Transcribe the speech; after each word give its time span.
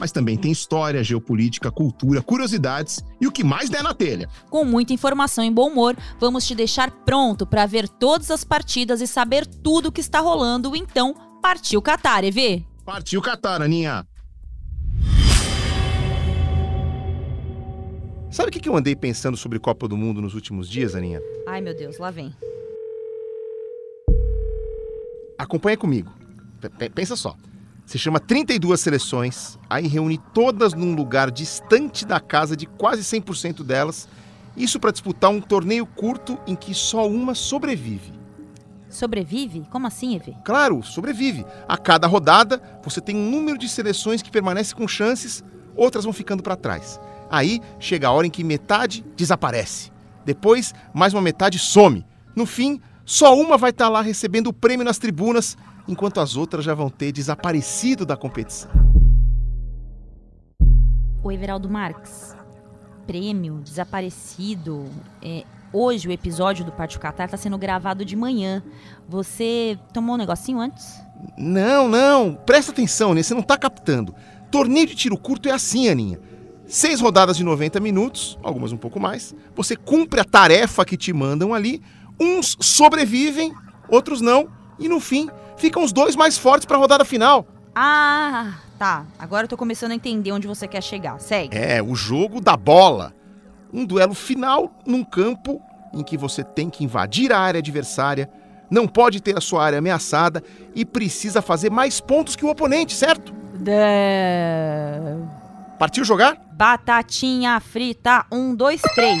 mas 0.00 0.10
também 0.10 0.38
tem 0.38 0.50
história, 0.50 1.04
geopolítica, 1.04 1.70
cultura, 1.70 2.22
curiosidades 2.22 3.04
e 3.20 3.26
o 3.26 3.30
que 3.30 3.44
mais 3.44 3.68
der 3.68 3.82
na 3.82 3.92
telha. 3.92 4.30
Com 4.48 4.64
muita 4.64 4.94
informação 4.94 5.44
e 5.44 5.50
bom 5.50 5.68
humor, 5.68 5.94
vamos 6.18 6.46
te 6.46 6.54
deixar 6.54 6.90
pronto 6.90 7.46
para 7.46 7.66
ver 7.66 7.86
todas 7.86 8.30
as 8.30 8.42
partidas 8.42 9.02
e 9.02 9.06
saber 9.06 9.46
tudo 9.46 9.90
o 9.90 9.92
que 9.92 10.00
está 10.00 10.18
rolando. 10.18 10.74
Então, 10.74 11.14
partiu 11.42 11.82
Qatar, 11.82 12.24
EV! 12.24 12.64
Partiu 12.82 13.20
Qatar, 13.20 13.60
Aninha! 13.60 14.06
Sabe 18.30 18.48
o 18.48 18.52
que 18.52 18.68
eu 18.68 18.76
andei 18.76 18.96
pensando 18.96 19.36
sobre 19.36 19.58
Copa 19.58 19.86
do 19.86 19.96
Mundo 19.96 20.22
nos 20.22 20.34
últimos 20.34 20.68
dias, 20.68 20.94
Aninha? 20.94 21.20
Ai, 21.46 21.60
meu 21.60 21.76
Deus, 21.76 21.98
lá 21.98 22.10
vem. 22.10 22.34
Acompanha 25.36 25.76
comigo. 25.76 26.10
P 26.78 26.88
pensa 26.88 27.16
só. 27.16 27.36
Se 27.90 27.98
chama 27.98 28.20
32 28.20 28.78
seleções, 28.78 29.58
aí 29.68 29.88
reúne 29.88 30.16
todas 30.32 30.74
num 30.74 30.94
lugar 30.94 31.28
distante 31.28 32.06
da 32.06 32.20
casa 32.20 32.56
de 32.56 32.64
quase 32.64 33.02
100% 33.02 33.64
delas, 33.64 34.08
isso 34.56 34.78
para 34.78 34.92
disputar 34.92 35.28
um 35.28 35.40
torneio 35.40 35.84
curto 35.84 36.38
em 36.46 36.54
que 36.54 36.72
só 36.72 37.08
uma 37.08 37.34
sobrevive. 37.34 38.12
Sobrevive? 38.88 39.66
Como 39.72 39.88
assim, 39.88 40.14
Evê? 40.14 40.36
Claro, 40.44 40.84
sobrevive. 40.84 41.44
A 41.66 41.76
cada 41.76 42.06
rodada, 42.06 42.62
você 42.80 43.00
tem 43.00 43.16
um 43.16 43.28
número 43.28 43.58
de 43.58 43.68
seleções 43.68 44.22
que 44.22 44.30
permanece 44.30 44.72
com 44.72 44.86
chances, 44.86 45.42
outras 45.74 46.04
vão 46.04 46.12
ficando 46.12 46.44
para 46.44 46.54
trás. 46.54 47.00
Aí 47.28 47.60
chega 47.80 48.06
a 48.06 48.12
hora 48.12 48.24
em 48.24 48.30
que 48.30 48.44
metade 48.44 49.04
desaparece. 49.16 49.90
Depois, 50.24 50.72
mais 50.94 51.12
uma 51.12 51.22
metade 51.22 51.58
some. 51.58 52.06
No 52.36 52.46
fim, 52.46 52.80
só 53.04 53.36
uma 53.36 53.58
vai 53.58 53.70
estar 53.70 53.86
tá 53.86 53.90
lá 53.90 54.00
recebendo 54.00 54.46
o 54.46 54.52
prêmio 54.52 54.84
nas 54.84 54.96
tribunas, 54.96 55.58
enquanto 55.86 56.20
as 56.20 56.36
outras 56.36 56.64
já 56.64 56.74
vão 56.74 56.88
ter 56.88 57.12
desaparecido 57.12 58.04
da 58.06 58.16
competição. 58.16 58.70
O 61.22 61.30
Everaldo 61.30 61.68
Marques, 61.68 62.34
prêmio, 63.06 63.60
desaparecido. 63.62 64.86
É, 65.22 65.44
hoje 65.72 66.08
o 66.08 66.12
episódio 66.12 66.64
do 66.64 66.72
Pátio 66.72 66.98
Catar 66.98 67.26
está 67.26 67.36
sendo 67.36 67.58
gravado 67.58 68.04
de 68.04 68.16
manhã. 68.16 68.62
Você 69.08 69.78
tomou 69.92 70.14
um 70.14 70.18
negocinho 70.18 70.58
antes? 70.58 70.94
Não, 71.36 71.88
não. 71.88 72.34
Presta 72.34 72.72
atenção, 72.72 73.12
né? 73.12 73.22
Você 73.22 73.34
não 73.34 73.42
está 73.42 73.58
captando. 73.58 74.14
Torneio 74.50 74.86
de 74.86 74.94
tiro 74.94 75.18
curto 75.18 75.48
é 75.48 75.52
assim, 75.52 75.88
Aninha. 75.88 76.18
Seis 76.66 77.00
rodadas 77.00 77.36
de 77.36 77.44
90 77.44 77.80
minutos, 77.80 78.38
algumas 78.42 78.72
um 78.72 78.76
pouco 78.76 78.98
mais. 78.98 79.34
Você 79.54 79.76
cumpre 79.76 80.20
a 80.20 80.24
tarefa 80.24 80.84
que 80.84 80.96
te 80.96 81.12
mandam 81.12 81.52
ali 81.52 81.82
Uns 82.20 82.54
sobrevivem, 82.60 83.54
outros 83.88 84.20
não, 84.20 84.46
e 84.78 84.90
no 84.90 85.00
fim 85.00 85.30
ficam 85.60 85.84
os 85.84 85.92
dois 85.92 86.16
mais 86.16 86.36
fortes 86.36 86.64
para 86.64 86.76
a 86.76 86.80
rodada 86.80 87.04
final. 87.04 87.46
Ah, 87.74 88.54
tá. 88.78 89.06
Agora 89.18 89.44
eu 89.44 89.48
tô 89.48 89.56
começando 89.56 89.92
a 89.92 89.94
entender 89.94 90.32
onde 90.32 90.48
você 90.48 90.66
quer 90.66 90.82
chegar. 90.82 91.20
Segue. 91.20 91.56
É, 91.56 91.82
o 91.82 91.94
jogo 91.94 92.40
da 92.40 92.56
bola. 92.56 93.14
Um 93.72 93.84
duelo 93.84 94.14
final 94.14 94.72
num 94.84 95.04
campo 95.04 95.60
em 95.94 96.02
que 96.02 96.16
você 96.16 96.42
tem 96.42 96.68
que 96.68 96.82
invadir 96.84 97.32
a 97.32 97.38
área 97.38 97.58
adversária, 97.58 98.28
não 98.70 98.86
pode 98.86 99.20
ter 99.20 99.36
a 99.36 99.40
sua 99.40 99.64
área 99.64 99.78
ameaçada 99.78 100.42
e 100.74 100.84
precisa 100.84 101.42
fazer 101.42 101.70
mais 101.70 102.00
pontos 102.00 102.36
que 102.36 102.44
o 102.44 102.48
oponente, 102.48 102.94
certo? 102.94 103.32
Partiu 105.78 106.04
jogar? 106.04 106.36
Batatinha 106.52 107.58
frita, 107.60 108.24
um, 108.30 108.54
dois, 108.54 108.80
três. 108.94 109.20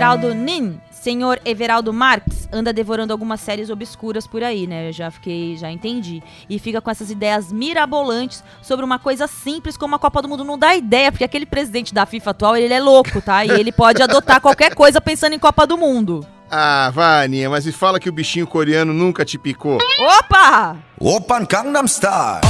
Everaldo 0.00 0.34
Nin, 0.34 0.80
senhor 0.90 1.38
Everaldo 1.44 1.92
Marx, 1.92 2.48
anda 2.50 2.72
devorando 2.72 3.12
algumas 3.12 3.38
séries 3.38 3.68
obscuras 3.68 4.26
por 4.26 4.42
aí, 4.42 4.66
né? 4.66 4.88
Eu 4.88 4.92
já 4.94 5.10
fiquei, 5.10 5.58
já 5.58 5.70
entendi. 5.70 6.22
E 6.48 6.58
fica 6.58 6.80
com 6.80 6.90
essas 6.90 7.10
ideias 7.10 7.52
mirabolantes 7.52 8.42
sobre 8.62 8.82
uma 8.82 8.98
coisa 8.98 9.26
simples 9.26 9.76
como 9.76 9.94
a 9.94 9.98
Copa 9.98 10.22
do 10.22 10.28
Mundo. 10.28 10.42
Não 10.42 10.58
dá 10.58 10.74
ideia, 10.74 11.12
porque 11.12 11.22
aquele 11.22 11.44
presidente 11.44 11.92
da 11.92 12.06
FIFA 12.06 12.30
atual, 12.30 12.56
ele 12.56 12.72
é 12.72 12.80
louco, 12.80 13.20
tá? 13.20 13.44
E 13.44 13.50
ele 13.50 13.70
pode 13.70 14.02
adotar 14.02 14.40
qualquer 14.40 14.74
coisa 14.74 15.02
pensando 15.02 15.34
em 15.34 15.38
Copa 15.38 15.66
do 15.66 15.76
Mundo. 15.76 16.26
Ah, 16.50 16.90
vai, 16.94 17.26
Aninha, 17.26 17.50
mas 17.50 17.66
me 17.66 17.70
fala 17.72 18.00
que 18.00 18.08
o 18.08 18.12
bichinho 18.12 18.46
coreano 18.46 18.94
nunca 18.94 19.22
te 19.22 19.36
picou. 19.36 19.76
Opa! 19.98 20.78
Opa, 20.98 21.40
Gangnam 21.40 21.86
Style! 21.86 22.40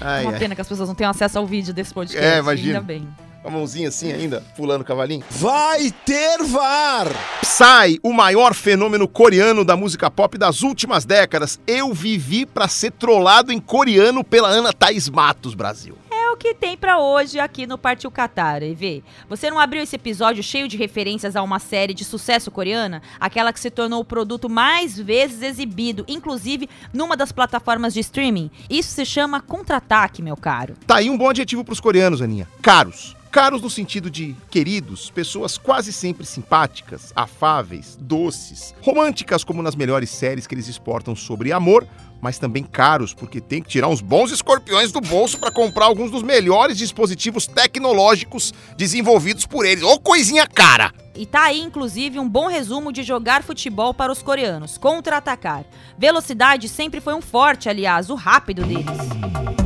Ai, 0.00 0.24
Uma 0.24 0.32
ai. 0.32 0.38
pena 0.38 0.54
que 0.54 0.60
as 0.60 0.68
pessoas 0.68 0.88
não 0.88 0.94
tenham 0.94 1.10
acesso 1.10 1.38
ao 1.38 1.46
vídeo 1.46 1.72
desse 1.72 1.92
podcast. 1.92 2.24
É, 2.24 2.38
imagina. 2.38 2.78
Ainda 2.78 2.80
bem. 2.86 3.08
Com 3.42 3.48
a 3.48 3.52
mãozinha 3.52 3.88
assim 3.88 4.12
ainda, 4.12 4.40
pulando 4.56 4.80
o 4.82 4.84
cavalinho. 4.84 5.22
Vai 5.30 5.92
ter 6.04 6.42
VAR! 6.44 7.06
Psy, 7.40 8.00
o 8.02 8.12
maior 8.12 8.54
fenômeno 8.54 9.06
coreano 9.06 9.64
da 9.64 9.76
música 9.76 10.10
pop 10.10 10.36
das 10.36 10.62
últimas 10.62 11.04
décadas. 11.04 11.60
Eu 11.66 11.94
vivi 11.94 12.44
para 12.44 12.66
ser 12.66 12.90
trollado 12.92 13.52
em 13.52 13.60
coreano 13.60 14.24
pela 14.24 14.48
Ana 14.48 14.72
Thaís 14.72 15.08
Matos, 15.08 15.54
Brasil 15.54 15.96
o 16.32 16.36
que 16.36 16.54
tem 16.54 16.76
para 16.76 16.98
hoje 16.98 17.38
aqui 17.38 17.66
no 17.66 17.78
Partiu 17.78 18.10
Qatar, 18.10 18.62
EV. 18.62 19.02
Você 19.28 19.50
não 19.50 19.58
abriu 19.58 19.82
esse 19.82 19.96
episódio 19.96 20.42
cheio 20.42 20.68
de 20.68 20.76
referências 20.76 21.36
a 21.36 21.42
uma 21.42 21.58
série 21.58 21.94
de 21.94 22.04
sucesso 22.04 22.50
coreana? 22.50 23.02
Aquela 23.18 23.52
que 23.52 23.60
se 23.60 23.70
tornou 23.70 24.00
o 24.00 24.04
produto 24.04 24.48
mais 24.48 24.98
vezes 24.98 25.42
exibido, 25.42 26.04
inclusive 26.06 26.68
numa 26.92 27.16
das 27.16 27.32
plataformas 27.32 27.94
de 27.94 28.00
streaming? 28.00 28.50
Isso 28.68 28.90
se 28.90 29.04
chama 29.04 29.40
contra-ataque, 29.40 30.22
meu 30.22 30.36
caro. 30.36 30.74
Tá 30.86 30.96
aí 30.96 31.10
um 31.10 31.16
bom 31.16 31.30
adjetivo 31.30 31.64
pros 31.64 31.80
coreanos, 31.80 32.20
Aninha. 32.20 32.46
Caros. 32.62 33.15
Caros 33.36 33.60
no 33.60 33.68
sentido 33.68 34.10
de 34.10 34.34
queridos, 34.50 35.10
pessoas 35.10 35.58
quase 35.58 35.92
sempre 35.92 36.24
simpáticas, 36.24 37.12
afáveis, 37.14 37.94
doces, 38.00 38.74
românticas 38.80 39.44
como 39.44 39.62
nas 39.62 39.76
melhores 39.76 40.08
séries 40.08 40.46
que 40.46 40.54
eles 40.54 40.68
exportam 40.68 41.14
sobre 41.14 41.52
amor, 41.52 41.86
mas 42.18 42.38
também 42.38 42.64
caros, 42.64 43.12
porque 43.12 43.38
tem 43.38 43.60
que 43.60 43.68
tirar 43.68 43.88
uns 43.88 44.00
bons 44.00 44.32
escorpiões 44.32 44.90
do 44.90 45.02
bolso 45.02 45.38
para 45.38 45.50
comprar 45.50 45.84
alguns 45.84 46.10
dos 46.10 46.22
melhores 46.22 46.78
dispositivos 46.78 47.46
tecnológicos 47.46 48.54
desenvolvidos 48.74 49.44
por 49.44 49.66
eles. 49.66 49.84
Ô 49.84 50.00
coisinha 50.00 50.46
cara! 50.46 50.90
E 51.14 51.26
tá 51.26 51.42
aí, 51.42 51.60
inclusive, 51.60 52.18
um 52.18 52.26
bom 52.26 52.46
resumo 52.46 52.90
de 52.90 53.02
jogar 53.02 53.42
futebol 53.42 53.92
para 53.92 54.10
os 54.10 54.22
coreanos, 54.22 54.78
contra-atacar. 54.78 55.66
Velocidade 55.98 56.70
sempre 56.70 57.02
foi 57.02 57.12
um 57.12 57.20
forte, 57.20 57.68
aliás, 57.68 58.08
o 58.08 58.14
rápido 58.14 58.64
deles. 58.64 59.65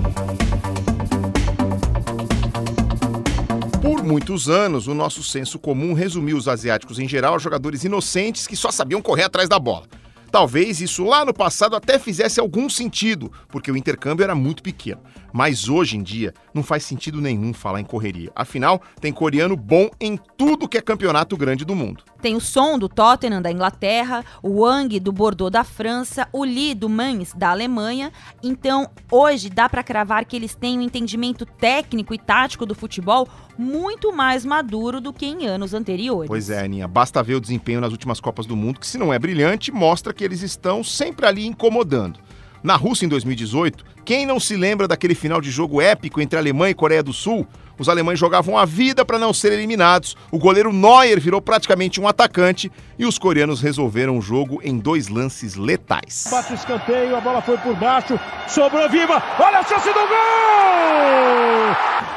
Por 3.80 4.02
muitos 4.02 4.50
anos, 4.50 4.86
o 4.88 4.94
nosso 4.94 5.22
senso 5.22 5.58
comum 5.58 5.94
resumiu 5.94 6.36
os 6.36 6.46
asiáticos 6.46 6.98
em 6.98 7.08
geral 7.08 7.34
a 7.34 7.38
jogadores 7.38 7.82
inocentes 7.82 8.46
que 8.46 8.54
só 8.54 8.70
sabiam 8.70 9.00
correr 9.00 9.22
atrás 9.22 9.48
da 9.48 9.58
bola. 9.58 9.86
Talvez 10.30 10.82
isso 10.82 11.02
lá 11.02 11.24
no 11.24 11.32
passado 11.32 11.74
até 11.74 11.98
fizesse 11.98 12.38
algum 12.38 12.68
sentido, 12.68 13.32
porque 13.48 13.72
o 13.72 13.76
intercâmbio 13.76 14.22
era 14.22 14.34
muito 14.34 14.62
pequeno. 14.62 15.00
Mas 15.32 15.66
hoje 15.66 15.96
em 15.96 16.02
dia 16.02 16.34
não 16.52 16.62
faz 16.62 16.84
sentido 16.84 17.22
nenhum 17.22 17.54
falar 17.54 17.80
em 17.80 17.84
correria. 17.84 18.30
Afinal, 18.36 18.82
tem 19.00 19.12
coreano 19.12 19.56
bom 19.56 19.88
em 19.98 20.18
tudo 20.36 20.68
que 20.68 20.76
é 20.76 20.82
campeonato 20.82 21.34
grande 21.34 21.64
do 21.64 21.74
mundo. 21.74 22.04
Tem 22.20 22.36
o 22.36 22.40
Son 22.40 22.78
do 22.78 22.88
Tottenham 22.88 23.40
da 23.40 23.50
Inglaterra, 23.50 24.24
o 24.42 24.60
Wang 24.60 25.00
do 25.00 25.10
Bordeaux 25.10 25.50
da 25.50 25.64
França, 25.64 26.28
o 26.32 26.44
Li 26.44 26.74
do 26.74 26.88
Mainz 26.88 27.32
da 27.34 27.50
Alemanha. 27.50 28.12
Então, 28.42 28.88
hoje 29.10 29.48
dá 29.48 29.68
para 29.68 29.82
cravar 29.82 30.24
que 30.24 30.36
eles 30.36 30.54
têm 30.54 30.78
um 30.78 30.82
entendimento 30.82 31.46
técnico 31.46 32.12
e 32.12 32.18
tático 32.18 32.66
do 32.66 32.74
futebol 32.74 33.26
muito 33.56 34.12
mais 34.12 34.44
maduro 34.44 35.00
do 35.00 35.12
que 35.12 35.26
em 35.26 35.46
anos 35.46 35.74
anteriores. 35.74 36.28
Pois 36.28 36.50
é, 36.50 36.64
Aninha. 36.64 36.88
Basta 36.88 37.22
ver 37.22 37.34
o 37.34 37.40
desempenho 37.40 37.80
nas 37.80 37.92
últimas 37.92 38.20
Copas 38.20 38.46
do 38.46 38.56
Mundo, 38.56 38.80
que 38.80 38.86
se 38.86 38.98
não 38.98 39.12
é 39.12 39.18
brilhante, 39.18 39.72
mostra 39.72 40.12
que 40.12 40.24
eles 40.24 40.42
estão 40.42 40.84
sempre 40.84 41.26
ali 41.26 41.46
incomodando. 41.46 42.18
Na 42.62 42.76
Rússia, 42.76 43.06
em 43.06 43.08
2018, 43.08 43.84
quem 44.04 44.26
não 44.26 44.38
se 44.38 44.54
lembra 44.54 44.86
daquele 44.86 45.14
final 45.14 45.40
de 45.40 45.50
jogo 45.50 45.80
épico 45.80 46.20
entre 46.20 46.38
Alemanha 46.38 46.72
e 46.72 46.74
Coreia 46.74 47.02
do 47.02 47.12
Sul? 47.12 47.46
Os 47.78 47.88
alemães 47.88 48.18
jogavam 48.18 48.58
a 48.58 48.66
vida 48.66 49.02
para 49.02 49.18
não 49.18 49.32
serem 49.32 49.56
eliminados, 49.56 50.14
o 50.30 50.38
goleiro 50.38 50.70
Neuer 50.70 51.18
virou 51.18 51.40
praticamente 51.40 51.98
um 51.98 52.06
atacante 52.06 52.70
e 52.98 53.06
os 53.06 53.18
coreanos 53.18 53.62
resolveram 53.62 54.18
o 54.18 54.20
jogo 54.20 54.60
em 54.62 54.78
dois 54.78 55.08
lances 55.08 55.54
letais. 55.54 56.26
Bate 56.30 56.52
o 56.52 56.54
escanteio, 56.54 57.16
a 57.16 57.20
bola 57.22 57.40
foi 57.40 57.56
por 57.56 57.74
baixo, 57.76 58.20
sobrou 58.46 58.86
viva, 58.90 59.22
olha 59.38 59.60
a 59.60 59.64
chance 59.64 59.88
do 59.88 59.94
gol! 59.94 60.10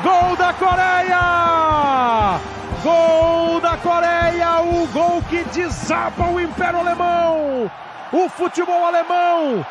Gol 0.04 0.36
da 0.36 0.54
Coreia! 0.54 2.42
Gol 2.84 3.62
da 3.62 3.78
Coreia, 3.78 4.62
o 4.62 4.86
gol 4.88 5.24
que 5.30 5.46
desaba 5.57 6.30
o 6.30 6.42
Império 6.42 6.80
Alemão! 6.80 7.72
O 8.12 8.28
futebol 8.28 8.86
alemão 8.86 9.66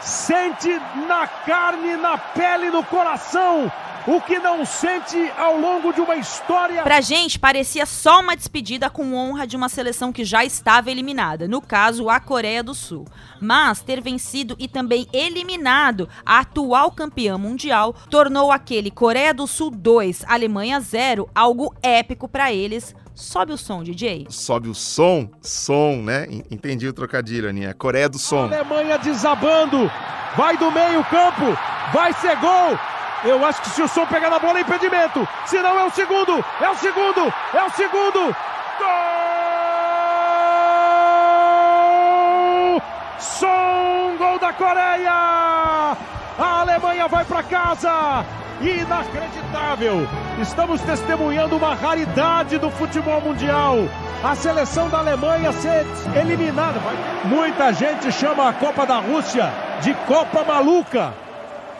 sente 0.00 0.80
na 1.08 1.26
carne, 1.26 1.96
na 1.96 2.18
pele, 2.18 2.70
no 2.70 2.84
coração 2.84 3.70
o 4.06 4.20
que 4.20 4.38
não 4.38 4.64
sente 4.64 5.16
ao 5.36 5.58
longo 5.58 5.92
de 5.92 6.00
uma 6.00 6.14
história. 6.16 6.82
Pra 6.82 7.00
gente, 7.00 7.38
parecia 7.38 7.84
só 7.84 8.20
uma 8.20 8.36
despedida 8.36 8.88
com 8.88 9.14
honra 9.14 9.46
de 9.46 9.56
uma 9.56 9.68
seleção 9.68 10.12
que 10.12 10.24
já 10.24 10.44
estava 10.44 10.90
eliminada, 10.90 11.48
no 11.48 11.60
caso, 11.60 12.08
a 12.08 12.20
Coreia 12.20 12.62
do 12.62 12.74
Sul. 12.74 13.04
Mas 13.40 13.82
ter 13.82 14.00
vencido 14.00 14.54
e 14.58 14.68
também 14.68 15.08
eliminado 15.12 16.08
a 16.24 16.40
atual 16.40 16.92
campeã 16.92 17.36
mundial 17.36 17.94
tornou 18.08 18.52
aquele 18.52 18.90
Coreia 18.90 19.34
do 19.34 19.46
Sul 19.46 19.70
2, 19.70 20.24
Alemanha 20.28 20.78
0 20.80 21.28
algo 21.34 21.74
épico 21.82 22.28
para 22.28 22.52
eles. 22.52 22.94
Sobe 23.14 23.52
o 23.52 23.56
som, 23.56 23.82
DJ. 23.82 24.26
Sobe 24.28 24.68
o 24.68 24.74
som? 24.74 25.30
Som, 25.40 26.02
né? 26.02 26.26
Entendi 26.50 26.86
o 26.86 26.92
trocadilho, 26.92 27.48
Aninha. 27.48 27.72
Coreia 27.72 28.10
do 28.10 28.18
som. 28.18 28.44
Alemanha 28.44 28.98
desabando. 28.98 29.90
Vai 30.36 30.56
do 30.58 30.70
meio 30.70 31.02
campo. 31.04 31.58
Vai 31.94 32.12
ser 32.12 32.36
gol. 32.36 32.78
Eu 33.26 33.44
acho 33.44 33.60
que 33.60 33.70
se 33.70 33.82
o 33.82 33.88
som 33.88 34.06
pegar 34.06 34.30
na 34.30 34.38
bola 34.38 34.58
é 34.58 34.60
impedimento. 34.62 35.28
Se 35.46 35.60
não, 35.60 35.76
é 35.78 35.84
o 35.84 35.90
segundo. 35.90 36.44
É 36.60 36.70
o 36.70 36.76
segundo. 36.76 37.34
É 37.52 37.64
o 37.64 37.70
segundo. 37.70 38.36
Gol! 38.78 38.86
Som, 43.18 44.16
gol 44.16 44.38
da 44.38 44.52
Coreia. 44.52 45.10
A 46.38 46.60
Alemanha 46.60 47.08
vai 47.08 47.24
para 47.24 47.42
casa. 47.42 48.24
Inacreditável. 48.60 50.06
Estamos 50.40 50.80
testemunhando 50.82 51.56
uma 51.56 51.74
raridade 51.74 52.58
do 52.58 52.70
futebol 52.70 53.20
mundial. 53.20 53.88
A 54.22 54.36
seleção 54.36 54.88
da 54.88 54.98
Alemanha 54.98 55.52
ser 55.52 55.84
eliminada. 56.14 56.80
Muita 57.24 57.72
gente 57.72 58.12
chama 58.12 58.48
a 58.48 58.52
Copa 58.52 58.86
da 58.86 58.98
Rússia 58.98 59.52
de 59.82 59.92
Copa 60.06 60.44
Maluca. 60.44 61.25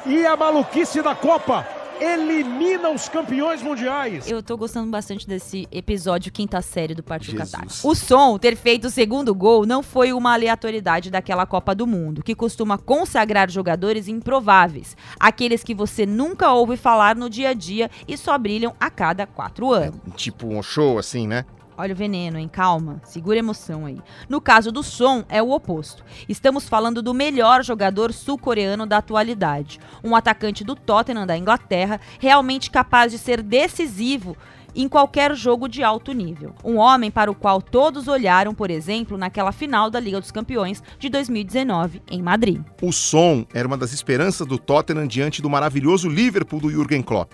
E 0.08 0.24
a 0.24 0.36
maluquice 0.36 1.02
da 1.02 1.16
Copa 1.16 1.66
elimina 2.00 2.90
os 2.90 3.08
campeões 3.08 3.60
mundiais. 3.60 4.30
Eu 4.30 4.40
tô 4.40 4.56
gostando 4.56 4.88
bastante 4.88 5.26
desse 5.26 5.66
episódio 5.72 6.30
quinta 6.30 6.62
série 6.62 6.94
do 6.94 7.02
Partido 7.02 7.38
Qatar. 7.38 7.66
O 7.82 7.92
som 7.92 8.38
ter 8.38 8.54
feito 8.54 8.86
o 8.86 8.90
segundo 8.90 9.34
gol 9.34 9.66
não 9.66 9.82
foi 9.82 10.12
uma 10.12 10.32
aleatoriedade 10.32 11.10
daquela 11.10 11.44
Copa 11.44 11.74
do 11.74 11.88
Mundo, 11.88 12.22
que 12.22 12.36
costuma 12.36 12.78
consagrar 12.78 13.50
jogadores 13.50 14.06
improváveis, 14.06 14.96
aqueles 15.18 15.64
que 15.64 15.74
você 15.74 16.06
nunca 16.06 16.52
ouve 16.52 16.76
falar 16.76 17.16
no 17.16 17.28
dia 17.28 17.48
a 17.48 17.54
dia 17.54 17.90
e 18.06 18.16
só 18.16 18.38
brilham 18.38 18.76
a 18.78 18.88
cada 18.88 19.26
quatro 19.26 19.72
anos. 19.72 19.98
É, 20.06 20.10
tipo 20.16 20.46
um 20.46 20.62
show 20.62 20.98
assim, 20.98 21.26
né? 21.26 21.44
Olha 21.78 21.92
o 21.92 21.96
veneno, 21.96 22.38
hein? 22.38 22.48
Calma, 22.48 23.00
segura 23.04 23.36
a 23.36 23.40
emoção 23.40 23.84
aí. 23.84 23.98
No 24.28 24.40
caso 24.40 24.72
do 24.72 24.82
som, 24.82 25.24
é 25.28 25.42
o 25.42 25.50
oposto. 25.50 26.02
Estamos 26.28 26.68
falando 26.68 27.02
do 27.02 27.12
melhor 27.12 27.62
jogador 27.62 28.12
sul-coreano 28.12 28.86
da 28.86 28.98
atualidade. 28.98 29.78
Um 30.02 30.16
atacante 30.16 30.64
do 30.64 30.74
Tottenham 30.74 31.26
da 31.26 31.36
Inglaterra, 31.36 32.00
realmente 32.18 32.70
capaz 32.70 33.12
de 33.12 33.18
ser 33.18 33.42
decisivo 33.42 34.36
em 34.76 34.88
qualquer 34.88 35.34
jogo 35.34 35.68
de 35.68 35.82
alto 35.82 36.12
nível. 36.12 36.54
Um 36.62 36.76
homem 36.76 37.10
para 37.10 37.30
o 37.30 37.34
qual 37.34 37.62
todos 37.62 38.08
olharam, 38.08 38.54
por 38.54 38.70
exemplo, 38.70 39.16
naquela 39.16 39.50
final 39.50 39.90
da 39.90 39.98
Liga 39.98 40.20
dos 40.20 40.30
Campeões 40.30 40.82
de 40.98 41.08
2019 41.08 42.02
em 42.10 42.22
Madrid. 42.22 42.60
O 42.82 42.92
som 42.92 43.46
era 43.54 43.66
uma 43.66 43.78
das 43.78 43.92
esperanças 43.92 44.46
do 44.46 44.58
Tottenham 44.58 45.06
diante 45.06 45.40
do 45.40 45.48
maravilhoso 45.48 46.08
Liverpool 46.08 46.60
do 46.60 46.70
Jürgen 46.70 47.02
Klopp. 47.02 47.32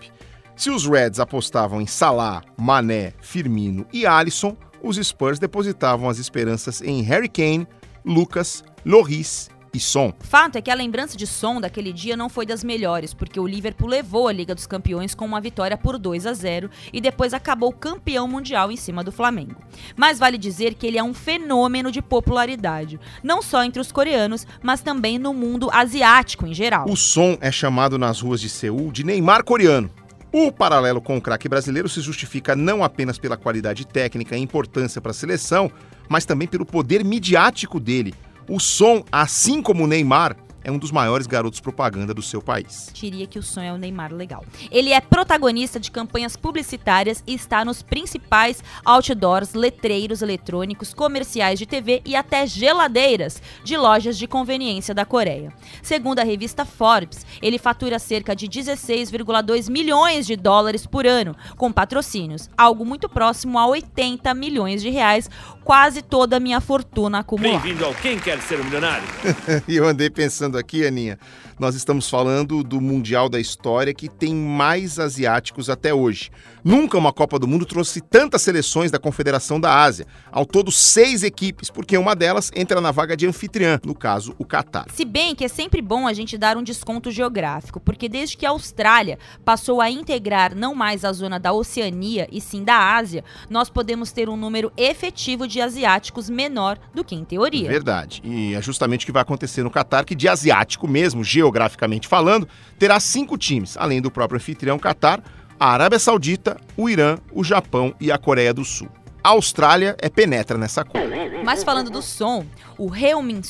Se 0.55 0.71
os 0.71 0.87
Reds 0.87 1.19
apostavam 1.19 1.81
em 1.81 1.87
Salah, 1.87 2.43
Mané, 2.57 3.15
Firmino 3.21 3.87
e 3.93 4.07
Alisson, 4.07 4.57
os 4.83 4.97
Spurs 4.97 5.39
depositavam 5.39 6.09
as 6.09 6.19
esperanças 6.19 6.83
em 6.83 7.03
Harry 7.03 7.29
Kane, 7.29 7.67
Lucas, 8.05 8.65
Loris 8.85 9.49
e 9.75 9.81
Son. 9.81 10.13
Fato 10.21 10.57
é 10.57 10.61
que 10.61 10.71
a 10.71 10.75
lembrança 10.75 11.17
de 11.17 11.27
Son 11.27 11.61
daquele 11.61 11.93
dia 11.93 12.17
não 12.17 12.29
foi 12.29 12.45
das 12.45 12.63
melhores, 12.63 13.15
porque 13.15 13.41
o 13.41 13.47
Liverpool 13.47 13.89
levou 13.89 14.29
a 14.29 14.33
Liga 14.33 14.55
dos 14.55 14.67
Campeões 14.67 15.15
com 15.15 15.25
uma 15.25 15.41
vitória 15.41 15.79
por 15.79 15.99
2 15.99 16.27
a 16.27 16.35
0 16.35 16.69
e 16.93 17.01
depois 17.01 17.33
acabou 17.33 17.73
campeão 17.73 18.29
mundial 18.29 18.71
em 18.71 18.77
cima 18.77 19.03
do 19.03 19.11
Flamengo. 19.11 19.57
Mas 19.97 20.19
vale 20.19 20.37
dizer 20.37 20.75
que 20.75 20.87
ele 20.87 20.99
é 20.99 21.03
um 21.03 21.15
fenômeno 21.15 21.91
de 21.91 22.03
popularidade, 22.03 23.01
não 23.23 23.41
só 23.41 23.65
entre 23.65 23.81
os 23.81 23.91
coreanos, 23.91 24.47
mas 24.63 24.83
também 24.83 25.19
no 25.19 25.33
mundo 25.33 25.71
asiático 25.73 26.47
em 26.47 26.53
geral. 26.53 26.87
O 26.89 26.97
Son 26.97 27.39
é 27.41 27.51
chamado 27.51 27.99
nas 27.99 28.21
ruas 28.21 28.41
de 28.41 28.51
Seul 28.51 28.93
de 28.93 29.05
Neymar 29.05 29.43
coreano. 29.43 29.91
O 30.34 30.50
paralelo 30.50 31.02
com 31.02 31.19
o 31.19 31.20
craque 31.20 31.46
brasileiro 31.46 31.90
se 31.90 32.00
justifica 32.00 32.56
não 32.56 32.82
apenas 32.82 33.19
pela 33.19 33.37
qualidade 33.37 33.87
técnica 33.87 34.34
e 34.34 34.40
importância 34.40 34.99
para 34.99 35.11
a 35.11 35.14
seleção, 35.14 35.70
mas 36.08 36.25
também 36.25 36.49
pelo 36.49 36.64
poder 36.64 37.05
midiático 37.05 37.79
dele. 37.79 38.14
O 38.49 38.58
som, 38.58 39.05
assim 39.12 39.61
como 39.61 39.84
o 39.84 39.87
Neymar, 39.87 40.34
é 40.64 40.70
um 40.70 40.79
dos 40.79 40.91
maiores 40.91 41.26
garotos 41.26 41.61
propaganda 41.61 42.14
do 42.14 42.23
seu 42.23 42.41
país. 42.41 42.91
Diria 42.93 43.26
que 43.26 43.38
o 43.38 43.43
sonho 43.43 43.67
é 43.67 43.73
o 43.73 43.79
Neymar 43.79 44.12
legal. 44.12 44.44
Ele 44.70 44.93
é 44.93 45.00
protagonista 45.00 45.79
de 45.79 45.91
campanhas 45.91 46.37
publicitárias 46.37 47.23
e 47.26 47.35
está 47.35 47.64
nos 47.64 47.82
principais 47.82 48.62
outdoors, 48.85 49.55
letreiros 49.55 50.23
eletrônicos, 50.23 50.94
comerciais 50.94 51.59
de 51.59 51.67
TV 51.67 52.03
e 52.05 52.14
até 52.14 52.47
geladeiras 52.47 53.43
de 53.64 53.76
lojas 53.76 54.17
de 54.17 54.26
conveniência 54.26 54.94
da 54.94 55.05
Coreia. 55.05 55.53
Segundo 55.82 56.19
a 56.19 56.25
revista 56.25 56.65
Forbes, 56.65 57.26
ele 57.41 57.58
fatura 57.58 57.99
cerca 57.99 58.35
de 58.35 58.49
16,2 58.49 59.70
milhões 59.70 60.27
de 60.27 60.37
dólares 60.37 60.87
por 60.87 61.06
ano 61.06 61.37
com 61.56 61.72
patrocínios, 61.72 62.48
algo 62.56 62.84
muito 62.84 63.08
próximo 63.08 63.58
a 63.58 63.67
80 63.67 64.32
milhões 64.34 64.82
de 64.82 64.91
reais, 64.91 65.29
quase 65.65 66.03
toda 66.03 66.37
a 66.37 66.41
minha 66.41 66.60
fortuna 66.60 67.20
acumulada. 67.20 67.58
Bem-vindo 67.60 67.84
ao 67.84 67.94
Quem 67.94 68.19
Quer 68.19 68.41
Ser 68.41 68.60
um 68.60 68.65
Milionário. 68.65 69.06
e 69.67 69.77
eu 69.77 69.87
andei 69.87 70.10
pensando 70.10 70.52
aqui, 70.56 70.87
Aninha, 70.87 71.19
nós 71.59 71.75
estamos 71.75 72.09
falando 72.09 72.63
do 72.63 72.81
Mundial 72.81 73.29
da 73.29 73.41
História 73.41 73.94
que 73.94 74.09
tem 74.09 74.35
mais 74.35 74.99
asiáticos 74.99 75.71
até 75.71 75.93
hoje. 75.93 76.31
Nunca 76.65 76.97
uma 76.97 77.13
Copa 77.13 77.39
do 77.39 77.49
Mundo 77.49 77.67
trouxe 77.67 78.01
tantas 78.01 78.43
seleções 78.43 78.91
da 78.91 78.99
Confederação 78.99 79.61
da 79.61 79.82
Ásia. 79.82 80.06
Ao 80.31 80.47
todo, 80.47 80.71
seis 80.71 81.23
equipes, 81.23 81.71
porque 81.71 81.99
uma 81.99 82.15
delas 82.15 82.51
entra 82.55 82.81
na 82.81 82.91
vaga 82.91 83.17
de 83.17 83.27
anfitriã, 83.27 83.81
no 83.85 83.94
caso, 83.94 84.35
o 84.39 84.44
Catar. 84.44 84.87
Se 84.93 85.05
bem 85.05 85.35
que 85.35 85.44
é 85.44 85.49
sempre 85.49 85.82
bom 85.82 86.06
a 86.06 86.13
gente 86.13 86.39
dar 86.39 86.56
um 86.56 86.63
desconto 86.63 87.11
geográfico, 87.11 87.81
porque 87.81 88.09
desde 88.09 88.37
que 88.37 88.47
a 88.47 88.51
Austrália 88.51 89.19
passou 89.44 89.81
a 89.81 89.91
integrar 89.91 90.55
não 90.55 90.75
mais 90.75 91.05
a 91.05 91.13
zona 91.13 91.39
da 91.39 91.53
Oceania 91.53 92.29
e 92.31 92.41
sim 92.41 92.63
da 92.63 92.94
Ásia, 92.97 93.25
nós 93.51 93.69
podemos 93.69 94.13
ter 94.13 94.29
um 94.29 94.37
número 94.37 94.73
efetivo 94.77 95.49
de 95.49 95.61
asiáticos 95.61 96.31
menor 96.31 96.79
do 96.94 97.05
que 97.05 97.15
em 97.15 97.25
teoria. 97.25 97.69
Verdade. 97.69 98.23
E 98.25 98.55
é 98.55 98.63
justamente 98.63 99.03
o 99.03 99.06
que 99.06 99.13
vai 99.13 99.23
acontecer 99.23 99.63
no 99.63 99.71
Catar, 99.71 100.05
que 100.05 100.15
de 100.15 100.29
asiático 100.43 100.89
mesmo, 100.89 101.22
geograficamente 101.22 102.08
falando, 102.08 102.49
terá 102.79 102.99
cinco 102.99 103.39
times, 103.39 103.77
além 103.77 104.03
do 104.03 104.11
próprio 104.11 104.37
anfitrião 104.37 104.79
Catar 104.79 105.22
a 105.61 105.70
Arábia 105.70 105.99
Saudita, 106.01 106.56
o 106.77 106.91
Irã, 106.91 107.19
o 107.31 107.44
Japão 107.44 107.94
e 108.01 108.11
a 108.11 108.19
Coreia 108.19 108.53
do 108.53 108.65
Sul. 108.65 108.89
A 109.22 109.29
Austrália 109.29 109.96
é 110.01 110.08
penetra 110.08 110.58
nessa 110.58 110.84
cor. 110.84 111.01
Mas 111.44 111.63
falando 111.63 111.89
do 111.89 112.03
som, 112.03 112.44
O 112.82 112.93
Heung-min 112.93 113.43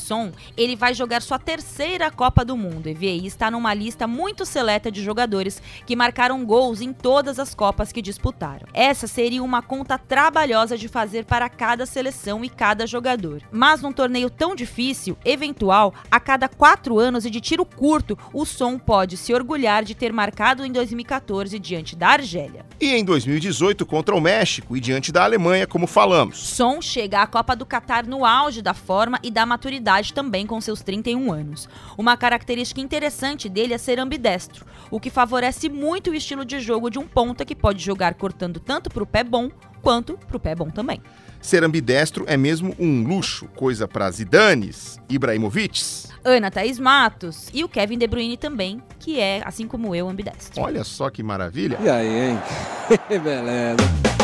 ele 0.58 0.76
vai 0.76 0.92
jogar 0.92 1.22
sua 1.22 1.38
terceira 1.38 2.10
Copa 2.10 2.44
do 2.44 2.54
Mundo 2.54 2.86
e 2.86 2.92
VI 2.92 3.24
está 3.24 3.50
numa 3.50 3.72
lista 3.72 4.06
muito 4.06 4.44
seleta 4.44 4.92
de 4.92 5.02
jogadores 5.02 5.62
que 5.86 5.96
marcaram 5.96 6.44
gols 6.44 6.82
em 6.82 6.92
todas 6.92 7.38
as 7.38 7.54
Copas 7.54 7.90
que 7.90 8.02
disputaram. 8.02 8.68
Essa 8.74 9.06
seria 9.06 9.42
uma 9.42 9.62
conta 9.62 9.96
trabalhosa 9.96 10.76
de 10.76 10.86
fazer 10.86 11.24
para 11.24 11.48
cada 11.48 11.86
seleção 11.86 12.44
e 12.44 12.50
cada 12.50 12.86
jogador. 12.86 13.40
Mas 13.50 13.80
num 13.80 13.90
torneio 13.90 14.28
tão 14.28 14.54
difícil, 14.54 15.16
eventual, 15.24 15.94
a 16.10 16.20
cada 16.20 16.46
quatro 16.46 16.98
anos 16.98 17.24
e 17.24 17.30
de 17.30 17.40
tiro 17.40 17.64
curto, 17.64 18.18
o 18.34 18.44
Son 18.44 18.78
pode 18.78 19.16
se 19.16 19.32
orgulhar 19.32 19.82
de 19.82 19.94
ter 19.94 20.12
marcado 20.12 20.62
em 20.62 20.70
2014 20.70 21.58
diante 21.58 21.96
da 21.96 22.08
Argélia. 22.08 22.66
E 22.78 22.92
em 22.92 23.02
2018 23.02 23.86
contra 23.86 24.14
o 24.14 24.20
México 24.20 24.76
e 24.76 24.80
diante 24.80 25.10
da 25.10 25.24
Alemanha, 25.24 25.66
como 25.66 25.86
falamos. 25.86 26.36
Son 26.36 26.82
chega 26.82 27.22
à 27.22 27.26
Copa 27.26 27.56
do 27.56 27.64
Catar 27.64 28.06
no 28.06 28.26
auge 28.26 28.60
da 28.60 28.74
forma 28.74 29.21
e 29.22 29.30
da 29.30 29.46
maturidade 29.46 30.12
também 30.12 30.46
com 30.46 30.60
seus 30.60 30.82
31 30.82 31.32
anos. 31.32 31.68
Uma 31.96 32.16
característica 32.16 32.80
interessante 32.80 33.48
dele 33.48 33.74
é 33.74 33.78
ser 33.78 33.98
ambidestro, 33.98 34.66
o 34.90 35.00
que 35.00 35.10
favorece 35.10 35.68
muito 35.68 36.10
o 36.10 36.14
estilo 36.14 36.44
de 36.44 36.60
jogo 36.60 36.90
de 36.90 36.98
um 36.98 37.06
ponta 37.06 37.44
que 37.44 37.54
pode 37.54 37.82
jogar 37.82 38.14
cortando 38.14 38.60
tanto 38.60 38.90
para 38.90 39.02
o 39.02 39.06
pé 39.06 39.24
bom 39.24 39.50
quanto 39.80 40.16
para 40.16 40.36
o 40.36 40.40
pé 40.40 40.54
bom 40.54 40.70
também. 40.70 41.02
Ser 41.40 41.64
ambidestro 41.64 42.24
é 42.28 42.36
mesmo 42.36 42.74
um 42.78 43.04
luxo, 43.04 43.48
coisa 43.56 43.88
para 43.88 44.08
Zidanes, 44.12 45.00
Ibrahimovic. 45.08 46.08
Ana 46.24 46.52
Thaís 46.52 46.78
Matos 46.78 47.48
e 47.52 47.64
o 47.64 47.68
Kevin 47.68 47.98
De 47.98 48.06
Bruyne 48.06 48.36
também, 48.36 48.80
que 49.00 49.18
é, 49.18 49.42
assim 49.44 49.66
como 49.66 49.92
eu, 49.92 50.08
ambidestro. 50.08 50.62
Olha 50.62 50.84
só 50.84 51.10
que 51.10 51.20
maravilha. 51.20 51.78
E 51.82 51.90
aí, 51.90 52.30
hein? 52.30 52.38
Beleza. 53.08 54.21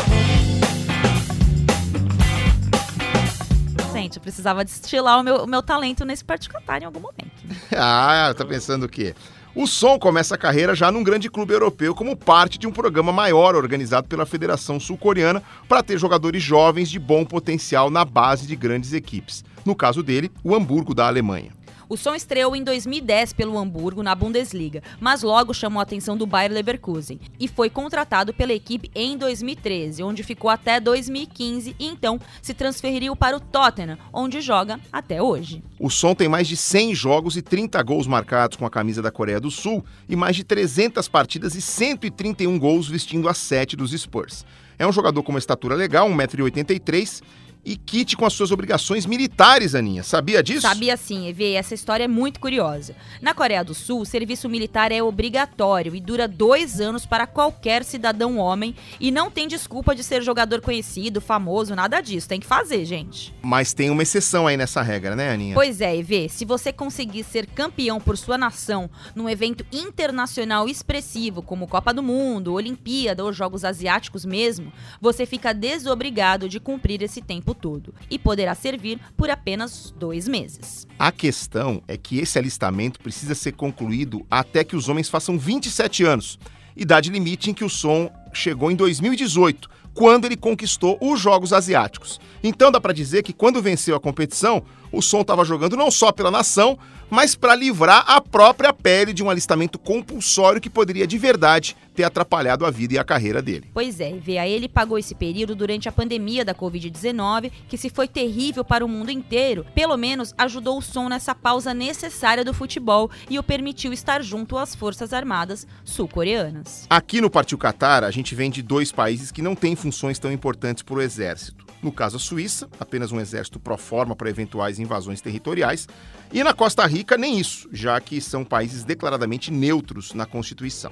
Gente, 4.01 4.17
eu 4.17 4.21
precisava 4.21 4.63
destilar 4.63 5.19
o 5.19 5.23
meu, 5.23 5.43
o 5.43 5.47
meu 5.47 5.61
talento 5.61 6.05
nesse 6.05 6.23
particular 6.23 6.81
em 6.81 6.85
algum 6.85 6.99
momento. 6.99 7.31
ah, 7.75 8.33
tá 8.35 8.45
pensando 8.45 8.85
o 8.85 8.89
quê? 8.89 9.13
O 9.55 9.65
Som 9.65 9.97
começa 9.97 10.35
a 10.35 10.37
carreira 10.37 10.75
já 10.75 10.91
num 10.91 11.03
grande 11.03 11.29
clube 11.29 11.53
europeu 11.53 11.93
como 11.95 12.15
parte 12.15 12.57
de 12.57 12.67
um 12.67 12.71
programa 12.71 13.11
maior 13.11 13.55
organizado 13.55 14.07
pela 14.07 14.25
Federação 14.25 14.79
Sul-Coreana 14.79 15.41
para 15.67 15.83
ter 15.83 15.97
jogadores 15.97 16.41
jovens 16.41 16.89
de 16.89 16.99
bom 16.99 17.25
potencial 17.25 17.89
na 17.89 18.05
base 18.05 18.45
de 18.47 18.55
grandes 18.55 18.93
equipes. 18.93 19.43
No 19.65 19.75
caso 19.75 20.01
dele, 20.01 20.31
o 20.43 20.55
Hamburgo 20.55 20.93
da 20.93 21.07
Alemanha. 21.07 21.51
O 21.89 21.97
som 21.97 22.13
estreou 22.13 22.55
em 22.55 22.63
2010 22.63 23.33
pelo 23.33 23.57
Hamburgo 23.57 24.03
na 24.03 24.13
Bundesliga, 24.13 24.83
mas 24.99 25.23
logo 25.23 25.55
chamou 25.55 25.79
a 25.79 25.83
atenção 25.83 26.15
do 26.15 26.27
Bayer 26.27 26.51
Leverkusen 26.51 27.19
e 27.39 27.47
foi 27.47 27.67
contratado 27.67 28.31
pela 28.31 28.53
equipe 28.53 28.91
em 28.93 29.17
2013, 29.17 30.03
onde 30.03 30.21
ficou 30.21 30.51
até 30.51 30.79
2015 30.79 31.75
e 31.79 31.85
então 31.87 32.21
se 32.43 32.53
transferiu 32.53 33.15
para 33.15 33.35
o 33.35 33.39
Tottenham, 33.39 33.97
onde 34.13 34.39
joga 34.39 34.79
até 34.93 35.19
hoje. 35.19 35.63
O 35.79 35.89
som 35.89 36.13
tem 36.13 36.29
mais 36.29 36.47
de 36.47 36.55
100 36.55 36.93
jogos 36.93 37.35
e 37.35 37.41
30 37.41 37.81
gols 37.81 38.05
marcados 38.05 38.55
com 38.55 38.67
a 38.67 38.69
camisa 38.69 39.01
da 39.01 39.09
Coreia 39.09 39.39
do 39.39 39.49
Sul 39.49 39.83
e 40.07 40.15
mais 40.15 40.35
de 40.35 40.43
300 40.43 41.07
partidas 41.07 41.55
e 41.55 41.61
131 41.61 42.59
gols 42.59 42.87
vestindo 42.87 43.27
a 43.27 43.33
7 43.33 43.75
dos 43.75 43.99
Spurs. 43.99 44.45
É 44.77 44.87
um 44.87 44.93
jogador 44.93 45.23
com 45.23 45.31
uma 45.31 45.39
estatura 45.39 45.75
legal, 45.75 46.07
1,83m, 46.07 47.21
e 47.63 47.75
quite 47.75 48.15
com 48.15 48.25
as 48.25 48.33
suas 48.33 48.51
obrigações 48.51 49.05
militares, 49.05 49.75
Aninha. 49.75 50.01
Sabia 50.01 50.41
disso? 50.41 50.61
Sabia 50.61 50.95
sim, 50.95 51.27
Evê. 51.27 51.53
Essa 51.53 51.73
história 51.73 52.05
é 52.05 52.07
muito 52.07 52.39
curiosa. 52.39 52.95
Na 53.21 53.33
Coreia 53.33 53.63
do 53.63 53.73
Sul, 53.73 54.01
o 54.01 54.05
serviço 54.05 54.47
militar 54.47 54.91
é 54.91 55.03
obrigatório 55.03 55.95
e 55.95 55.99
dura 55.99 56.27
dois 56.27 56.79
anos 56.79 57.05
para 57.05 57.27
qualquer 57.27 57.83
cidadão 57.83 58.37
homem 58.37 58.75
e 58.99 59.11
não 59.11 59.29
tem 59.29 59.47
desculpa 59.47 59.93
de 59.93 60.03
ser 60.03 60.21
jogador 60.21 60.61
conhecido, 60.61 61.19
famoso, 61.19 61.75
nada 61.75 62.01
disso. 62.01 62.29
Tem 62.29 62.39
que 62.39 62.47
fazer, 62.47 62.85
gente. 62.85 63.33
Mas 63.41 63.73
tem 63.73 63.89
uma 63.89 64.03
exceção 64.03 64.47
aí 64.47 64.55
nessa 64.57 64.81
regra, 64.81 65.15
né, 65.15 65.31
Aninha? 65.31 65.53
Pois 65.53 65.81
é, 65.81 65.95
Evê. 65.95 66.29
Se 66.29 66.45
você 66.45 66.71
conseguir 66.71 67.23
ser 67.23 67.45
campeão 67.45 67.99
por 67.99 68.17
sua 68.17 68.37
nação 68.37 68.89
num 69.13 69.29
evento 69.29 69.65
internacional 69.71 70.67
expressivo, 70.67 71.41
como 71.41 71.67
Copa 71.67 71.93
do 71.93 72.01
Mundo, 72.01 72.53
Olimpíada 72.53 73.23
ou 73.23 73.33
Jogos 73.33 73.65
Asiáticos 73.65 74.25
mesmo, 74.25 74.71
você 75.01 75.25
fica 75.25 75.53
desobrigado 75.53 76.47
de 76.47 76.59
cumprir 76.59 77.01
esse 77.01 77.21
tempo 77.21 77.48
todo 77.53 77.93
e 78.09 78.17
poderá 78.17 78.55
servir 78.55 78.99
por 79.15 79.29
apenas 79.29 79.93
dois 79.97 80.27
meses. 80.27 80.87
A 80.97 81.11
questão 81.11 81.81
é 81.87 81.97
que 81.97 82.19
esse 82.19 82.37
alistamento 82.37 82.99
precisa 82.99 83.35
ser 83.35 83.53
concluído 83.53 84.25
até 84.29 84.63
que 84.63 84.75
os 84.75 84.89
homens 84.89 85.09
façam 85.09 85.37
27 85.37 86.03
anos, 86.03 86.39
idade 86.75 87.09
limite 87.09 87.49
em 87.49 87.53
que 87.53 87.63
o 87.63 87.69
som 87.69 88.11
chegou 88.33 88.71
em 88.71 88.75
2018, 88.75 89.69
quando 89.93 90.25
ele 90.25 90.37
conquistou 90.37 90.97
os 91.01 91.19
Jogos 91.19 91.51
Asiáticos. 91.51 92.19
Então 92.43 92.71
dá 92.71 92.79
para 92.79 92.93
dizer 92.93 93.23
que 93.23 93.33
quando 93.33 93.61
venceu 93.61 93.95
a 93.95 93.99
competição, 93.99 94.63
o 94.91 95.01
Som 95.01 95.21
estava 95.21 95.45
jogando 95.45 95.77
não 95.77 95.91
só 95.91 96.11
pela 96.11 96.31
nação, 96.31 96.77
mas 97.09 97.35
para 97.35 97.55
livrar 97.55 98.03
a 98.07 98.21
própria 98.21 98.71
pele 98.71 99.13
de 99.13 99.23
um 99.23 99.29
alistamento 99.29 99.79
compulsório 99.79 100.61
que 100.61 100.69
poderia 100.69 101.07
de 101.07 101.17
verdade 101.17 101.75
ter 101.95 102.03
atrapalhado 102.03 102.65
a 102.65 102.71
vida 102.71 102.93
e 102.93 102.97
a 102.97 103.03
carreira 103.03 103.41
dele. 103.41 103.69
Pois 103.73 103.99
é, 103.99 104.11
VA 104.13 104.47
ele 104.47 104.69
pagou 104.69 104.97
esse 104.97 105.15
período 105.15 105.55
durante 105.55 105.89
a 105.89 105.91
pandemia 105.91 106.45
da 106.45 106.53
Covid-19, 106.53 107.51
que 107.67 107.77
se 107.77 107.89
foi 107.89 108.07
terrível 108.07 108.63
para 108.63 108.85
o 108.85 108.87
mundo 108.87 109.11
inteiro, 109.11 109.65
pelo 109.73 109.97
menos 109.97 110.33
ajudou 110.37 110.77
o 110.77 110.81
som 110.81 111.09
nessa 111.09 111.33
pausa 111.33 111.73
necessária 111.73 112.45
do 112.45 112.53
futebol 112.53 113.09
e 113.29 113.39
o 113.39 113.43
permitiu 113.43 113.91
estar 113.91 114.23
junto 114.23 114.57
às 114.57 114.75
Forças 114.75 115.11
Armadas 115.11 115.67
sul-coreanas. 115.83 116.85
Aqui 116.89 117.19
no 117.19 117.29
Partiu 117.29 117.57
Qatar, 117.57 118.03
a 118.03 118.11
gente 118.11 118.35
vem 118.35 118.51
de 118.51 118.61
dois 118.61 118.91
países 118.91 119.31
que 119.31 119.41
não 119.41 119.55
têm 119.55 119.75
funções 119.75 120.19
tão 120.19 120.31
importantes 120.31 120.83
para 120.83 120.95
o 120.95 121.01
exército. 121.01 121.68
No 121.81 121.91
caso, 121.91 122.17
a 122.17 122.19
Suíça, 122.19 122.67
apenas 122.79 123.11
um 123.11 123.19
exército 123.19 123.59
pro 123.59 123.77
forma 123.77 124.15
para 124.15 124.29
eventuais 124.29 124.79
invasões 124.79 125.21
territoriais, 125.21 125.87
e 126.31 126.43
na 126.43 126.53
Costa 126.53 126.85
Rica, 126.85 127.17
nem 127.17 127.39
isso, 127.39 127.69
já 127.71 127.99
que 128.01 128.19
são 128.19 128.43
países 128.43 128.83
declaradamente 128.83 129.51
neutros 129.51 130.13
na 130.13 130.25
Constituição. 130.25 130.91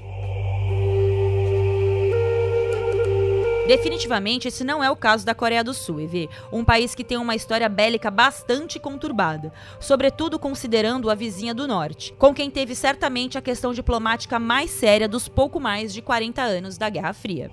Definitivamente, 3.68 4.48
esse 4.48 4.64
não 4.64 4.82
é 4.82 4.90
o 4.90 4.96
caso 4.96 5.26
da 5.26 5.36
Coreia 5.36 5.62
do 5.62 5.74
Sul, 5.74 6.00
EV, 6.00 6.30
um 6.54 6.64
país 6.64 6.96
que 6.96 7.04
tem 7.04 7.18
uma 7.18 7.36
história 7.36 7.68
bélica 7.68 8.10
bastante 8.10 8.80
conturbada, 8.80 9.52
sobretudo 9.78 10.40
considerando 10.40 11.10
a 11.10 11.16
vizinha 11.16 11.54
do 11.54 11.68
norte, 11.68 12.14
com 12.18 12.34
quem 12.34 12.50
teve 12.50 12.74
certamente 12.74 13.38
a 13.38 13.42
questão 13.42 13.74
diplomática 13.74 14.40
mais 14.40 14.72
séria 14.72 15.06
dos 15.06 15.28
pouco 15.28 15.60
mais 15.60 15.94
de 15.94 16.02
40 16.02 16.42
anos 16.42 16.78
da 16.78 16.90
Guerra 16.90 17.12
Fria. 17.12 17.52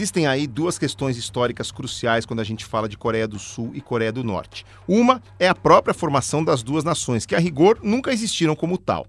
Existem 0.00 0.26
aí 0.26 0.46
duas 0.46 0.78
questões 0.78 1.18
históricas 1.18 1.70
cruciais 1.70 2.24
quando 2.24 2.40
a 2.40 2.44
gente 2.44 2.64
fala 2.64 2.88
de 2.88 2.96
Coreia 2.96 3.28
do 3.28 3.38
Sul 3.38 3.70
e 3.74 3.82
Coreia 3.82 4.10
do 4.10 4.24
Norte. 4.24 4.64
Uma 4.88 5.22
é 5.38 5.46
a 5.46 5.54
própria 5.54 5.92
formação 5.92 6.42
das 6.42 6.62
duas 6.62 6.82
nações, 6.82 7.26
que 7.26 7.34
a 7.34 7.38
rigor 7.38 7.78
nunca 7.82 8.10
existiram 8.10 8.56
como 8.56 8.78
tal. 8.78 9.06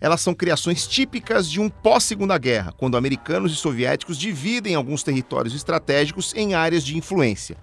Elas 0.00 0.20
são 0.20 0.32
criações 0.32 0.86
típicas 0.86 1.50
de 1.50 1.60
um 1.60 1.68
pós-Segunda 1.68 2.38
Guerra, 2.38 2.72
quando 2.76 2.96
americanos 2.96 3.52
e 3.52 3.56
soviéticos 3.56 4.16
dividem 4.16 4.76
alguns 4.76 5.02
territórios 5.02 5.56
estratégicos 5.56 6.32
em 6.36 6.54
áreas 6.54 6.84
de 6.84 6.96
influência. 6.96 7.56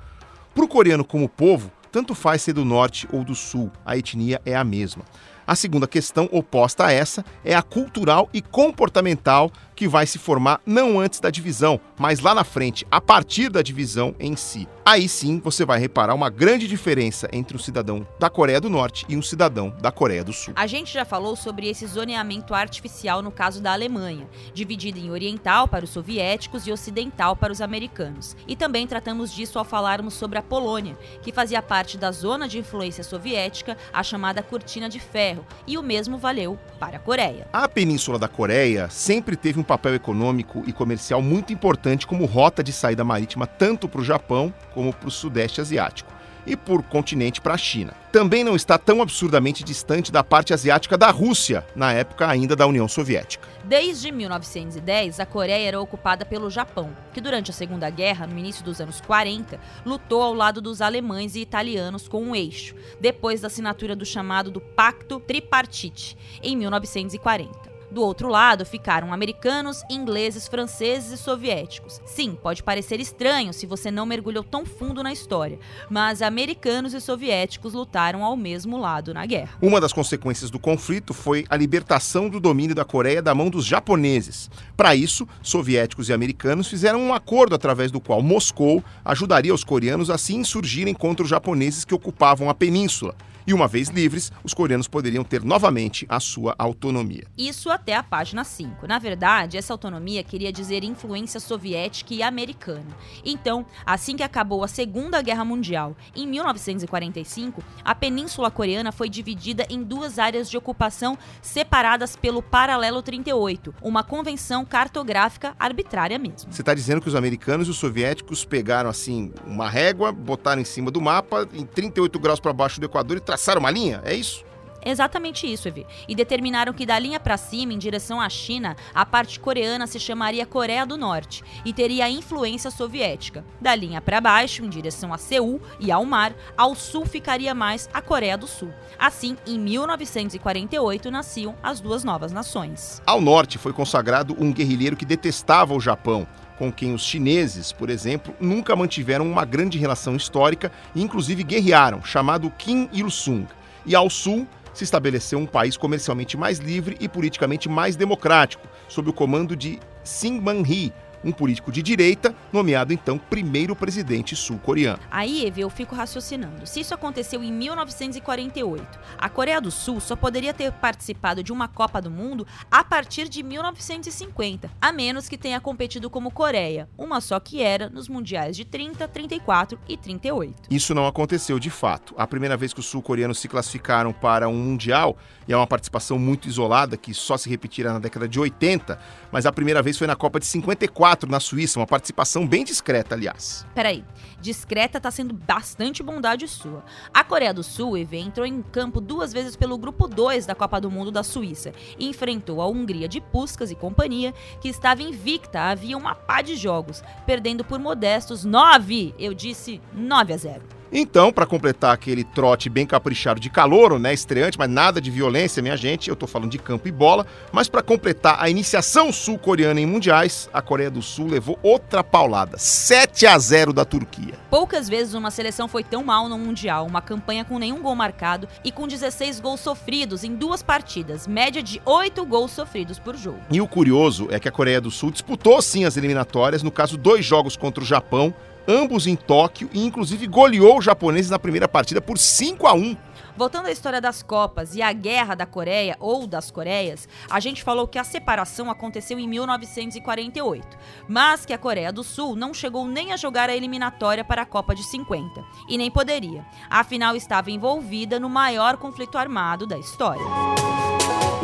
Para 0.54 0.66
o 0.66 0.68
coreano 0.68 1.06
como 1.06 1.30
povo, 1.30 1.72
tanto 1.94 2.14
faz 2.14 2.42
ser 2.42 2.52
do 2.52 2.66
norte 2.66 3.08
ou 3.10 3.24
do 3.24 3.34
sul, 3.34 3.72
a 3.86 3.96
etnia 3.96 4.42
é 4.46 4.54
a 4.54 4.66
mesma. 4.66 5.06
A 5.48 5.56
segunda 5.56 5.88
questão, 5.88 6.28
oposta 6.30 6.88
a 6.88 6.92
essa, 6.92 7.24
é 7.42 7.56
a 7.56 7.62
cultural 7.62 8.28
e 8.34 8.42
comportamental 8.42 9.50
que 9.76 9.88
vai 9.88 10.08
se 10.08 10.18
formar 10.18 10.62
não 10.66 11.00
antes 11.00 11.20
da 11.20 11.30
divisão, 11.30 11.80
mas 11.98 12.20
lá 12.20 12.34
na 12.34 12.44
frente, 12.44 12.86
a 12.90 13.02
partir 13.02 13.50
da 13.50 13.62
divisão 13.62 14.16
em 14.20 14.36
si. 14.36 14.68
Aí 14.88 15.10
sim 15.10 15.40
você 15.40 15.66
vai 15.66 15.80
reparar 15.80 16.14
uma 16.14 16.30
grande 16.30 16.68
diferença 16.68 17.28
entre 17.34 17.58
um 17.58 17.60
cidadão 17.60 18.08
da 18.20 18.30
Coreia 18.30 18.62
do 18.62 18.70
Norte 18.70 19.04
e 19.10 19.18
um 19.18 19.22
cidadão 19.22 19.76
da 19.82 19.92
Coreia 19.92 20.24
do 20.24 20.32
Sul. 20.32 20.54
A 20.56 20.68
gente 20.68 20.94
já 20.94 21.04
falou 21.04 21.36
sobre 21.36 21.68
esse 21.68 21.88
zoneamento 21.88 22.54
artificial 22.54 23.24
no 23.24 23.32
caso 23.32 23.62
da 23.62 23.74
Alemanha, 23.74 24.28
dividido 24.54 25.00
em 25.00 25.10
oriental 25.10 25.68
para 25.68 25.86
os 25.86 25.90
soviéticos 25.90 26.68
e 26.68 26.72
ocidental 26.72 27.36
para 27.36 27.52
os 27.52 27.62
americanos. 27.62 28.38
E 28.48 28.56
também 28.56 28.86
tratamos 28.86 29.34
disso 29.34 29.58
ao 29.58 29.66
falarmos 29.66 30.14
sobre 30.14 30.38
a 30.38 30.44
Polônia, 30.44 30.96
que 31.24 31.32
fazia 31.32 31.64
parte 31.64 31.98
da 31.98 32.12
zona 32.12 32.48
de 32.48 32.60
influência 32.60 33.04
soviética, 33.04 33.76
a 33.92 34.04
chamada 34.04 34.44
Cortina 34.44 34.88
de 34.88 35.00
Ferro, 35.00 35.44
e 35.66 35.80
o 35.80 35.84
mesmo 35.84 36.16
valeu 36.16 36.60
para 36.80 36.98
a 36.98 37.00
Coreia. 37.00 37.48
A 37.52 37.68
Península 37.68 38.20
da 38.20 38.28
Coreia 38.28 38.88
sempre 38.92 39.36
teve 39.36 39.60
um 39.60 39.64
papel 39.66 39.96
econômico 39.96 40.64
e 40.66 40.72
comercial 40.72 41.22
muito 41.22 41.52
importante 41.52 42.08
como 42.08 42.26
rota 42.26 42.64
de 42.64 42.72
saída 42.72 43.04
marítima 43.04 43.48
tanto 43.48 43.88
para 43.88 44.02
o 44.02 44.06
Japão 44.06 44.54
como 44.74 44.94
para 44.94 45.08
o 45.08 45.12
Sudeste 45.12 45.60
Asiático 45.60 46.16
e 46.46 46.56
por 46.56 46.84
continente 46.84 47.42
para 47.42 47.56
a 47.56 47.58
China. 47.58 47.94
Também 48.12 48.44
não 48.44 48.56
está 48.56 48.78
tão 48.78 49.02
absurdamente 49.02 49.64
distante 49.64 50.12
da 50.12 50.24
parte 50.24 50.54
asiática 50.54 50.98
da 50.98 51.10
Rússia, 51.10 51.66
na 51.76 51.92
época 51.92 52.28
ainda 52.28 52.56
da 52.56 52.68
União 52.68 52.88
Soviética. 52.88 53.48
Desde 53.64 54.12
1910, 54.12 55.20
a 55.20 55.26
Coreia 55.26 55.68
era 55.68 55.82
ocupada 55.82 56.26
pelo 56.26 56.50
Japão, 56.50 56.96
que 57.14 57.20
durante 57.20 57.52
a 57.52 57.54
Segunda 57.54 57.90
Guerra, 57.90 58.28
no 58.28 58.38
início 58.38 58.64
dos 58.64 58.80
anos 58.80 59.02
40, 59.02 59.60
lutou 59.86 60.22
ao 60.22 60.34
lado 60.34 60.62
dos 60.62 60.82
alemães 60.82 61.36
e 61.36 61.42
italianos 61.42 62.08
com 62.08 62.24
um 62.24 62.36
eixo, 62.36 62.76
depois 63.02 63.42
da 63.42 63.48
assinatura 63.48 63.96
do 63.96 64.06
chamado 64.06 64.52
do 64.52 64.62
Pacto 64.62 65.20
Tripartite, 65.20 66.16
em 66.42 66.56
1940. 66.56 67.75
Do 67.92 68.02
outro 68.02 68.28
lado 68.28 68.66
ficaram 68.66 69.14
americanos, 69.14 69.84
ingleses, 69.90 70.48
franceses 70.48 71.12
e 71.12 71.18
soviéticos. 71.22 72.02
Sim, 72.06 72.38
pode 72.42 72.64
parecer 72.64 73.00
estranho 73.00 73.54
se 73.54 73.66
você 73.66 73.92
não 73.92 74.06
mergulhou 74.06 74.44
tão 74.44 74.66
fundo 74.66 75.04
na 75.04 75.14
história, 75.14 75.60
mas 75.90 76.22
americanos 76.22 76.94
e 76.94 77.00
soviéticos 77.00 77.74
lutaram 77.74 78.24
ao 78.24 78.36
mesmo 78.36 78.78
lado 78.78 79.14
na 79.14 79.26
guerra. 79.26 79.58
Uma 79.62 79.80
das 79.80 79.94
consequências 79.94 80.50
do 80.50 80.60
conflito 80.60 81.14
foi 81.14 81.46
a 81.50 81.56
libertação 81.56 82.30
do 82.30 82.40
domínio 82.40 82.76
da 82.76 82.84
Coreia 82.84 83.22
da 83.22 83.36
mão 83.36 83.50
dos 83.50 83.66
japoneses. 83.66 84.50
Para 84.76 84.96
isso, 84.96 85.28
soviéticos 85.42 86.10
e 86.10 86.14
americanos 86.14 86.68
fizeram 86.68 87.00
um 87.00 87.14
acordo 87.14 87.56
através 87.56 87.92
do 87.92 88.02
qual 88.02 88.22
Moscou 88.22 88.84
ajudaria 89.04 89.54
os 89.54 89.64
coreanos 89.64 90.10
a 90.10 90.18
se 90.18 90.36
insurgirem 90.36 90.94
contra 90.94 91.24
os 91.24 91.30
japoneses 91.30 91.86
que 91.86 91.94
ocupavam 91.94 92.50
a 92.50 92.54
península. 92.54 93.16
E 93.48 93.54
uma 93.54 93.68
vez 93.68 93.90
livres, 93.90 94.32
os 94.44 94.56
coreanos 94.56 94.88
poderiam 94.88 95.24
ter 95.24 95.44
novamente 95.44 96.06
a 96.10 96.20
sua 96.20 96.56
autonomia. 96.58 97.28
Isso 97.38 97.70
até 97.70 97.96
a 97.96 98.02
página 98.02 98.44
5. 98.44 98.88
Na 98.88 98.98
verdade, 98.98 99.56
essa 99.56 99.72
autonomia 99.72 100.24
queria 100.24 100.52
dizer 100.52 100.84
influência 100.84 101.40
soviética 101.40 102.14
e 102.14 102.24
americana. 102.24 102.88
Então, 103.24 103.64
assim 103.86 104.16
que 104.16 104.24
acabou 104.24 104.64
a 104.64 104.68
Segunda 104.68 105.22
Guerra 105.22 105.46
Mundial, 105.46 105.96
em 106.16 106.26
1945, 106.26 107.64
a 107.84 107.94
Península 107.94 108.50
Coreana 108.50 108.92
foi 108.92 109.10
dividida 109.10 109.66
em 109.70 109.84
duas 109.84 110.18
áreas 110.18 110.50
de 110.50 110.58
ocupação 110.58 111.16
separadas 111.40 112.16
pelo 112.16 112.42
Paralelo 112.42 113.04
38, 113.04 113.76
uma 113.80 114.04
convenção 114.04 114.66
cartográfica 114.66 115.56
arbitrária 115.60 116.18
mesmo. 116.18 116.52
Você 116.52 116.64
está 116.64 116.74
dizendo 116.74 117.00
que 117.00 117.08
os 117.08 117.16
americanos 117.16 117.68
e 117.68 117.72
os 117.72 117.78
soviéticos 117.78 118.44
pegaram 118.44 118.90
assim 118.90 119.32
uma 119.46 119.70
régua, 119.70 120.12
botaram 120.12 120.62
em 120.62 120.66
cima 120.66 120.90
do 120.90 121.00
mapa, 121.00 121.48
em 121.54 121.64
38 121.64 122.18
graus 122.18 122.40
para 122.40 122.52
baixo 122.52 122.80
do 122.80 122.88
Equador 122.88 123.18
e 123.18 123.22
traçaram 123.36 123.60
uma 123.60 123.72
linha? 123.72 124.02
É 124.04 124.14
isso? 124.14 124.46
Exatamente 124.88 125.52
isso, 125.52 125.68
Evi. 125.68 125.86
E 126.08 126.14
determinaram 126.14 126.72
que 126.72 126.86
da 126.86 126.98
linha 127.00 127.20
para 127.20 127.38
cima, 127.38 127.74
em 127.74 127.78
direção 127.78 128.22
à 128.22 128.30
China, 128.30 128.78
a 128.94 129.04
parte 129.04 129.40
coreana 129.40 129.88
se 129.88 130.00
chamaria 130.00 130.46
Coreia 130.46 130.86
do 130.86 130.96
Norte 130.96 131.44
e 131.66 131.74
teria 131.74 132.08
influência 132.08 132.70
soviética. 132.70 133.44
Da 133.60 133.74
linha 133.74 134.00
para 134.00 134.22
baixo, 134.22 134.64
em 134.64 134.70
direção 134.70 135.12
a 135.12 135.18
Seul 135.18 135.60
e 135.80 135.92
ao 135.92 136.06
mar, 136.06 136.36
ao 136.56 136.76
sul 136.76 137.04
ficaria 137.04 137.56
mais 137.56 137.90
a 137.92 138.00
Coreia 138.00 138.38
do 138.38 138.46
Sul. 138.46 138.72
Assim, 138.98 139.36
em 139.48 139.60
1948 139.60 141.10
nasciam 141.10 141.56
as 141.64 141.82
duas 141.82 142.04
novas 142.04 142.32
nações. 142.32 143.02
Ao 143.08 143.20
norte 143.20 143.58
foi 143.58 143.74
consagrado 143.74 144.36
um 144.40 144.54
guerrilheiro 144.54 144.96
que 144.96 145.04
detestava 145.04 145.74
o 145.74 145.80
Japão 145.80 146.28
com 146.58 146.72
quem 146.72 146.94
os 146.94 147.04
chineses, 147.04 147.72
por 147.72 147.90
exemplo, 147.90 148.34
nunca 148.40 148.76
mantiveram 148.76 149.30
uma 149.30 149.46
grande 149.46 149.78
relação 149.78 150.16
histórica 150.16 150.72
e 150.94 151.02
inclusive 151.02 151.44
guerrearam, 151.44 152.04
chamado 152.04 152.52
Kim 152.58 152.90
Il-sung. 152.94 153.48
E 153.86 153.96
ao 153.96 154.10
sul 154.10 154.48
se 154.74 154.84
estabeleceu 154.84 155.40
um 155.40 155.46
país 155.46 155.78
comercialmente 155.78 156.36
mais 156.36 156.60
livre 156.60 156.98
e 157.00 157.08
politicamente 157.08 157.70
mais 157.70 157.96
democrático, 157.96 158.68
sob 158.90 159.10
o 159.10 159.14
comando 159.14 159.56
de 159.56 159.80
Syngman-rhee, 160.04 160.94
um 161.26 161.32
político 161.32 161.72
de 161.72 161.82
direita, 161.82 162.36
nomeado 162.54 162.94
então 162.94 163.18
primeiro 163.18 163.76
presidente 163.76 164.36
sul-coreano. 164.36 165.00
Aí, 165.10 165.46
Eve, 165.46 165.62
eu 165.62 165.70
fico 165.72 165.96
raciocinando. 165.96 166.68
Se 166.68 166.80
isso 166.80 166.94
aconteceu 166.94 167.44
em 167.44 167.52
1948, 167.52 169.00
a 169.18 169.28
Coreia 169.28 169.60
do 169.60 169.72
Sul 169.72 170.00
só 170.00 170.16
poderia 170.16 170.54
ter 170.54 170.72
participado 170.72 171.42
de 171.42 171.52
uma 171.52 171.68
Copa 171.68 172.00
do 172.00 172.12
Mundo 172.12 172.46
a 172.70 172.84
partir 172.84 173.28
de 173.28 173.42
1950, 173.42 174.70
a 174.80 174.92
menos 174.92 175.28
que 175.28 175.38
tenha 175.38 175.60
competido 175.60 176.10
como 176.10 176.30
Coreia, 176.30 176.88
uma 176.96 177.20
só 177.20 177.40
que 177.40 177.64
era 177.64 177.90
nos 177.90 178.08
mundiais 178.08 178.56
de 178.56 178.64
30, 178.64 179.08
34 179.08 179.80
e 179.88 179.98
38. 179.98 180.64
Isso 180.70 180.94
não 180.94 181.08
aconteceu 181.08 181.58
de 181.58 181.72
fato. 181.72 182.14
A 182.18 182.28
primeira 182.28 182.56
vez 182.56 182.72
que 182.72 182.80
os 182.80 182.86
sul-coreanos 182.86 183.40
se 183.40 183.48
classificaram 183.48 184.14
para 184.14 184.48
um 184.48 184.56
mundial, 184.56 185.18
e 185.48 185.54
é 185.54 185.58
uma 185.58 185.68
participação 185.68 186.20
muito 186.20 186.48
isolada 186.48 186.98
que 186.98 187.14
só 187.14 187.38
se 187.38 187.50
repetirá 187.50 187.94
na 187.94 188.00
década 188.00 188.28
de 188.28 188.40
80, 188.40 189.00
mas 189.32 189.46
a 189.46 189.52
primeira 189.52 189.82
vez 189.82 189.98
foi 189.98 190.08
na 190.08 190.16
Copa 190.16 190.40
de 190.40 190.46
54 190.46 191.15
na 191.30 191.40
Suíça, 191.40 191.80
uma 191.80 191.88
participação 191.88 192.48
bem 192.48 192.64
discreta, 192.64 193.16
aliás. 193.16 193.66
Peraí, 193.74 194.04
discreta 194.42 195.00
tá 195.00 195.10
sendo 195.10 195.34
bastante 195.34 196.04
bondade 196.04 196.48
sua. 196.48 196.84
A 197.14 197.24
Coreia 197.24 197.54
do 197.54 197.64
Sul, 197.64 197.98
EV, 197.98 198.18
entrou 198.18 198.46
em 198.46 198.62
campo 198.62 199.00
duas 199.00 199.32
vezes 199.32 199.56
pelo 199.56 199.78
grupo 199.78 200.08
2 200.08 200.46
da 200.46 200.54
Copa 200.54 200.82
do 200.82 200.92
Mundo 200.92 201.12
da 201.12 201.24
Suíça 201.24 201.72
e 201.98 202.08
enfrentou 202.08 202.62
a 202.62 202.68
Hungria 202.68 203.08
de 203.08 203.22
Puskas 203.22 203.72
e 203.72 203.76
companhia, 203.76 204.34
que 204.60 204.68
estava 204.68 205.02
invicta 205.02 205.62
havia 205.62 205.98
uma 205.98 206.14
pá 206.14 206.42
de 206.42 206.56
jogos, 206.56 207.04
perdendo 207.26 207.64
por 207.64 207.80
modestos 207.80 208.44
9, 208.44 209.16
eu 209.18 209.34
disse 209.34 209.82
9 209.94 210.34
a 210.34 210.38
0. 210.38 210.62
Então, 210.98 211.30
para 211.30 211.46
completar 211.46 211.94
aquele 211.94 212.24
trote 212.24 212.70
bem 212.70 212.86
caprichado 212.86 213.38
de 213.38 213.50
calor, 213.50 214.00
né, 214.00 214.14
estreante, 214.14 214.58
mas 214.58 214.70
nada 214.70 215.02
de 215.02 215.12
violência, 215.12 215.62
minha 215.62 215.76
gente, 215.76 216.10
eu 216.10 216.16
tô 216.16 216.26
falando 216.26 216.52
de 216.52 216.58
campo 216.58 216.88
e 216.88 216.92
bola, 216.92 217.28
mas 217.52 217.68
para 217.68 217.82
completar 217.82 218.38
a 218.40 218.50
iniciação 218.50 219.12
sul-coreana 219.12 219.82
em 219.82 219.86
mundiais, 219.86 220.50
a 220.54 220.62
Coreia 220.62 220.90
do 220.90 221.02
Sul 221.02 221.28
levou 221.28 221.60
outra 221.62 222.02
paulada, 222.02 222.58
7 222.58 223.28
a 223.28 223.38
0 223.38 223.74
da 223.74 223.84
Turquia. 223.84 224.36
Poucas 224.50 224.88
vezes 224.88 225.16
uma 225.16 225.32
seleção 225.32 225.68
foi 225.68 225.84
tão 225.84 226.02
mal 226.02 226.30
no 226.30 226.38
mundial, 226.38 226.88
uma 226.88 227.02
campanha 227.02 227.44
com 227.44 227.60
nenhum 227.60 227.82
gol 227.82 227.94
marcado 227.94 228.48
e 228.64 228.72
com 228.72 228.88
16 228.88 229.42
gols 229.42 229.60
sofridos 229.60 230.24
em 230.24 230.34
duas 230.34 230.64
partidas, 230.64 231.28
média 231.28 231.62
de 231.62 231.82
8 231.84 232.26
gols 232.26 232.52
sofridos 232.52 233.00
por 233.00 233.18
jogo. 233.18 233.42
E 233.52 233.60
o 233.60 233.68
curioso 233.68 234.30
é 234.32 234.40
que 234.40 234.48
a 234.48 234.52
Coreia 234.52 234.80
do 234.80 234.90
Sul 234.90 235.12
disputou 235.12 235.62
sim 235.62 235.84
as 235.84 235.98
eliminatórias, 235.98 236.64
no 236.64 236.72
caso 236.72 236.96
dois 236.96 237.26
jogos 237.26 237.58
contra 237.58 237.84
o 237.84 237.86
Japão 237.86 238.34
ambos 238.68 239.08
em 239.08 239.16
Tóquio 239.16 239.70
e 239.74 239.86
inclusive 239.86 240.28
goleou 240.28 240.78
os 240.78 240.86
japoneses 240.86 241.32
na 241.32 241.40
primeira 241.40 241.68
partida 241.68 242.02
por 242.02 242.18
5 242.18 242.68
a 242.68 242.74
1. 242.74 242.98
Voltando 243.38 243.66
à 243.66 243.72
história 243.72 244.00
das 244.00 244.24
Copas 244.24 244.76
e 244.76 244.82
a 244.82 244.94
Guerra 244.94 245.36
da 245.36 245.46
Coreia 245.46 245.98
ou 246.00 246.26
das 246.26 246.50
Coreias, 246.50 247.08
a 247.30 247.40
gente 247.42 247.64
falou 247.64 247.86
que 247.86 248.00
a 248.00 248.04
separação 248.04 248.72
aconteceu 248.72 249.20
em 249.20 249.28
1948, 249.28 250.66
mas 251.08 251.46
que 251.46 251.52
a 251.52 251.58
Coreia 251.58 251.92
do 251.92 252.02
Sul 252.02 252.36
não 252.36 252.54
chegou 252.54 252.88
nem 252.88 253.12
a 253.12 253.18
jogar 253.18 253.50
a 253.50 253.56
eliminatória 253.56 254.24
para 254.24 254.44
a 254.44 254.46
Copa 254.46 254.74
de 254.74 254.84
50, 254.84 255.44
e 255.68 255.78
nem 255.78 255.92
poderia, 255.92 256.46
afinal 256.70 257.14
estava 257.14 257.52
envolvida 257.52 258.22
no 258.22 258.30
maior 258.30 258.78
conflito 258.78 259.18
armado 259.18 259.68
da 259.68 259.78
história. 259.78 260.24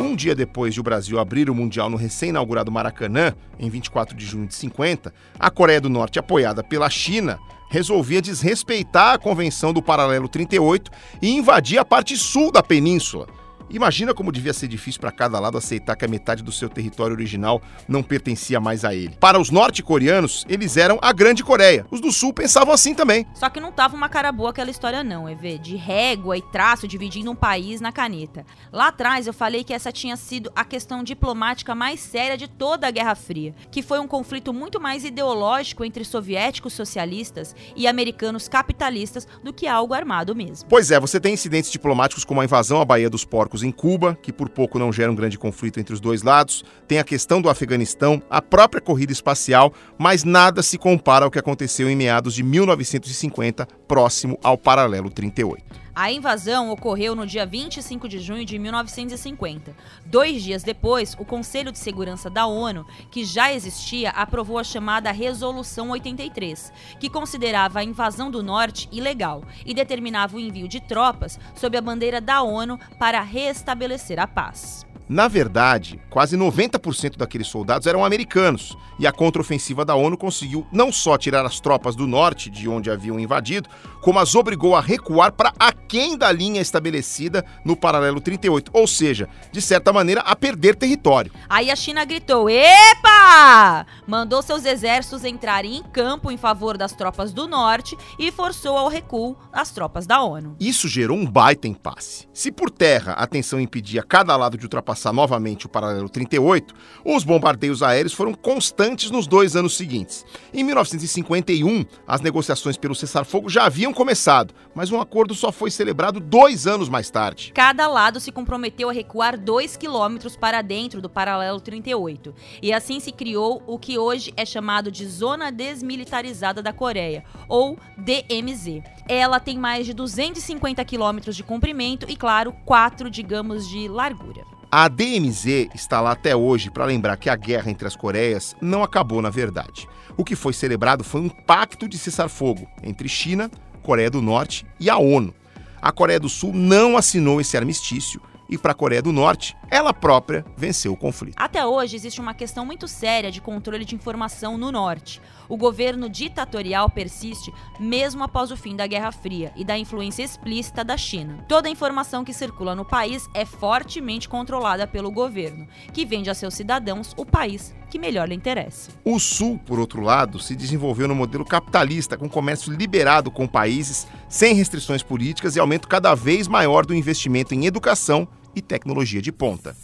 Um 0.02 0.16
dia 0.16 0.34
depois 0.34 0.74
de 0.74 0.80
o 0.80 0.82
Brasil 0.82 1.16
abrir 1.20 1.48
o 1.48 1.54
Mundial 1.54 1.88
no 1.88 1.96
recém-inaugurado 1.96 2.72
Maracanã, 2.72 3.32
em 3.56 3.70
24 3.70 4.16
de 4.16 4.26
junho 4.26 4.48
de 4.48 4.54
50, 4.54 5.14
a 5.38 5.48
Coreia 5.48 5.80
do 5.80 5.88
Norte, 5.88 6.18
apoiada 6.18 6.60
pela 6.60 6.90
China, 6.90 7.38
resolvia 7.70 8.20
desrespeitar 8.20 9.14
a 9.14 9.18
Convenção 9.18 9.72
do 9.72 9.80
Paralelo 9.80 10.28
38 10.28 10.90
e 11.22 11.30
invadir 11.30 11.78
a 11.78 11.84
parte 11.84 12.16
sul 12.16 12.50
da 12.50 12.64
península. 12.64 13.28
Imagina 13.70 14.14
como 14.14 14.32
devia 14.32 14.52
ser 14.52 14.68
difícil 14.68 15.00
para 15.00 15.12
cada 15.12 15.38
lado 15.38 15.58
aceitar 15.58 15.96
que 15.96 16.04
a 16.04 16.08
metade 16.08 16.42
do 16.42 16.52
seu 16.52 16.68
território 16.68 17.14
original 17.14 17.60
não 17.88 18.02
pertencia 18.02 18.60
mais 18.60 18.84
a 18.84 18.94
ele. 18.94 19.16
Para 19.20 19.40
os 19.40 19.50
norte-coreanos, 19.50 20.44
eles 20.48 20.76
eram 20.76 20.98
a 21.02 21.12
Grande 21.12 21.42
Coreia. 21.42 21.86
Os 21.90 22.00
do 22.00 22.12
Sul 22.12 22.32
pensavam 22.32 22.72
assim 22.72 22.94
também. 22.94 23.26
Só 23.34 23.48
que 23.48 23.60
não 23.60 23.72
tava 23.72 23.96
uma 23.96 24.08
cara 24.08 24.32
boa 24.32 24.50
aquela 24.50 24.70
história 24.70 25.04
não, 25.04 25.28
EV, 25.28 25.58
de 25.58 25.76
régua 25.76 26.36
e 26.36 26.42
traço 26.42 26.88
dividindo 26.88 27.30
um 27.30 27.34
país 27.34 27.80
na 27.80 27.92
caneta. 27.92 28.44
Lá 28.72 28.88
atrás 28.88 29.26
eu 29.26 29.32
falei 29.32 29.64
que 29.64 29.74
essa 29.74 29.92
tinha 29.92 30.16
sido 30.16 30.50
a 30.54 30.64
questão 30.64 31.02
diplomática 31.04 31.74
mais 31.74 32.00
séria 32.00 32.36
de 32.36 32.48
toda 32.48 32.86
a 32.86 32.90
Guerra 32.90 33.14
Fria, 33.14 33.54
que 33.70 33.82
foi 33.82 33.98
um 33.98 34.06
conflito 34.06 34.52
muito 34.52 34.80
mais 34.80 35.04
ideológico 35.04 35.84
entre 35.84 36.04
soviéticos 36.04 36.72
socialistas 36.72 37.54
e 37.76 37.86
americanos 37.86 38.48
capitalistas 38.48 39.26
do 39.42 39.52
que 39.52 39.66
algo 39.66 39.94
armado 39.94 40.34
mesmo. 40.34 40.68
Pois 40.68 40.90
é, 40.90 40.98
você 40.98 41.20
tem 41.20 41.34
incidentes 41.34 41.70
diplomáticos 41.70 42.24
como 42.24 42.40
a 42.40 42.44
invasão 42.44 42.80
à 42.80 42.84
Baía 42.84 43.10
dos 43.10 43.24
Porcos 43.24 43.51
em 43.60 43.72
Cuba, 43.72 44.16
que 44.22 44.32
por 44.32 44.48
pouco 44.48 44.78
não 44.78 44.92
gera 44.92 45.10
um 45.10 45.16
grande 45.16 45.36
conflito 45.36 45.80
entre 45.80 45.92
os 45.92 46.00
dois 46.00 46.22
lados, 46.22 46.64
tem 46.86 47.00
a 47.00 47.04
questão 47.04 47.42
do 47.42 47.50
Afeganistão, 47.50 48.22
a 48.30 48.40
própria 48.40 48.80
corrida 48.80 49.12
espacial, 49.12 49.74
mas 49.98 50.22
nada 50.22 50.62
se 50.62 50.78
compara 50.78 51.24
ao 51.24 51.30
que 51.30 51.40
aconteceu 51.40 51.90
em 51.90 51.96
meados 51.96 52.34
de 52.34 52.44
1950, 52.44 53.66
próximo 53.88 54.38
ao 54.42 54.56
paralelo 54.56 55.10
38. 55.10 55.81
A 55.94 56.10
invasão 56.10 56.70
ocorreu 56.70 57.14
no 57.14 57.26
dia 57.26 57.44
25 57.44 58.08
de 58.08 58.18
junho 58.18 58.46
de 58.46 58.58
1950. 58.58 59.76
Dois 60.06 60.42
dias 60.42 60.62
depois, 60.62 61.14
o 61.18 61.24
Conselho 61.24 61.70
de 61.70 61.78
Segurança 61.78 62.30
da 62.30 62.46
ONU, 62.46 62.86
que 63.10 63.26
já 63.26 63.52
existia, 63.52 64.08
aprovou 64.08 64.58
a 64.58 64.64
chamada 64.64 65.12
Resolução 65.12 65.90
83, 65.90 66.72
que 66.98 67.10
considerava 67.10 67.80
a 67.80 67.84
invasão 67.84 68.30
do 68.30 68.42
Norte 68.42 68.88
ilegal 68.90 69.44
e 69.66 69.74
determinava 69.74 70.38
o 70.38 70.40
envio 70.40 70.66
de 70.66 70.80
tropas 70.80 71.38
sob 71.54 71.76
a 71.76 71.82
bandeira 71.82 72.22
da 72.22 72.40
ONU 72.40 72.80
para 72.98 73.20
restabelecer 73.20 74.18
a 74.18 74.26
paz. 74.26 74.86
Na 75.12 75.28
verdade, 75.28 76.00
quase 76.08 76.38
90% 76.38 77.18
daqueles 77.18 77.46
soldados 77.46 77.86
eram 77.86 78.02
americanos, 78.02 78.78
e 78.98 79.06
a 79.06 79.12
contraofensiva 79.12 79.84
da 79.84 79.94
ONU 79.94 80.16
conseguiu 80.16 80.66
não 80.72 80.90
só 80.90 81.18
tirar 81.18 81.44
as 81.44 81.60
tropas 81.60 81.94
do 81.94 82.06
norte, 82.06 82.48
de 82.48 82.66
onde 82.66 82.90
haviam 82.90 83.20
invadido, 83.20 83.68
como 84.00 84.18
as 84.18 84.34
obrigou 84.34 84.74
a 84.74 84.80
recuar 84.80 85.32
para 85.32 85.52
aquém 85.58 86.16
da 86.16 86.32
linha 86.32 86.62
estabelecida 86.62 87.44
no 87.62 87.76
paralelo 87.76 88.22
38, 88.22 88.70
ou 88.72 88.86
seja, 88.86 89.28
de 89.50 89.60
certa 89.60 89.92
maneira, 89.92 90.22
a 90.22 90.34
perder 90.34 90.76
território. 90.76 91.30
Aí 91.46 91.70
a 91.70 91.76
China 91.76 92.06
gritou: 92.06 92.48
Epa! 92.48 93.84
Mandou 94.06 94.40
seus 94.40 94.64
exércitos 94.64 95.26
entrarem 95.26 95.76
em 95.76 95.82
campo 95.82 96.30
em 96.30 96.38
favor 96.38 96.78
das 96.78 96.92
tropas 96.92 97.34
do 97.34 97.46
norte 97.46 97.98
e 98.18 98.32
forçou 98.32 98.78
ao 98.78 98.88
recuo 98.88 99.36
as 99.52 99.70
tropas 99.72 100.06
da 100.06 100.22
ONU. 100.22 100.56
Isso 100.58 100.88
gerou 100.88 101.18
um 101.18 101.26
baita 101.26 101.68
impasse. 101.68 102.26
Se 102.32 102.50
por 102.50 102.70
terra 102.70 103.12
a 103.12 103.26
tensão 103.26 103.60
impedia 103.60 104.02
cada 104.02 104.34
lado 104.36 104.56
de 104.56 104.64
ultrapassar 104.64 105.01
traçar 105.02 105.12
novamente 105.12 105.66
o 105.66 105.68
paralelo 105.68 106.08
38, 106.08 106.74
os 107.04 107.24
bombardeios 107.24 107.82
aéreos 107.82 108.12
foram 108.12 108.32
constantes 108.32 109.10
nos 109.10 109.26
dois 109.26 109.56
anos 109.56 109.76
seguintes. 109.76 110.24
Em 110.54 110.62
1951, 110.62 111.84
as 112.06 112.20
negociações 112.20 112.76
pelo 112.76 112.94
cessar-fogo 112.94 113.48
já 113.48 113.64
haviam 113.64 113.92
começado, 113.92 114.54
mas 114.74 114.92
um 114.92 115.00
acordo 115.00 115.34
só 115.34 115.50
foi 115.50 115.70
celebrado 115.70 116.20
dois 116.20 116.66
anos 116.66 116.88
mais 116.88 117.10
tarde. 117.10 117.52
Cada 117.54 117.88
lado 117.88 118.20
se 118.20 118.30
comprometeu 118.30 118.88
a 118.88 118.92
recuar 118.92 119.38
2 119.38 119.76
quilômetros 119.76 120.36
para 120.36 120.62
dentro 120.62 121.02
do 121.02 121.10
paralelo 121.10 121.60
38, 121.60 122.34
e 122.62 122.72
assim 122.72 123.00
se 123.00 123.10
criou 123.10 123.62
o 123.66 123.78
que 123.78 123.98
hoje 123.98 124.32
é 124.36 124.46
chamado 124.46 124.90
de 124.90 125.06
Zona 125.06 125.50
Desmilitarizada 125.50 126.62
da 126.62 126.72
Coreia, 126.72 127.24
ou 127.48 127.76
DMZ. 127.98 128.82
Ela 129.08 129.40
tem 129.40 129.58
mais 129.58 129.84
de 129.84 129.92
250 129.94 130.84
quilômetros 130.84 131.34
de 131.34 131.42
comprimento 131.42 132.06
e, 132.08 132.16
claro, 132.16 132.52
4, 132.64 133.10
digamos, 133.10 133.68
de 133.68 133.88
largura. 133.88 134.51
A 134.74 134.88
DMZ 134.88 135.68
está 135.74 136.00
lá 136.00 136.12
até 136.12 136.34
hoje 136.34 136.70
para 136.70 136.86
lembrar 136.86 137.18
que 137.18 137.28
a 137.28 137.36
guerra 137.36 137.70
entre 137.70 137.86
as 137.86 137.94
Coreias 137.94 138.56
não 138.58 138.82
acabou 138.82 139.20
na 139.20 139.28
verdade. 139.28 139.86
O 140.16 140.24
que 140.24 140.34
foi 140.34 140.54
celebrado 140.54 141.04
foi 141.04 141.20
um 141.20 141.28
pacto 141.28 141.86
de 141.86 141.98
cessar-fogo 141.98 142.66
entre 142.82 143.06
China, 143.06 143.50
Coreia 143.82 144.08
do 144.08 144.22
Norte 144.22 144.64
e 144.80 144.88
a 144.88 144.96
ONU. 144.96 145.34
A 145.82 145.92
Coreia 145.92 146.18
do 146.18 146.26
Sul 146.26 146.54
não 146.54 146.96
assinou 146.96 147.38
esse 147.38 147.54
armistício 147.54 148.18
e 148.48 148.56
para 148.56 148.72
a 148.72 148.74
Coreia 148.74 149.02
do 149.02 149.12
Norte, 149.12 149.54
ela 149.72 149.94
própria 149.94 150.44
venceu 150.54 150.92
o 150.92 150.96
conflito. 150.96 151.34
Até 151.38 151.64
hoje 151.64 151.96
existe 151.96 152.20
uma 152.20 152.34
questão 152.34 152.66
muito 152.66 152.86
séria 152.86 153.32
de 153.32 153.40
controle 153.40 153.86
de 153.86 153.94
informação 153.94 154.58
no 154.58 154.70
norte. 154.70 155.18
O 155.48 155.56
governo 155.56 156.10
ditatorial 156.10 156.90
persiste 156.90 157.50
mesmo 157.80 158.22
após 158.22 158.50
o 158.50 158.56
fim 158.56 158.76
da 158.76 158.86
Guerra 158.86 159.10
Fria 159.10 159.50
e 159.56 159.64
da 159.64 159.78
influência 159.78 160.22
explícita 160.22 160.84
da 160.84 160.98
China. 160.98 161.42
Toda 161.48 161.68
a 161.68 161.70
informação 161.70 162.22
que 162.22 162.34
circula 162.34 162.74
no 162.74 162.84
país 162.84 163.26
é 163.32 163.46
fortemente 163.46 164.28
controlada 164.28 164.86
pelo 164.86 165.10
governo, 165.10 165.66
que 165.90 166.04
vende 166.04 166.28
a 166.28 166.34
seus 166.34 166.52
cidadãos 166.52 167.14
o 167.16 167.24
país 167.24 167.74
que 167.88 167.98
melhor 167.98 168.28
lhe 168.28 168.34
interessa. 168.34 168.90
O 169.04 169.18
Sul, 169.18 169.58
por 169.58 169.78
outro 169.78 170.02
lado, 170.02 170.38
se 170.38 170.54
desenvolveu 170.54 171.08
no 171.08 171.14
modelo 171.14 171.44
capitalista, 171.44 172.16
com 172.16 172.28
comércio 172.28 172.72
liberado 172.72 173.30
com 173.30 173.46
países 173.46 174.06
sem 174.28 174.54
restrições 174.54 175.02
políticas 175.02 175.56
e 175.56 175.60
aumento 175.60 175.88
cada 175.88 176.14
vez 176.14 176.46
maior 176.48 176.84
do 176.84 176.94
investimento 176.94 177.54
em 177.54 177.66
educação 177.66 178.28
e 178.54 178.62
tecnologia 178.62 179.22
de 179.22 179.32
ponta. 179.32 179.76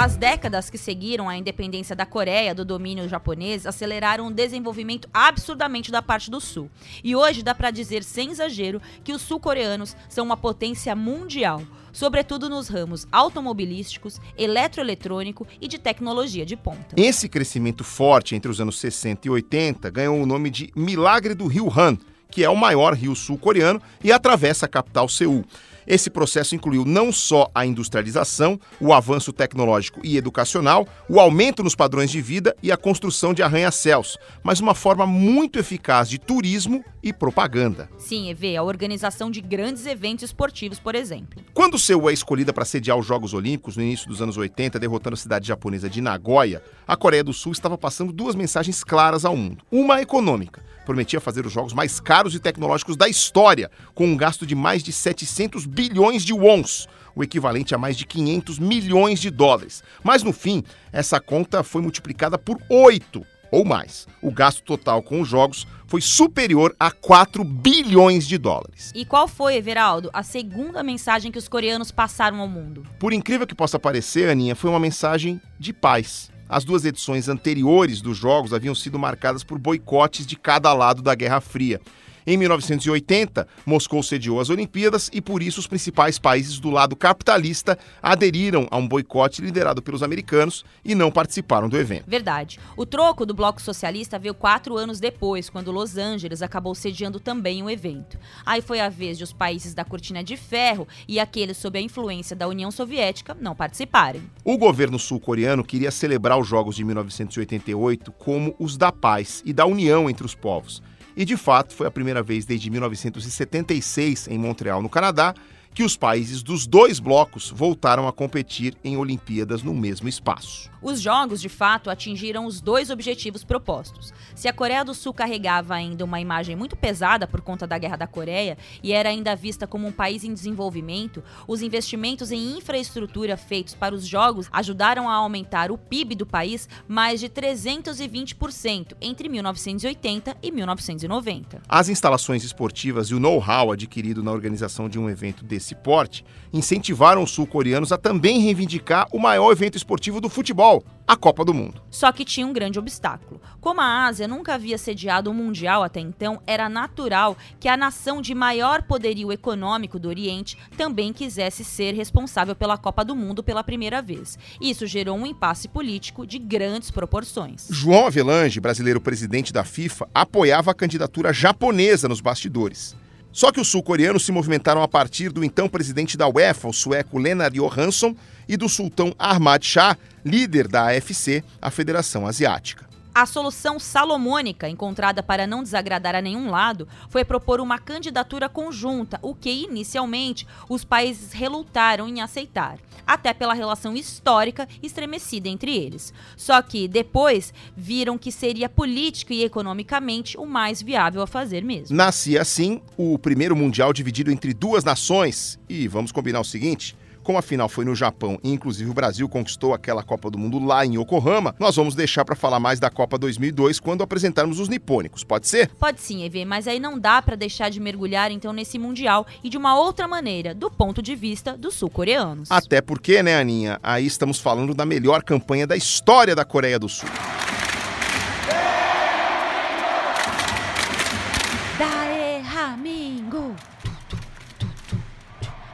As 0.00 0.16
décadas 0.16 0.70
que 0.70 0.78
seguiram 0.78 1.28
a 1.28 1.36
independência 1.36 1.94
da 1.94 2.06
Coreia 2.06 2.54
do 2.54 2.64
domínio 2.64 3.06
japonês 3.06 3.66
aceleraram 3.66 4.28
o 4.28 4.32
desenvolvimento 4.32 5.06
absurdamente 5.12 5.92
da 5.92 6.00
parte 6.00 6.30
do 6.30 6.40
Sul. 6.40 6.70
E 7.04 7.14
hoje 7.14 7.42
dá 7.42 7.54
para 7.54 7.70
dizer 7.70 8.02
sem 8.02 8.30
exagero 8.30 8.80
que 9.04 9.12
os 9.12 9.20
sul-coreanos 9.20 9.94
são 10.08 10.24
uma 10.24 10.38
potência 10.38 10.96
mundial, 10.96 11.62
sobretudo 11.92 12.48
nos 12.48 12.68
ramos 12.68 13.06
automobilísticos, 13.12 14.18
eletroeletrônico 14.38 15.46
e 15.60 15.68
de 15.68 15.76
tecnologia 15.76 16.46
de 16.46 16.56
ponta. 16.56 16.96
Esse 16.96 17.28
crescimento 17.28 17.84
forte 17.84 18.34
entre 18.34 18.50
os 18.50 18.58
anos 18.58 18.78
60 18.78 19.28
e 19.28 19.30
80 19.30 19.90
ganhou 19.90 20.18
o 20.18 20.24
nome 20.24 20.48
de 20.48 20.72
Milagre 20.74 21.34
do 21.34 21.46
Rio 21.46 21.70
Han, 21.70 21.98
que 22.30 22.44
é 22.44 22.48
o 22.48 22.56
maior 22.56 22.94
rio 22.94 23.14
sul-coreano 23.14 23.80
e 24.02 24.12
atravessa 24.12 24.66
a 24.66 24.68
capital 24.68 25.08
Seul. 25.08 25.44
Esse 25.90 26.08
processo 26.08 26.54
incluiu 26.54 26.84
não 26.84 27.10
só 27.10 27.50
a 27.52 27.66
industrialização, 27.66 28.60
o 28.80 28.92
avanço 28.92 29.32
tecnológico 29.32 30.00
e 30.04 30.16
educacional, 30.16 30.86
o 31.08 31.18
aumento 31.18 31.64
nos 31.64 31.74
padrões 31.74 32.12
de 32.12 32.20
vida 32.20 32.54
e 32.62 32.70
a 32.70 32.76
construção 32.76 33.34
de 33.34 33.42
arranha-céus, 33.42 34.16
mas 34.40 34.60
uma 34.60 34.72
forma 34.72 35.04
muito 35.04 35.58
eficaz 35.58 36.08
de 36.08 36.16
turismo 36.16 36.84
e 37.02 37.12
propaganda. 37.12 37.88
Sim, 37.98 38.30
EV, 38.30 38.56
a 38.56 38.62
organização 38.62 39.32
de 39.32 39.40
grandes 39.40 39.84
eventos 39.84 40.22
esportivos, 40.22 40.78
por 40.78 40.94
exemplo. 40.94 41.42
Quando 41.52 41.76
Seul 41.76 42.08
é 42.08 42.12
escolhida 42.12 42.52
para 42.52 42.64
sediar 42.64 42.96
os 42.96 43.06
Jogos 43.06 43.34
Olímpicos 43.34 43.76
no 43.76 43.82
início 43.82 44.06
dos 44.06 44.22
anos 44.22 44.36
80, 44.36 44.78
derrotando 44.78 45.14
a 45.14 45.18
cidade 45.18 45.48
japonesa 45.48 45.90
de 45.90 46.00
Nagoya, 46.00 46.62
a 46.86 46.96
Coreia 46.96 47.24
do 47.24 47.32
Sul 47.32 47.50
estava 47.50 47.76
passando 47.76 48.12
duas 48.12 48.36
mensagens 48.36 48.84
claras 48.84 49.24
ao 49.24 49.36
mundo. 49.36 49.64
Uma 49.72 50.00
econômica 50.00 50.62
prometia 50.84 51.20
fazer 51.20 51.46
os 51.46 51.52
jogos 51.52 51.72
mais 51.72 52.00
caros 52.00 52.34
e 52.34 52.40
tecnológicos 52.40 52.96
da 52.96 53.08
história, 53.08 53.70
com 53.94 54.06
um 54.06 54.16
gasto 54.16 54.46
de 54.46 54.54
mais 54.54 54.82
de 54.82 54.92
700 54.92 55.66
bilhões 55.66 56.24
de 56.24 56.32
wons, 56.32 56.88
o 57.14 57.22
equivalente 57.22 57.74
a 57.74 57.78
mais 57.78 57.96
de 57.96 58.06
500 58.06 58.58
milhões 58.58 59.20
de 59.20 59.30
dólares. 59.30 59.82
Mas 60.02 60.22
no 60.22 60.32
fim, 60.32 60.62
essa 60.92 61.20
conta 61.20 61.62
foi 61.62 61.82
multiplicada 61.82 62.38
por 62.38 62.58
8 62.68 63.24
ou 63.50 63.64
mais. 63.64 64.06
O 64.22 64.30
gasto 64.30 64.62
total 64.62 65.02
com 65.02 65.20
os 65.20 65.28
jogos 65.28 65.66
foi 65.86 66.00
superior 66.00 66.74
a 66.78 66.90
4 66.90 67.42
bilhões 67.42 68.26
de 68.26 68.38
dólares. 68.38 68.92
E 68.94 69.04
qual 69.04 69.26
foi, 69.26 69.56
Everaldo, 69.56 70.08
a 70.12 70.22
segunda 70.22 70.82
mensagem 70.82 71.32
que 71.32 71.38
os 71.38 71.48
coreanos 71.48 71.90
passaram 71.90 72.40
ao 72.40 72.48
mundo? 72.48 72.84
Por 72.98 73.12
incrível 73.12 73.46
que 73.46 73.54
possa 73.54 73.78
parecer, 73.78 74.28
Aninha, 74.28 74.54
foi 74.54 74.70
uma 74.70 74.80
mensagem 74.80 75.40
de 75.58 75.72
paz. 75.72 76.30
As 76.50 76.64
duas 76.64 76.84
edições 76.84 77.28
anteriores 77.28 78.00
dos 78.00 78.16
Jogos 78.16 78.52
haviam 78.52 78.74
sido 78.74 78.98
marcadas 78.98 79.44
por 79.44 79.56
boicotes 79.56 80.26
de 80.26 80.34
cada 80.34 80.74
lado 80.74 81.00
da 81.00 81.14
Guerra 81.14 81.40
Fria. 81.40 81.80
Em 82.26 82.36
1980, 82.36 83.46
Moscou 83.64 84.02
sediou 84.02 84.40
as 84.40 84.50
Olimpíadas 84.50 85.10
e 85.12 85.20
por 85.20 85.42
isso 85.42 85.60
os 85.60 85.66
principais 85.66 86.18
países 86.18 86.58
do 86.58 86.70
lado 86.70 86.94
capitalista 86.94 87.78
aderiram 88.02 88.68
a 88.70 88.76
um 88.76 88.86
boicote 88.86 89.40
liderado 89.40 89.80
pelos 89.80 90.02
americanos 90.02 90.64
e 90.84 90.94
não 90.94 91.10
participaram 91.10 91.68
do 91.68 91.78
evento. 91.78 92.04
Verdade. 92.06 92.58
O 92.76 92.84
troco 92.84 93.24
do 93.24 93.34
Bloco 93.34 93.60
Socialista 93.60 94.18
veio 94.18 94.34
quatro 94.34 94.76
anos 94.76 95.00
depois, 95.00 95.48
quando 95.48 95.72
Los 95.72 95.96
Angeles 95.96 96.42
acabou 96.42 96.74
sediando 96.74 97.18
também 97.18 97.62
o 97.62 97.70
evento. 97.70 98.18
Aí 98.44 98.60
foi 98.60 98.80
a 98.80 98.88
vez 98.88 99.16
de 99.16 99.24
os 99.24 99.32
países 99.32 99.74
da 99.74 99.84
Cortina 99.84 100.22
de 100.22 100.36
Ferro 100.36 100.86
e 101.08 101.18
aqueles 101.18 101.56
sob 101.56 101.78
a 101.78 101.82
influência 101.82 102.36
da 102.36 102.48
União 102.48 102.70
Soviética 102.70 103.36
não 103.40 103.54
participarem. 103.54 104.22
O 104.44 104.58
governo 104.58 104.98
sul-coreano 104.98 105.64
queria 105.64 105.90
celebrar 105.90 106.38
os 106.38 106.46
Jogos 106.46 106.76
de 106.76 106.84
1988 106.84 108.12
como 108.12 108.54
os 108.58 108.76
da 108.76 108.90
paz 108.90 109.42
e 109.44 109.52
da 109.52 109.66
união 109.66 110.10
entre 110.10 110.26
os 110.26 110.34
povos. 110.34 110.82
E 111.20 111.24
de 111.26 111.36
fato, 111.36 111.74
foi 111.74 111.86
a 111.86 111.90
primeira 111.90 112.22
vez 112.22 112.46
desde 112.46 112.70
1976, 112.70 114.26
em 114.28 114.38
Montreal, 114.38 114.80
no 114.80 114.88
Canadá, 114.88 115.34
que 115.72 115.84
os 115.84 115.96
países 115.96 116.42
dos 116.42 116.66
dois 116.66 116.98
blocos 116.98 117.50
voltaram 117.50 118.08
a 118.08 118.12
competir 118.12 118.76
em 118.82 118.96
Olimpíadas 118.96 119.62
no 119.62 119.72
mesmo 119.72 120.08
espaço. 120.08 120.70
Os 120.82 121.00
jogos, 121.00 121.40
de 121.40 121.48
fato, 121.48 121.90
atingiram 121.90 122.46
os 122.46 122.60
dois 122.60 122.90
objetivos 122.90 123.44
propostos. 123.44 124.12
Se 124.34 124.48
a 124.48 124.52
Coreia 124.52 124.84
do 124.84 124.94
Sul 124.94 125.12
carregava 125.12 125.74
ainda 125.74 126.04
uma 126.04 126.20
imagem 126.20 126.56
muito 126.56 126.74
pesada 126.74 127.26
por 127.26 127.42
conta 127.42 127.66
da 127.66 127.78
Guerra 127.78 127.96
da 127.96 128.06
Coreia 128.06 128.56
e 128.82 128.92
era 128.92 129.10
ainda 129.10 129.36
vista 129.36 129.66
como 129.66 129.86
um 129.86 129.92
país 129.92 130.24
em 130.24 130.32
desenvolvimento, 130.32 131.22
os 131.46 131.60
investimentos 131.60 132.32
em 132.32 132.56
infraestrutura 132.56 133.36
feitos 133.36 133.74
para 133.74 133.94
os 133.94 134.06
jogos 134.06 134.48
ajudaram 134.50 135.08
a 135.08 135.14
aumentar 135.14 135.70
o 135.70 135.76
PIB 135.76 136.14
do 136.14 136.26
país 136.26 136.68
mais 136.88 137.20
de 137.20 137.28
320% 137.28 138.96
entre 139.00 139.28
1980 139.28 140.36
e 140.42 140.50
1990. 140.50 141.62
As 141.68 141.88
instalações 141.90 142.42
esportivas 142.42 143.08
e 143.08 143.14
o 143.14 143.20
know-how 143.20 143.72
adquirido 143.72 144.22
na 144.22 144.32
organização 144.32 144.88
de 144.88 144.98
um 144.98 145.08
evento 145.10 145.44
desse 145.44 145.59
desse 145.60 145.74
porte 145.74 146.24
incentivaram 146.52 147.22
os 147.22 147.30
sul-coreanos 147.30 147.92
a 147.92 147.98
também 147.98 148.40
reivindicar 148.40 149.06
o 149.12 149.18
maior 149.20 149.52
evento 149.52 149.76
esportivo 149.76 150.20
do 150.20 150.28
futebol, 150.28 150.82
a 151.06 151.16
Copa 151.16 151.44
do 151.44 151.54
Mundo. 151.54 151.80
Só 151.90 152.10
que 152.10 152.24
tinha 152.24 152.46
um 152.46 152.52
grande 152.52 152.78
obstáculo. 152.78 153.40
Como 153.60 153.80
a 153.80 154.06
Ásia 154.06 154.26
nunca 154.26 154.54
havia 154.54 154.78
sediado 154.78 155.30
um 155.30 155.34
mundial 155.34 155.84
até 155.84 156.00
então, 156.00 156.40
era 156.46 156.68
natural 156.68 157.36
que 157.60 157.68
a 157.68 157.76
nação 157.76 158.20
de 158.20 158.34
maior 158.34 158.82
poderio 158.82 159.30
econômico 159.30 159.98
do 159.98 160.08
Oriente 160.08 160.56
também 160.76 161.12
quisesse 161.12 161.64
ser 161.64 161.94
responsável 161.94 162.56
pela 162.56 162.78
Copa 162.78 163.04
do 163.04 163.14
Mundo 163.14 163.42
pela 163.42 163.62
primeira 163.62 164.02
vez. 164.02 164.38
Isso 164.60 164.86
gerou 164.86 165.16
um 165.16 165.26
impasse 165.26 165.68
político 165.68 166.26
de 166.26 166.38
grandes 166.38 166.90
proporções. 166.90 167.68
João 167.70 168.06
Avelange, 168.06 168.60
brasileiro 168.60 169.00
presidente 169.00 169.52
da 169.52 169.64
FIFA, 169.64 170.08
apoiava 170.12 170.70
a 170.70 170.74
candidatura 170.74 171.32
japonesa 171.32 172.08
nos 172.08 172.20
bastidores. 172.20 172.96
Só 173.32 173.52
que 173.52 173.60
os 173.60 173.68
sul-coreanos 173.68 174.24
se 174.24 174.32
movimentaram 174.32 174.82
a 174.82 174.88
partir 174.88 175.30
do 175.30 175.44
então 175.44 175.68
presidente 175.68 176.16
da 176.16 176.28
UEFA, 176.28 176.68
o 176.68 176.72
sueco 176.72 177.18
Lennart 177.18 177.54
Johansson, 177.54 178.14
e 178.48 178.56
do 178.56 178.68
sultão 178.68 179.14
Ahmad 179.18 179.64
Shah, 179.64 179.96
líder 180.24 180.66
da 180.66 180.88
AFC, 180.88 181.44
a 181.62 181.70
Federação 181.70 182.26
Asiática. 182.26 182.89
A 183.12 183.26
solução 183.26 183.78
salomônica 183.80 184.68
encontrada 184.68 185.20
para 185.20 185.46
não 185.46 185.64
desagradar 185.64 186.14
a 186.14 186.22
nenhum 186.22 186.48
lado 186.48 186.86
foi 187.08 187.24
propor 187.24 187.60
uma 187.60 187.76
candidatura 187.76 188.48
conjunta, 188.48 189.18
o 189.20 189.34
que 189.34 189.50
inicialmente 189.50 190.46
os 190.68 190.84
países 190.84 191.32
relutaram 191.32 192.06
em 192.06 192.20
aceitar, 192.20 192.78
até 193.04 193.34
pela 193.34 193.52
relação 193.52 193.96
histórica 193.96 194.68
estremecida 194.80 195.48
entre 195.48 195.76
eles. 195.76 196.14
Só 196.36 196.62
que 196.62 196.86
depois 196.86 197.52
viram 197.76 198.16
que 198.16 198.30
seria 198.30 198.68
político 198.68 199.32
e 199.32 199.42
economicamente 199.42 200.38
o 200.38 200.46
mais 200.46 200.80
viável 200.80 201.20
a 201.20 201.26
fazer 201.26 201.64
mesmo. 201.64 201.96
Nascia 201.96 202.40
assim 202.40 202.80
o 202.96 203.18
primeiro 203.18 203.56
mundial 203.56 203.92
dividido 203.92 204.30
entre 204.30 204.54
duas 204.54 204.84
nações, 204.84 205.58
e 205.68 205.88
vamos 205.88 206.12
combinar 206.12 206.40
o 206.40 206.44
seguinte: 206.44 206.96
como 207.30 207.38
a 207.38 207.42
final 207.42 207.68
foi 207.68 207.84
no 207.84 207.94
Japão 207.94 208.40
e 208.42 208.50
inclusive 208.50 208.90
o 208.90 208.92
Brasil 208.92 209.28
conquistou 209.28 209.72
aquela 209.72 210.02
Copa 210.02 210.28
do 210.28 210.36
Mundo 210.36 210.58
lá 210.58 210.84
em 210.84 210.96
Yokohama, 210.96 211.54
nós 211.60 211.76
vamos 211.76 211.94
deixar 211.94 212.24
para 212.24 212.34
falar 212.34 212.58
mais 212.58 212.80
da 212.80 212.90
Copa 212.90 213.16
2002 213.16 213.78
quando 213.78 214.02
apresentarmos 214.02 214.58
os 214.58 214.68
nipônicos, 214.68 215.22
pode 215.22 215.46
ser? 215.46 215.68
Pode 215.78 216.00
sim, 216.00 216.24
EV, 216.24 216.44
mas 216.44 216.66
aí 216.66 216.80
não 216.80 216.98
dá 216.98 217.22
para 217.22 217.36
deixar 217.36 217.70
de 217.70 217.78
mergulhar 217.78 218.32
então 218.32 218.52
nesse 218.52 218.80
mundial 218.80 219.24
e 219.44 219.48
de 219.48 219.56
uma 219.56 219.78
outra 219.78 220.08
maneira, 220.08 220.52
do 220.52 220.68
ponto 220.68 221.00
de 221.00 221.14
vista 221.14 221.56
dos 221.56 221.76
sul-coreanos. 221.76 222.50
Até 222.50 222.80
porque, 222.80 223.22
né, 223.22 223.38
Aninha, 223.38 223.78
aí 223.80 224.06
estamos 224.06 224.40
falando 224.40 224.74
da 224.74 224.84
melhor 224.84 225.22
campanha 225.22 225.68
da 225.68 225.76
história 225.76 226.34
da 226.34 226.44
Coreia 226.44 226.80
do 226.80 226.88
Sul. 226.88 227.08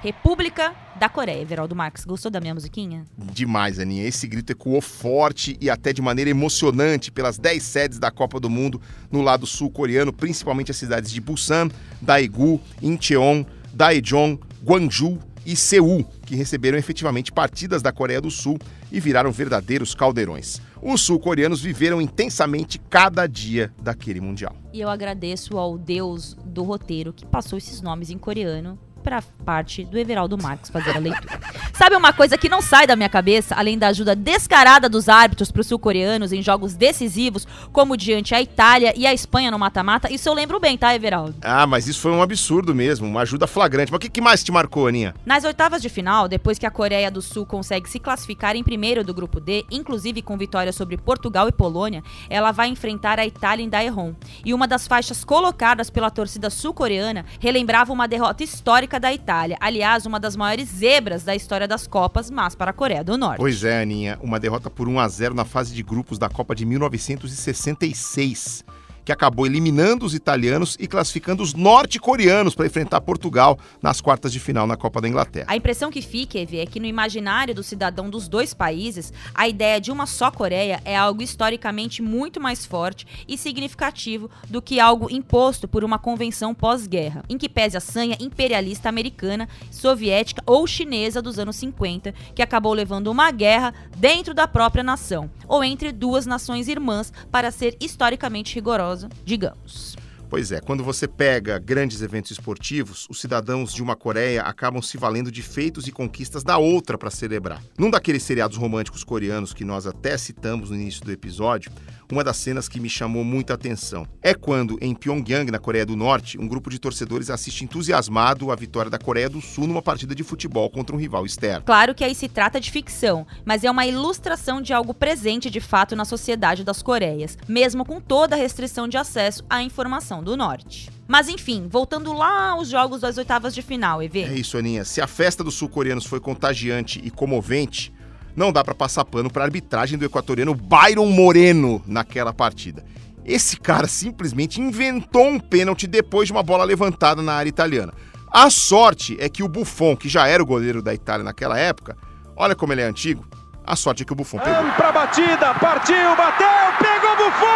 República 0.07 0.73
da 1.01 1.09
Coreia. 1.09 1.43
Everaldo 1.43 1.75
Marques, 1.75 2.05
gostou 2.05 2.31
da 2.31 2.41
minha 2.41 2.55
musiquinha? 2.55 3.05
Demais, 3.19 3.81
Aninha. 3.81 4.07
Esse 4.07 4.29
grito 4.29 4.53
ecoou 4.53 4.81
forte 4.81 5.57
e 5.61 5.69
até 5.69 5.93
de 5.93 6.01
maneira 6.01 6.31
emocionante 6.31 7.11
pelas 7.11 7.39
10 7.39 7.61
sedes 7.61 7.99
da 7.99 8.09
Copa 8.09 8.39
do 8.39 8.49
Mundo 8.49 8.81
no 9.11 9.21
lado 9.21 9.49
sul-coreano, 9.49 10.13
principalmente 10.13 10.71
as 10.71 10.77
cidades 10.77 11.11
de 11.11 11.21
Busan, 11.21 11.71
Daegu, 12.01 12.61
Incheon, 12.81 13.45
Daejeon, 13.75 14.39
Gwangju 14.63 15.19
e 15.45 15.57
Seul, 15.57 16.05
que 16.25 16.37
receberam 16.37 16.79
efetivamente 16.79 17.33
partidas 17.33 17.83
da 17.83 17.91
Coreia 17.91 18.21
do 18.21 18.31
Sul 18.31 18.61
e 18.93 19.01
viraram 19.01 19.33
verdadeiros 19.33 19.93
caldeirões. 19.93 20.61
Os 20.81 21.01
sul-coreanos 21.01 21.61
viveram 21.61 22.01
intensamente 22.01 22.79
cada 22.79 23.27
dia 23.27 23.73
daquele 23.83 24.21
Mundial. 24.21 24.55
E 24.73 24.81
eu 24.81 24.89
agradeço 24.89 25.59
ao 25.59 25.77
deus 25.77 26.37
do 26.45 26.63
roteiro 26.63 27.13
que 27.13 27.27
passou 27.27 27.59
esses 27.59 27.81
nomes 27.81 28.09
em 28.09 28.19
coreano 28.19 28.79
para 29.07 29.23
parte 29.45 29.85
do 29.85 29.97
Everaldo 29.97 30.37
Marques 30.37 30.69
fazer 30.69 30.97
a 30.97 30.99
leitura. 30.99 31.39
Sabe 31.73 31.95
uma 31.95 32.13
coisa 32.13 32.37
que 32.37 32.49
não 32.49 32.61
sai 32.61 32.89
da 32.89 32.97
minha 32.97 33.09
cabeça, 33.09 33.55
além 33.55 33.79
da 33.79 33.87
ajuda 33.87 34.17
descarada 34.17 34.89
dos 34.89 35.09
árbitros 35.09 35.53
para 35.53 35.61
os 35.61 35.69
sul-coreanos 35.69 36.33
em 36.33 36.43
jogos 36.43 36.75
decisivos, 36.75 37.47
como 37.73 37.97
diante 37.97 38.35
a 38.35 38.43
Itália 38.43 38.93
e 38.97 39.07
a 39.07 39.15
Espanha 39.15 39.53
no 39.53 39.61
mata-mata? 39.61 40.13
Isso 40.13 40.29
eu 40.29 40.35
lembro 40.35 40.59
bem, 40.59 40.77
tá, 40.77 40.93
Everaldo? 40.93 41.37
Ah, 41.41 41.69
mas 41.69 41.87
isso 41.87 42.01
foi 42.01 42.11
um 42.11 42.21
absurdo 42.21 42.75
mesmo, 42.75 43.07
uma 43.07 43.21
ajuda 43.21 43.47
flagrante. 43.47 43.93
Mas 43.93 43.99
o 43.99 44.01
que, 44.01 44.09
que 44.09 44.21
mais 44.21 44.43
te 44.43 44.51
marcou, 44.51 44.89
Aninha? 44.89 45.15
Nas 45.25 45.45
oitavas 45.45 45.81
de 45.81 45.89
final, 45.89 46.27
depois 46.27 46.59
que 46.59 46.67
a 46.67 46.71
Coreia 46.71 47.09
do 47.09 47.23
Sul 47.23 47.47
consegue 47.47 47.89
se 47.89 48.01
classificar 48.01 48.57
em 48.57 48.65
primeiro 48.65 49.05
do 49.05 49.15
grupo 49.15 49.39
D, 49.39 49.65
inclusive 49.71 50.21
com 50.21 50.37
vitória 50.37 50.73
sobre 50.73 50.97
Portugal 50.97 51.47
e 51.47 51.53
Polônia, 51.53 52.03
ela 52.29 52.51
vai 52.51 52.67
enfrentar 52.67 53.21
a 53.21 53.27
Itália 53.27 53.63
em 53.63 53.69
Daejeon. 53.69 54.15
E 54.45 54.53
uma 54.53 54.67
das 54.67 54.89
faixas 54.89 55.23
colocadas 55.23 55.91
pela 55.91 56.11
torcida 56.11 56.51
sul-coreana 56.51 57.25
relembrava 57.39 57.93
uma 57.93 58.09
derrota 58.09 58.43
histórica 58.43 58.96
da 58.99 59.13
Itália. 59.13 59.57
Aliás, 59.61 60.07
uma 60.07 60.21
das 60.21 60.37
maiores 60.37 60.69
zebras 60.69 61.25
da 61.25 61.35
história 61.35 61.69
das 61.69 61.87
Copas, 61.87 62.31
mas 62.31 62.55
para 62.55 62.71
a 62.71 62.75
Coreia 62.75 63.05
do 63.05 63.17
Norte. 63.17 63.39
Pois 63.39 63.65
é, 63.65 63.83
Aninha, 63.83 64.19
uma 64.23 64.41
derrota 64.41 64.71
por 64.71 64.89
1 64.89 65.01
a 65.01 65.09
0 65.09 65.35
na 65.35 65.45
fase 65.45 65.75
de 65.75 65.83
grupos 65.83 66.19
da 66.19 66.29
Copa 66.29 66.55
de 66.55 66.65
1966 66.65 68.65
que 69.07 69.13
acabou 69.13 69.47
eliminando 69.47 70.05
os 70.05 70.15
italianos 70.15 70.77
e 70.81 70.89
classificando 70.89 71.41
os 71.41 71.55
norte-coreanos 71.55 72.57
para 72.57 72.67
enfrentar 72.67 73.01
Portugal 73.01 73.57
nas 73.81 74.01
quartas 74.01 74.33
de 74.33 74.41
final 74.41 74.67
na 74.67 74.77
Copa 74.77 75.01
da 75.01 75.09
Inglaterra. 75.09 75.47
A 75.49 75.57
impressão 75.57 75.93
que 75.93 76.03
fica, 76.03 76.37
Evie, 76.37 76.59
é 76.59 76.67
que 76.67 76.81
no 76.81 76.87
imaginário 76.87 77.55
do 77.55 77.63
cidadão 77.63 78.11
dos 78.11 78.27
dois 78.27 78.53
países, 78.53 79.13
a 79.33 79.47
ideia 79.47 79.81
de 79.81 79.93
uma 79.93 80.07
só 80.07 80.29
Coreia 80.29 80.83
é 80.85 80.97
algo 80.97 81.23
historicamente 81.23 82.03
muito 82.03 82.41
mais 82.41 82.67
forte 82.67 83.07
e 83.29 83.39
significativo 83.39 84.29
do 84.51 84.61
que 84.61 84.81
algo 84.81 85.07
imposto 85.09 85.69
por 85.69 85.85
uma 85.85 86.01
convenção 86.01 86.53
pós-guerra, 86.53 87.23
em 87.29 87.39
que 87.39 87.49
pese 87.49 87.77
a 87.77 87.81
sanha 87.81 88.17
imperialista 88.19 88.89
americana, 88.89 89.49
soviética 89.71 90.43
ou 90.45 90.67
chinesa 90.67 91.23
dos 91.23 91.39
anos 91.39 91.55
50, 91.55 92.13
que 92.35 92.43
acabou 92.43 92.73
levando 92.73 93.07
uma 93.07 93.31
guerra 93.31 93.73
dentro 93.97 94.35
da 94.35 94.49
própria 94.49 94.83
nação, 94.83 95.31
ou 95.47 95.63
entre 95.63 95.93
duas 95.93 96.27
nações 96.27 96.67
irmãs, 96.67 97.13
para 97.31 97.53
ser 97.53 97.77
historicamente 97.81 98.57
rigorosa 98.57 98.96
digamos. 99.25 99.97
Pois 100.29 100.51
é, 100.51 100.61
quando 100.61 100.83
você 100.83 101.07
pega 101.07 101.57
grandes 101.59 102.03
eventos 102.03 102.33
esportivos, 102.33 103.07
os 103.09 103.21
cidadãos 103.21 103.73
de 103.73 103.81
uma 103.81 103.95
Coreia 103.95 104.43
acabam 104.43 104.83
se 104.83 104.99
valendo 104.99 105.31
de 105.31 105.41
feitos 105.41 105.87
e 105.87 105.93
conquistas 105.93 106.43
da 106.43 106.59
outra 106.59 106.99
para 106.99 107.11
celebrar. 107.11 107.63
Num 107.79 107.91
daqueles 107.91 108.25
seriados 108.25 108.57
românticos 108.57 109.05
coreanos 109.05 109.55
que 109.55 109.65
nós 109.65 109.87
até 109.87 110.19
citamos 110.19 110.71
no 110.71 110.77
início 110.77 111.05
do 111.05 111.13
episódio, 111.13 111.71
uma 112.15 112.23
das 112.23 112.37
cenas 112.37 112.69
que 112.69 112.79
me 112.79 112.89
chamou 112.89 113.25
muita 113.25 113.55
atenção 113.55 114.07
é 114.23 114.33
quando, 114.33 114.79
em 114.81 114.95
Pyongyang, 114.95 115.51
na 115.51 115.59
Coreia 115.59 115.85
do 115.85 115.97
Norte, 115.97 116.39
um 116.39 116.47
grupo 116.47 116.71
de 116.71 116.79
torcedores 116.79 117.31
assiste 117.31 117.65
entusiasmado 117.65 118.53
a 118.53 118.57
vitória 118.57 118.91
da 118.91 118.99
Coreia 118.99 119.29
do 119.29 119.41
Sul 119.41 119.67
numa 119.67 119.83
partida 119.83 120.15
de 120.15 120.23
futebol 120.23 120.71
contra 120.71 120.95
um 120.95 120.99
rival 120.99 121.27
externo. 121.27 121.65
Claro 121.65 121.95
que 121.95 122.05
aí 122.05 122.15
se 122.15 122.29
trata 122.29 122.61
de 122.61 122.71
ficção, 122.71 123.27
mas 123.45 123.65
é 123.65 123.71
uma 123.71 123.87
ilustração 123.87 124.63
de 124.63 124.73
algo 124.73 124.95
presente 124.95 125.51
de 125.51 125.61
fato 125.61 125.97
na 125.97 126.05
sociedade 126.05 126.65
das 126.65 126.83
Coreias, 126.83 127.37
mesmo 127.49 127.85
com 127.85 128.01
toda 128.01 128.37
a 128.37 128.39
restrição 128.39 128.87
de 128.87 128.97
acesso 128.97 129.45
à 129.51 129.63
informação 129.63 130.23
do 130.23 130.37
Norte. 130.37 130.91
Mas 131.09 131.29
enfim, 131.29 131.69
voltando 131.69 132.13
lá 132.13 132.51
aos 132.51 132.69
jogos 132.69 133.01
das 133.01 133.17
oitavas 133.17 133.55
de 133.55 133.63
final, 133.63 134.03
EV. 134.03 134.23
É 134.23 134.35
isso, 134.35 134.59
Aninha. 134.59 134.85
Se 134.85 135.01
a 135.01 135.07
festa 135.07 135.45
dos 135.45 135.55
sul-coreanos 135.55 136.05
foi 136.05 136.19
contagiante 136.19 137.01
e 137.03 137.11
comovente, 137.11 137.93
não 138.37 138.53
dá 138.53 138.63
para 138.63 138.75
passar 138.75 139.05
pano 139.05 139.31
para 139.31 139.45
arbitragem 139.45 139.99
do 139.99 140.05
equatoriano 140.05 140.55
Byron 140.55 141.07
Moreno 141.07 141.83
naquela 141.87 142.33
partida. 142.33 142.85
Esse 143.25 143.57
cara 143.57 143.89
simplesmente 143.89 144.61
inventou 144.61 145.27
um 145.27 145.41
pênalti 145.41 145.87
depois 145.87 146.29
de 146.29 146.33
uma 146.33 146.43
bola 146.43 146.63
levantada 146.63 147.23
na 147.23 147.33
área 147.33 147.49
italiana. 147.49 147.93
A 148.31 148.51
sorte 148.51 149.17
é 149.19 149.29
que 149.29 149.43
o 149.43 149.49
Buffon, 149.49 149.97
que 149.97 150.09
já 150.09 150.29
era 150.29 150.43
o 150.43 150.47
goleiro 150.47 150.83
da 150.83 150.95
Itália 150.95 151.25
naquela 151.25 151.59
época, 151.59 151.97
olha 152.37 152.55
como 152.55 152.73
ele 152.73 152.83
é 152.83 152.85
antigo, 152.85 153.27
a 153.67 153.77
sorte 153.77 154.03
é 154.03 154.07
que 154.07 154.13
o 154.13 154.17
Buffon 154.17 154.39
pegou. 154.39 154.65
Pra 154.73 154.93
batida, 154.93 155.55
partiu, 155.55 156.17
bateu, 156.17 156.47
pegou 156.79 157.17
Buffon! 157.17 157.47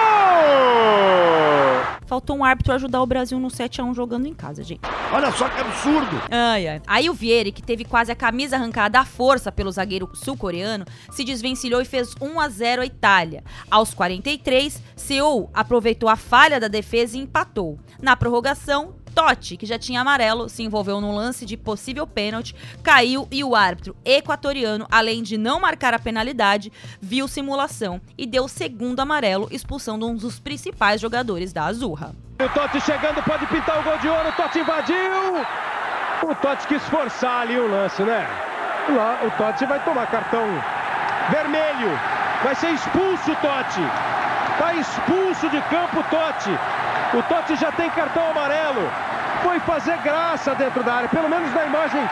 Faltou 2.07 2.37
um 2.37 2.45
árbitro 2.45 2.73
ajudar 2.73 3.01
o 3.01 3.07
Brasil 3.07 3.39
no 3.39 3.47
7x1 3.47 3.95
jogando 3.95 4.27
em 4.27 4.35
casa, 4.35 4.65
gente. 4.65 4.81
Olha 5.13 5.31
só 5.31 5.49
que 5.49 5.61
absurdo! 5.61 6.21
Ai, 6.29 6.67
ai. 6.67 6.83
Aí 6.85 7.09
o 7.09 7.15
Vieri, 7.15 7.53
que 7.53 7.63
teve 7.63 7.85
quase 7.85 8.11
a 8.11 8.17
camisa 8.17 8.57
arrancada 8.57 8.99
à 8.99 9.05
força 9.05 9.53
pelo 9.53 9.71
zagueiro 9.71 10.11
sul-coreano, 10.13 10.85
se 11.13 11.23
desvencilhou 11.23 11.81
e 11.81 11.85
fez 11.85 12.13
1 12.21 12.41
a 12.41 12.49
0 12.49 12.83
a 12.83 12.87
Itália. 12.87 13.45
Aos 13.71 13.95
43, 13.95 14.83
Seul 14.97 15.49
aproveitou 15.55 16.09
a 16.09 16.17
falha 16.17 16.59
da 16.59 16.67
defesa 16.67 17.17
e 17.17 17.21
empatou. 17.21 17.79
Na 18.03 18.17
prorrogação, 18.17 18.97
Totti, 19.15 19.57
que 19.57 19.67
já 19.67 19.79
tinha 19.79 20.01
amarelo, 20.01 20.49
se 20.49 20.63
envolveu 20.63 21.01
num 21.01 21.15
lance 21.15 21.45
de 21.45 21.57
possível 21.57 22.07
pênalti, 22.07 22.55
caiu 22.83 23.29
e 23.31 23.45
o 23.45 23.55
árbitro 23.55 23.97
equatoriano, 24.05 24.87
além 24.91 25.23
de 25.23 25.37
não 25.37 25.61
marcar 25.61 25.93
a 25.93 25.99
penalidade, 25.99 26.73
viu 27.01 27.29
simulação 27.29 28.01
e 28.17 28.27
deu 28.27 28.49
segundo 28.49 29.01
amarelo, 29.01 29.49
expulsando 29.51 30.07
um 30.07 30.15
dos 30.15 30.39
principais 30.39 31.01
jogadores 31.01 31.53
da 31.53 31.65
Azurra. 31.65 32.15
O 32.41 32.49
Totti 32.49 32.81
chegando, 32.81 33.23
pode 33.23 33.47
pintar 33.47 33.81
o 33.81 33.83
gol 33.83 33.99
de 33.99 34.09
ouro, 34.09 34.29
o 34.29 34.33
Totti 34.33 34.61
invadiu! 34.61 34.97
O 36.23 36.35
Totti 36.35 36.67
quis 36.67 36.83
forçar 36.85 37.43
ali 37.43 37.59
o 37.59 37.71
lance, 37.71 38.03
né? 38.03 38.27
Lá, 38.89 39.21
o 39.25 39.31
Totti 39.33 39.67
vai 39.67 39.83
tomar 39.85 40.07
cartão 40.07 40.47
vermelho, 41.31 41.99
vai 42.43 42.55
ser 42.55 42.71
expulso 42.71 43.33
o 43.33 43.37
Totti! 43.37 43.81
Tá 44.59 44.75
expulso 44.75 45.49
de 45.49 45.61
campo 45.63 46.01
o 46.01 46.05
Totti! 46.05 46.51
O 47.13 47.23
Totti 47.23 47.57
já 47.57 47.73
tem 47.73 47.91
cartão 47.91 48.31
amarelo. 48.31 48.89
Foi 49.43 49.59
fazer 49.61 49.97
graça 49.99 50.55
dentro 50.55 50.85
da 50.85 50.95
área, 50.95 51.09
pelo 51.09 51.29
menos 51.29 51.53
na 51.53 51.65
imagem 51.65 52.09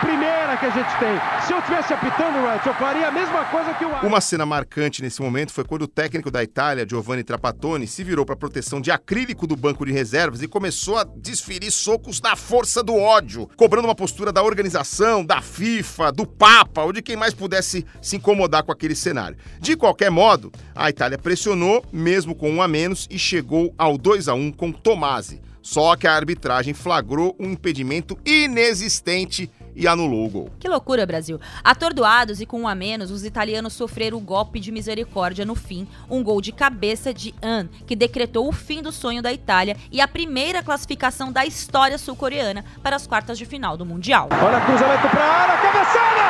primeira 0.00 0.56
que 0.56 0.66
a 0.66 0.70
gente 0.70 0.90
tem. 0.98 1.46
Se 1.46 1.52
eu 1.52 1.62
tivesse 1.62 1.92
apitando, 1.92 2.38
Wright, 2.44 2.66
eu 2.66 2.74
faria 2.74 3.08
a 3.08 3.10
mesma 3.10 3.44
coisa 3.46 3.74
que 3.74 3.84
o 3.84 4.06
Uma 4.06 4.20
cena 4.20 4.44
marcante 4.46 5.02
nesse 5.02 5.20
momento 5.20 5.52
foi 5.52 5.64
quando 5.64 5.82
o 5.82 5.88
técnico 5.88 6.30
da 6.30 6.42
Itália, 6.42 6.86
Giovanni 6.88 7.22
Trapattoni, 7.22 7.86
se 7.86 8.02
virou 8.04 8.24
para 8.24 8.34
a 8.34 8.38
proteção 8.38 8.80
de 8.80 8.90
acrílico 8.90 9.46
do 9.46 9.56
banco 9.56 9.84
de 9.84 9.92
reservas 9.92 10.42
e 10.42 10.48
começou 10.48 10.98
a 10.98 11.04
desferir 11.04 11.70
socos 11.70 12.20
na 12.20 12.36
força 12.36 12.82
do 12.82 12.94
ódio, 12.94 13.48
cobrando 13.56 13.88
uma 13.88 13.94
postura 13.94 14.32
da 14.32 14.42
organização, 14.42 15.24
da 15.24 15.40
FIFA, 15.40 16.12
do 16.12 16.26
Papa 16.26 16.82
ou 16.82 16.92
de 16.92 17.02
quem 17.02 17.16
mais 17.16 17.34
pudesse 17.34 17.84
se 18.00 18.16
incomodar 18.16 18.62
com 18.62 18.72
aquele 18.72 18.94
cenário. 18.94 19.36
De 19.60 19.76
qualquer 19.76 20.10
modo, 20.10 20.52
a 20.74 20.88
Itália 20.88 21.18
pressionou, 21.18 21.84
mesmo 21.92 22.34
com 22.34 22.50
um 22.50 22.62
a 22.62 22.68
menos, 22.68 23.06
e 23.10 23.18
chegou 23.18 23.74
ao 23.76 23.98
2 23.98 24.28
a 24.28 24.34
1 24.34 24.52
com 24.52 24.72
Tomasi. 24.72 25.40
Só 25.62 25.96
que 25.96 26.06
a 26.06 26.14
arbitragem 26.14 26.72
flagrou 26.72 27.36
um 27.38 27.50
impedimento 27.50 28.18
inexistente 28.24 29.50
e 29.78 29.86
anulou 29.86 30.26
o 30.26 30.28
gol. 30.28 30.50
Que 30.58 30.68
loucura, 30.68 31.06
Brasil. 31.06 31.40
Atordoados 31.62 32.40
e 32.40 32.46
com 32.46 32.62
um 32.62 32.68
a 32.68 32.74
menos, 32.74 33.12
os 33.12 33.24
italianos 33.24 33.74
sofreram 33.74 34.18
o 34.18 34.20
golpe 34.20 34.58
de 34.58 34.72
misericórdia 34.72 35.44
no 35.44 35.54
fim, 35.54 35.86
um 36.10 36.20
gol 36.22 36.40
de 36.40 36.50
cabeça 36.50 37.14
de 37.14 37.32
An, 37.40 37.68
que 37.86 37.94
decretou 37.94 38.48
o 38.48 38.52
fim 38.52 38.82
do 38.82 38.90
sonho 38.90 39.22
da 39.22 39.32
Itália 39.32 39.76
e 39.92 40.00
a 40.00 40.08
primeira 40.08 40.64
classificação 40.64 41.30
da 41.30 41.46
história 41.46 41.96
sul-coreana 41.96 42.64
para 42.82 42.96
as 42.96 43.06
quartas 43.06 43.38
de 43.38 43.46
final 43.46 43.76
do 43.76 43.86
Mundial. 43.86 44.28
Olha 44.44 44.60
cruzamento 44.62 45.08
para 45.08 45.22
a 45.22 45.42
área, 45.42 45.56
cabeçada! 45.58 46.22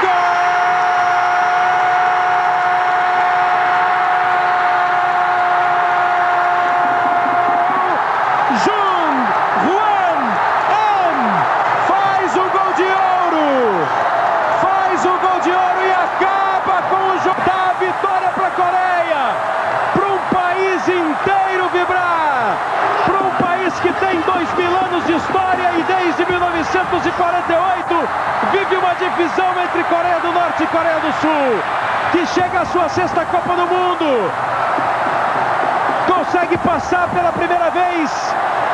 Gol! 0.00 0.34
Jung 8.64 9.16
Juan 9.64 10.20
An 10.70 11.16
faz 11.86 12.34
o 12.34 12.44
gol 12.50 12.72
de 12.74 12.82
ouro! 12.82 14.04
1948 26.94 27.94
vive 28.52 28.76
uma 28.76 28.94
divisão 28.94 29.50
entre 29.62 29.82
Coreia 29.84 30.20
do 30.20 30.32
Norte 30.32 30.62
e 30.62 30.66
Coreia 30.68 31.00
do 31.00 31.12
Sul, 31.20 32.12
que 32.12 32.26
chega 32.28 32.60
à 32.60 32.66
sua 32.66 32.88
sexta 32.88 33.24
Copa 33.26 33.56
do 33.56 33.66
Mundo. 33.66 34.30
Consegue 36.06 36.56
passar 36.58 37.10
pela 37.12 37.32
primeira 37.32 37.70
vez 37.70 38.10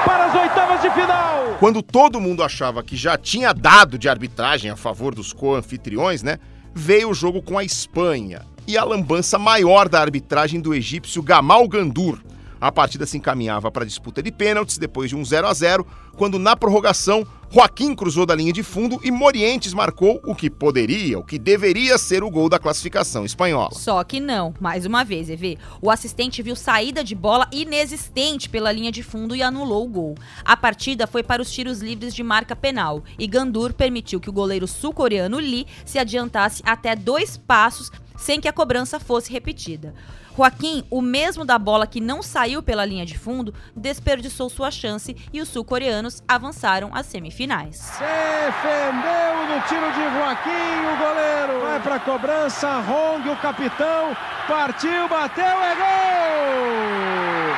para 0.05 0.27
as 0.27 0.35
oitavas 0.35 0.83
de 0.83 0.91
final. 0.91 1.57
Quando 1.59 1.83
todo 1.83 2.21
mundo 2.21 2.43
achava 2.43 2.83
que 2.83 2.95
já 2.95 3.17
tinha 3.17 3.55
dado 3.55 3.99
de 3.99 4.09
arbitragem 4.09 4.71
a 4.71 4.77
favor 4.77 5.15
dos 5.15 5.33
co-anfitriões, 5.33 6.23
né? 6.23 6.39
Veio 6.75 7.11
o 7.11 7.15
jogo 7.15 7.41
com 7.41 7.57
a 7.57 7.65
Espanha 7.65 8.43
e 8.67 8.77
a 8.77 8.85
lambança 8.85 9.39
maior 9.39 9.89
da 9.89 10.01
arbitragem 10.01 10.61
do 10.61 10.75
egípcio 10.75 11.23
Gamal 11.23 11.67
Gandur. 11.67 12.21
A 12.61 12.71
partida 12.71 13.07
se 13.07 13.17
encaminhava 13.17 13.71
para 13.71 13.85
a 13.85 13.87
disputa 13.87 14.23
de 14.23 14.31
pênaltis 14.31 14.77
depois 14.77 15.09
de 15.09 15.17
um 15.17 15.25
0 15.25 15.47
a 15.47 15.55
0 15.55 15.87
quando 16.17 16.39
na 16.39 16.55
prorrogação 16.55 17.27
Joaquim 17.53 17.97
cruzou 17.97 18.25
da 18.25 18.35
linha 18.35 18.53
de 18.53 18.63
fundo 18.63 19.01
e 19.03 19.11
Morientes 19.11 19.75
marcou 19.75 20.21
o 20.25 20.37
que 20.37 20.49
poderia, 20.49 21.19
o 21.19 21.25
que 21.25 21.37
deveria 21.37 21.99
ser 21.99 22.23
o 22.23 22.31
gol 22.31 22.49
da 22.49 22.61
classificação 22.61 23.25
espanhola. 23.25 23.73
Só 23.73 24.05
que 24.05 24.21
não, 24.21 24.55
mais 24.61 24.87
uma 24.87 25.03
vez, 25.03 25.29
EV. 25.29 25.59
O 25.83 25.91
assistente 25.91 26.43
viu 26.43 26.55
saída 26.55 27.03
de 27.03 27.15
bola 27.15 27.49
inexistente 27.51 28.49
pela 28.49 28.71
linha 28.71 28.93
de 28.93 29.03
fundo 29.03 29.35
e 29.35 29.43
anulou 29.43 29.85
o 29.85 29.89
gol. 29.89 30.15
A 30.45 30.57
partida 30.57 31.09
foi 31.09 31.25
para 31.25 31.43
os 31.43 31.51
tiros 31.51 31.81
livres 31.81 32.15
de 32.15 32.23
marca 32.23 32.55
penal 32.55 33.03
e 33.19 33.27
Gandur 33.27 33.73
permitiu 33.73 34.21
que 34.21 34.31
o 34.31 34.33
goleiro 34.33 34.69
sul-coreano 34.69 35.39
Lee 35.39 35.67
se 35.85 35.99
adiantasse 35.99 36.63
até 36.65 36.95
dois 36.95 37.37
passos 37.37 37.91
sem 38.17 38.39
que 38.39 38.47
a 38.47 38.53
cobrança 38.53 39.01
fosse 39.01 39.33
repetida. 39.33 39.95
Joaquim, 40.41 40.83
o 40.89 41.03
mesmo 41.03 41.45
da 41.45 41.59
bola 41.59 41.87
que 41.87 42.01
não 42.01 42.23
saiu 42.23 42.63
pela 42.63 42.83
linha 42.87 43.05
de 43.05 43.19
fundo, 43.19 43.53
desperdiçou 43.77 44.49
sua 44.49 44.71
chance 44.71 45.15
e 45.31 45.39
os 45.39 45.51
sul-coreanos 45.51 46.23
avançaram 46.27 46.91
às 46.95 47.05
semifinais. 47.05 47.99
Defendeu 47.99 49.37
no 49.51 49.61
tiro 49.69 49.93
de 49.93 50.01
Joaquim, 50.17 50.51
o 50.51 50.97
goleiro. 50.97 51.61
Vai 51.61 51.81
para 51.81 51.97
a 51.97 52.01
cobrança, 52.01 52.71
Hong, 52.79 53.29
o 53.29 53.37
capitão, 53.37 54.17
partiu, 54.49 55.07
bateu, 55.11 55.45
é 55.45 55.75
gol! 55.75 57.55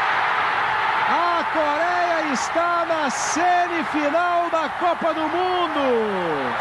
A 1.08 1.44
Coreia 1.52 2.32
está 2.32 2.84
na 2.84 3.10
semifinal 3.10 4.50
da 4.50 4.68
Copa 4.70 5.14
do 5.14 5.20
Mundo. 5.20 6.52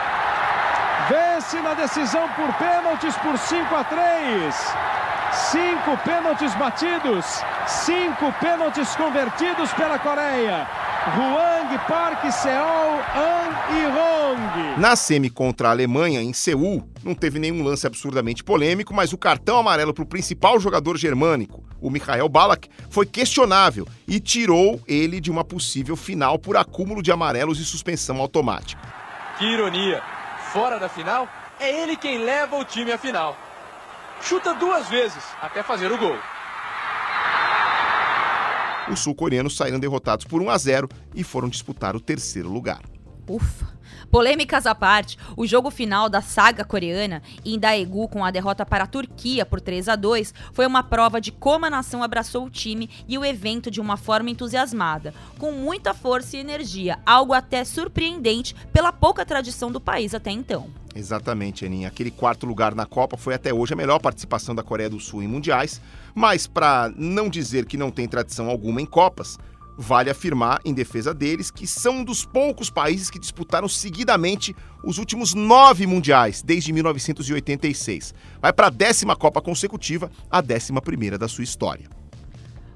Vence 1.10 1.60
na 1.62 1.74
decisão 1.74 2.30
por 2.36 2.54
pênaltis 2.54 3.18
por 3.18 3.36
5 3.40 3.76
a 3.76 3.84
3. 3.84 5.01
Cinco 5.34 5.98
pênaltis 6.04 6.54
batidos, 6.56 7.26
cinco 7.66 8.34
pênaltis 8.42 8.94
convertidos 8.98 9.72
pela 9.74 9.98
Coreia. 9.98 10.68
Huang, 11.16 11.80
Park, 11.88 12.30
Seol, 12.30 13.00
An 13.16 13.50
e 13.72 13.86
Hong. 13.88 14.80
Na 14.82 14.94
semi 14.98 15.30
contra 15.30 15.70
a 15.70 15.72
Alemanha, 15.72 16.22
em 16.22 16.34
Seul, 16.34 16.86
não 17.02 17.16
teve 17.16 17.40
nenhum 17.40 17.64
lance 17.64 17.88
absurdamente 17.88 18.44
polêmico, 18.44 18.94
mas 18.94 19.14
o 19.14 19.18
cartão 19.18 19.58
amarelo 19.58 19.94
para 19.94 20.04
o 20.04 20.08
principal 20.08 20.60
jogador 20.60 20.98
germânico, 20.98 21.64
o 21.80 21.90
Mikhail 21.90 22.28
Balak, 22.28 22.70
foi 22.90 23.06
questionável 23.06 23.88
e 24.06 24.20
tirou 24.20 24.82
ele 24.86 25.22
de 25.22 25.32
uma 25.32 25.46
possível 25.46 25.96
final 25.96 26.38
por 26.38 26.58
acúmulo 26.58 27.02
de 27.02 27.10
amarelos 27.10 27.58
e 27.58 27.64
suspensão 27.64 28.18
automática. 28.18 28.82
Que 29.40 29.46
ironia! 29.46 30.04
Fora 30.52 30.78
da 30.78 30.90
final, 30.90 31.26
é 31.58 31.84
ele 31.84 31.96
quem 31.96 32.18
leva 32.18 32.58
o 32.58 32.66
time 32.66 32.92
à 32.92 32.98
final 32.98 33.38
chuta 34.22 34.54
duas 34.54 34.88
vezes 34.90 35.24
até 35.42 35.64
fazer 35.64 35.92
o 35.92 35.98
gol. 35.98 36.18
Os 38.92 39.00
sul-coreanos 39.00 39.56
saíram 39.56 39.80
derrotados 39.80 40.26
por 40.26 40.42
1 40.42 40.50
a 40.50 40.58
0 40.58 40.90
e 41.16 41.24
foram 41.24 41.50
disputar 41.50 41.96
o 41.96 42.00
terceiro 42.00 42.50
lugar. 42.50 42.82
Ufa. 43.28 43.72
Polêmicas 44.10 44.66
à 44.66 44.76
parte, 44.76 45.18
o 45.38 45.48
jogo 45.48 45.72
final 45.72 46.10
da 46.10 46.22
saga 46.22 46.66
coreana, 46.66 47.22
em 47.46 47.58
Daegu 47.58 48.10
com 48.10 48.26
a 48.26 48.32
derrota 48.32 48.66
para 48.66 48.84
a 48.84 48.88
Turquia 48.88 49.46
por 49.46 49.62
3 49.62 49.88
a 49.88 49.96
2, 49.96 50.34
foi 50.52 50.66
uma 50.66 50.84
prova 50.84 51.22
de 51.22 51.32
como 51.32 51.66
a 51.66 51.70
nação 51.70 52.04
abraçou 52.04 52.46
o 52.46 52.50
time 52.50 52.90
e 53.08 53.18
o 53.18 53.24
evento 53.24 53.72
de 53.72 53.80
uma 53.80 53.96
forma 53.96 54.30
entusiasmada, 54.30 55.14
com 55.38 55.54
muita 55.54 55.94
força 55.94 56.36
e 56.36 56.42
energia, 56.42 57.00
algo 57.06 57.32
até 57.32 57.64
surpreendente 57.64 58.54
pela 58.74 58.92
pouca 58.92 59.26
tradição 59.26 59.72
do 59.72 59.80
país 59.80 60.14
até 60.14 60.32
então. 60.32 60.81
Exatamente, 60.96 61.66
Aninha. 61.66 61.88
Aquele 61.88 62.12
quarto 62.12 62.46
lugar 62.46 62.76
na 62.76 62.86
Copa 62.86 63.16
foi 63.18 63.34
até 63.34 63.54
hoje 63.54 63.74
a 63.74 63.78
melhor 63.78 64.00
participação 64.00 64.54
da 64.54 64.64
Coreia 64.64 64.90
do 64.90 65.00
Sul 65.00 65.24
em 65.24 65.28
mundiais, 65.28 65.82
mas 66.14 66.48
para 66.48 66.92
não 66.98 67.30
dizer 67.30 67.66
que 67.66 67.78
não 67.78 67.92
tem 67.92 68.08
tradição 68.08 68.50
alguma 68.50 68.82
em 68.82 68.86
Copas, 68.86 69.38
vale 69.78 70.10
afirmar, 70.10 70.60
em 70.66 70.74
defesa 70.74 71.14
deles, 71.14 71.50
que 71.50 71.66
são 71.66 71.98
um 71.98 72.04
dos 72.04 72.26
poucos 72.26 72.70
países 72.70 73.10
que 73.10 73.20
disputaram 73.20 73.68
seguidamente 73.68 74.56
os 74.84 74.98
últimos 74.98 75.34
nove 75.34 75.88
mundiais, 75.88 76.42
desde 76.42 76.74
1986. 76.74 78.14
Vai 78.42 78.52
para 78.52 78.68
a 78.68 78.72
décima 78.72 79.16
Copa 79.16 79.42
consecutiva, 79.42 80.12
a 80.30 80.42
décima 80.42 80.82
primeira 80.82 81.18
da 81.18 81.28
sua 81.28 81.44
história. 81.44 82.01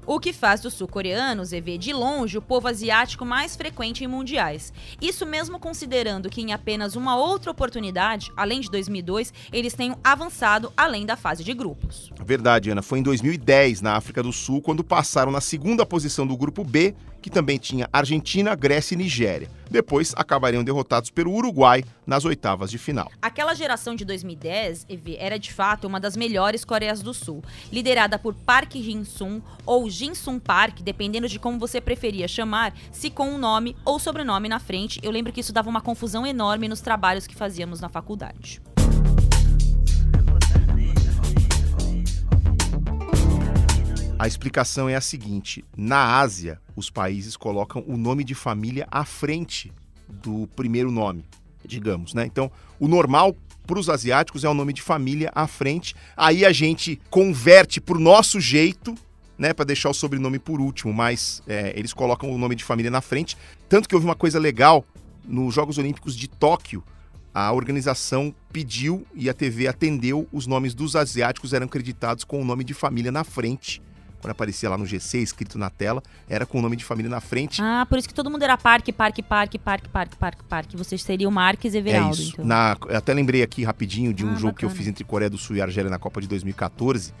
O 0.06 0.20
que 0.20 0.32
faz 0.32 0.60
dos 0.60 0.74
sul-coreanos 0.74 1.50
ver 1.60 1.78
de 1.78 1.92
longe 1.92 2.38
o 2.38 2.42
povo 2.42 2.68
asiático 2.68 3.26
mais 3.26 3.56
frequente 3.56 4.04
em 4.04 4.06
mundiais. 4.06 4.72
Isso 5.02 5.26
mesmo 5.26 5.58
considerando 5.58 6.30
que 6.30 6.40
em 6.40 6.52
apenas 6.52 6.94
uma 6.94 7.16
outra 7.16 7.50
oportunidade, 7.50 8.32
além 8.36 8.60
de 8.60 8.70
2002, 8.70 9.34
eles 9.52 9.74
tenham 9.74 9.98
avançado 10.04 10.72
além 10.76 11.04
da 11.04 11.16
fase 11.16 11.42
de 11.42 11.52
grupos. 11.52 12.12
Verdade, 12.24 12.70
Ana. 12.70 12.82
Foi 12.82 13.00
em 13.00 13.02
2010, 13.02 13.80
na 13.80 13.96
África 13.96 14.22
do 14.22 14.32
Sul, 14.32 14.62
quando 14.62 14.84
passaram 14.84 15.32
na 15.32 15.40
segunda 15.40 15.84
posição 15.84 16.24
do 16.24 16.36
grupo 16.36 16.62
B 16.62 16.94
que 17.26 17.30
também 17.30 17.58
tinha 17.58 17.88
Argentina, 17.92 18.54
Grécia 18.54 18.94
e 18.94 18.96
Nigéria. 18.96 19.50
Depois 19.68 20.14
acabariam 20.16 20.62
derrotados 20.62 21.10
pelo 21.10 21.32
Uruguai 21.32 21.84
nas 22.06 22.24
oitavas 22.24 22.70
de 22.70 22.78
final. 22.78 23.10
Aquela 23.20 23.52
geração 23.52 23.96
de 23.96 24.04
2010 24.04 24.86
era 25.18 25.36
de 25.36 25.52
fato 25.52 25.88
uma 25.88 25.98
das 25.98 26.16
melhores 26.16 26.64
Coreias 26.64 27.02
do 27.02 27.12
Sul, 27.12 27.42
liderada 27.72 28.16
por 28.16 28.32
Park 28.32 28.74
Jin-sung 28.74 29.42
ou 29.66 29.90
Jin-sung 29.90 30.38
Park, 30.38 30.82
dependendo 30.82 31.28
de 31.28 31.40
como 31.40 31.58
você 31.58 31.80
preferia 31.80 32.28
chamar, 32.28 32.72
se 32.92 33.10
com 33.10 33.28
um 33.28 33.38
nome 33.38 33.74
ou 33.84 33.98
sobrenome 33.98 34.48
na 34.48 34.60
frente. 34.60 35.00
Eu 35.02 35.10
lembro 35.10 35.32
que 35.32 35.40
isso 35.40 35.52
dava 35.52 35.68
uma 35.68 35.80
confusão 35.80 36.24
enorme 36.24 36.68
nos 36.68 36.80
trabalhos 36.80 37.26
que 37.26 37.34
fazíamos 37.34 37.80
na 37.80 37.88
faculdade. 37.88 38.62
A 44.16 44.28
explicação 44.28 44.88
é 44.88 44.94
a 44.94 45.00
seguinte: 45.00 45.64
na 45.76 46.20
Ásia, 46.20 46.60
os 46.76 46.90
países 46.90 47.36
colocam 47.36 47.82
o 47.86 47.96
nome 47.96 48.22
de 48.22 48.34
família 48.34 48.86
à 48.90 49.04
frente 49.04 49.72
do 50.08 50.46
primeiro 50.54 50.90
nome, 50.90 51.24
digamos, 51.64 52.14
né? 52.14 52.26
Então, 52.26 52.52
o 52.78 52.86
normal 52.86 53.34
para 53.66 53.80
os 53.80 53.88
asiáticos 53.88 54.44
é 54.44 54.48
o 54.48 54.54
nome 54.54 54.72
de 54.72 54.82
família 54.82 55.32
à 55.34 55.46
frente. 55.46 55.96
Aí 56.16 56.44
a 56.44 56.52
gente 56.52 57.00
converte 57.10 57.80
para 57.80 57.96
o 57.96 58.00
nosso 58.00 58.40
jeito, 58.40 58.94
né, 59.36 59.52
para 59.52 59.64
deixar 59.64 59.90
o 59.90 59.94
sobrenome 59.94 60.38
por 60.38 60.60
último, 60.60 60.92
mas 60.92 61.42
é, 61.48 61.72
eles 61.76 61.92
colocam 61.92 62.30
o 62.30 62.38
nome 62.38 62.54
de 62.54 62.62
família 62.62 62.90
na 62.90 63.00
frente. 63.00 63.36
Tanto 63.68 63.88
que 63.88 63.94
houve 63.94 64.06
uma 64.06 64.14
coisa 64.14 64.38
legal 64.38 64.84
nos 65.26 65.52
Jogos 65.52 65.78
Olímpicos 65.78 66.14
de 66.14 66.28
Tóquio. 66.28 66.84
A 67.34 67.52
organização 67.52 68.34
pediu 68.52 69.04
e 69.14 69.28
a 69.28 69.34
TV 69.34 69.66
atendeu, 69.66 70.28
os 70.32 70.46
nomes 70.46 70.72
dos 70.72 70.94
asiáticos 70.94 71.52
eram 71.52 71.66
acreditados 71.66 72.22
com 72.22 72.40
o 72.40 72.44
nome 72.44 72.62
de 72.62 72.72
família 72.72 73.10
na 73.10 73.24
frente 73.24 73.82
quando 74.26 74.32
aparecia 74.32 74.68
lá 74.68 74.76
no 74.76 74.84
GC, 74.84 75.18
escrito 75.18 75.58
na 75.58 75.70
tela, 75.70 76.02
era 76.28 76.44
com 76.44 76.58
o 76.58 76.62
nome 76.62 76.76
de 76.76 76.84
família 76.84 77.08
na 77.08 77.20
frente. 77.20 77.62
Ah, 77.62 77.86
por 77.88 77.98
isso 77.98 78.08
que 78.08 78.14
todo 78.14 78.30
mundo 78.30 78.42
era 78.42 78.58
Parque, 78.58 78.92
Parque, 78.92 79.22
Parque, 79.22 79.58
Parque, 79.58 79.88
Parque, 79.88 80.16
Parque, 80.16 80.44
Parque. 80.44 80.76
Vocês 80.76 81.02
seriam 81.02 81.30
Marques 81.30 81.74
e 81.74 81.78
Everaldo, 81.78 82.08
é 82.08 82.20
isso. 82.20 82.32
Então. 82.32 82.44
Na, 82.44 82.76
eu 82.88 82.96
até 82.96 83.14
lembrei 83.14 83.42
aqui 83.42 83.62
rapidinho 83.62 84.12
de 84.12 84.24
um 84.24 84.30
ah, 84.30 84.34
jogo 84.34 84.52
bacana. 84.52 84.58
que 84.58 84.64
eu 84.64 84.70
fiz 84.70 84.88
entre 84.88 85.04
Coreia 85.04 85.30
do 85.30 85.38
Sul 85.38 85.56
e 85.56 85.62
Argélia 85.62 85.90
na 85.90 85.98
Copa 85.98 86.20
de 86.20 86.26
2014. 86.26 87.14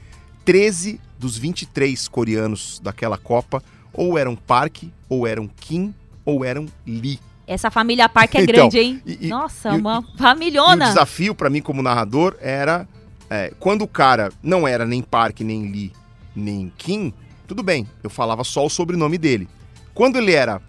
13 0.44 1.00
dos 1.18 1.36
23 1.38 2.08
coreanos 2.08 2.80
daquela 2.82 3.18
Copa 3.18 3.62
ou 3.92 4.18
eram 4.18 4.36
Park, 4.36 4.84
ou 5.08 5.26
eram 5.26 5.48
Kim, 5.48 5.94
ou 6.24 6.44
eram 6.44 6.66
Lee. 6.86 7.18
Essa 7.46 7.70
família 7.70 8.08
Park 8.08 8.34
é 8.34 8.42
então, 8.42 8.54
grande, 8.54 8.78
hein? 8.78 9.02
E, 9.06 9.28
Nossa, 9.28 9.70
e, 9.70 9.78
uma 9.78 10.04
e, 10.14 10.18
familhona. 10.18 10.84
E 10.84 10.88
o 10.88 10.90
desafio 10.90 11.34
para 11.34 11.48
mim 11.48 11.62
como 11.62 11.82
narrador 11.82 12.36
era 12.40 12.86
é, 13.30 13.52
quando 13.58 13.82
o 13.82 13.88
cara 13.88 14.32
não 14.42 14.66
era 14.66 14.84
nem 14.84 15.02
Park, 15.02 15.40
nem 15.40 15.70
Lee, 15.70 15.92
nem 16.36 16.72
Kim, 16.76 17.12
tudo 17.46 17.62
bem, 17.62 17.88
eu 18.02 18.10
falava 18.10 18.44
só 18.44 18.64
o 18.64 18.70
sobrenome 18.70 19.18
dele. 19.18 19.48
Quando 19.94 20.16
ele 20.16 20.32
era 20.32 20.60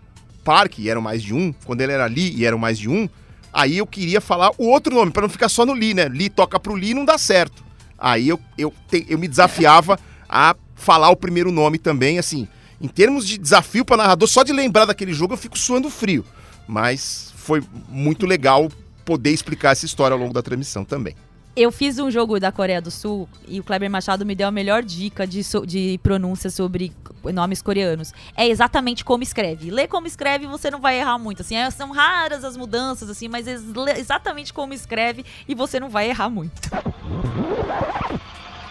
Park, 0.44 0.80
e 0.80 0.90
eram 0.90 1.02
mais 1.02 1.22
de 1.22 1.34
um, 1.34 1.54
quando 1.66 1.82
ele 1.82 1.92
era 1.92 2.06
Lee 2.06 2.34
e 2.36 2.46
eram 2.46 2.58
mais 2.58 2.80
de 2.80 2.88
um, 2.88 3.10
aí 3.52 3.78
eu 3.78 3.86
queria 3.86 4.22
falar 4.22 4.52
o 4.58 4.68
outro 4.68 4.96
nome, 4.96 5.12
para 5.12 5.24
não 5.24 5.30
ficar 5.30 5.50
só 5.50 5.66
no 5.66 5.74
Lee, 5.74 5.94
né? 5.94 6.08
Lee 6.08 6.30
toca 6.30 6.60
pro 6.60 6.74
Lee 6.74 6.94
não 6.94 7.04
dá 7.04 7.18
certo. 7.18 7.66
Aí 7.98 8.30
eu, 8.30 8.40
eu, 8.58 8.74
te, 8.90 9.06
eu 9.10 9.18
me 9.18 9.28
desafiava 9.28 10.00
a 10.30 10.56
falar 10.76 11.10
o 11.10 11.16
primeiro 11.16 11.52
nome 11.52 11.78
também, 11.78 12.20
assim. 12.20 12.48
Em 12.80 12.88
termos 12.88 13.28
de 13.28 13.38
desafio 13.38 13.84
para 13.84 13.98
narrador, 13.98 14.28
só 14.28 14.44
de 14.44 14.54
lembrar 14.54 14.86
daquele 14.86 15.14
jogo 15.14 15.34
eu 15.34 15.38
fico 15.38 15.58
suando 15.58 15.90
frio. 15.90 16.24
Mas 16.68 17.34
foi 17.36 17.64
muito 17.90 18.26
legal 18.26 18.70
poder 19.04 19.32
explicar 19.32 19.72
essa 19.72 19.86
história 19.86 20.14
ao 20.14 20.20
longo 20.20 20.34
da 20.34 20.44
transmissão 20.44 20.86
também. 20.86 21.16
Eu 21.58 21.72
fiz 21.72 21.98
um 21.98 22.12
jogo 22.12 22.40
da 22.40 22.52
Coreia 22.52 22.80
do 22.80 22.92
Sul 22.92 23.28
e 23.48 23.60
o 23.60 23.64
Kleber 23.64 23.90
Machado 23.90 24.24
me 24.24 24.36
deu 24.36 24.48
a 24.48 24.52
melhor 24.52 24.84
dica 24.84 25.26
de, 25.26 25.44
so, 25.44 25.66
de 25.66 26.00
pronúncia 26.04 26.52
sobre 26.52 26.94
nomes 27.34 27.64
coreanos. 27.64 28.14
É 28.36 28.48
exatamente 28.48 29.04
como 29.04 29.24
escreve. 29.24 29.72
Lê 29.72 29.88
como 29.88 30.06
escreve 30.06 30.46
você 30.46 30.70
não 30.70 30.80
vai 30.80 31.00
errar 31.00 31.18
muito. 31.18 31.42
Assim, 31.42 31.56
é, 31.56 31.68
são 31.72 31.90
raras 31.90 32.44
as 32.44 32.56
mudanças, 32.56 33.10
assim, 33.10 33.28
mas 33.28 33.48
é 33.48 33.58
exatamente 33.98 34.54
como 34.54 34.72
escreve 34.72 35.26
e 35.48 35.56
você 35.56 35.80
não 35.80 35.90
vai 35.90 36.10
errar 36.12 36.30
muito. 36.30 36.62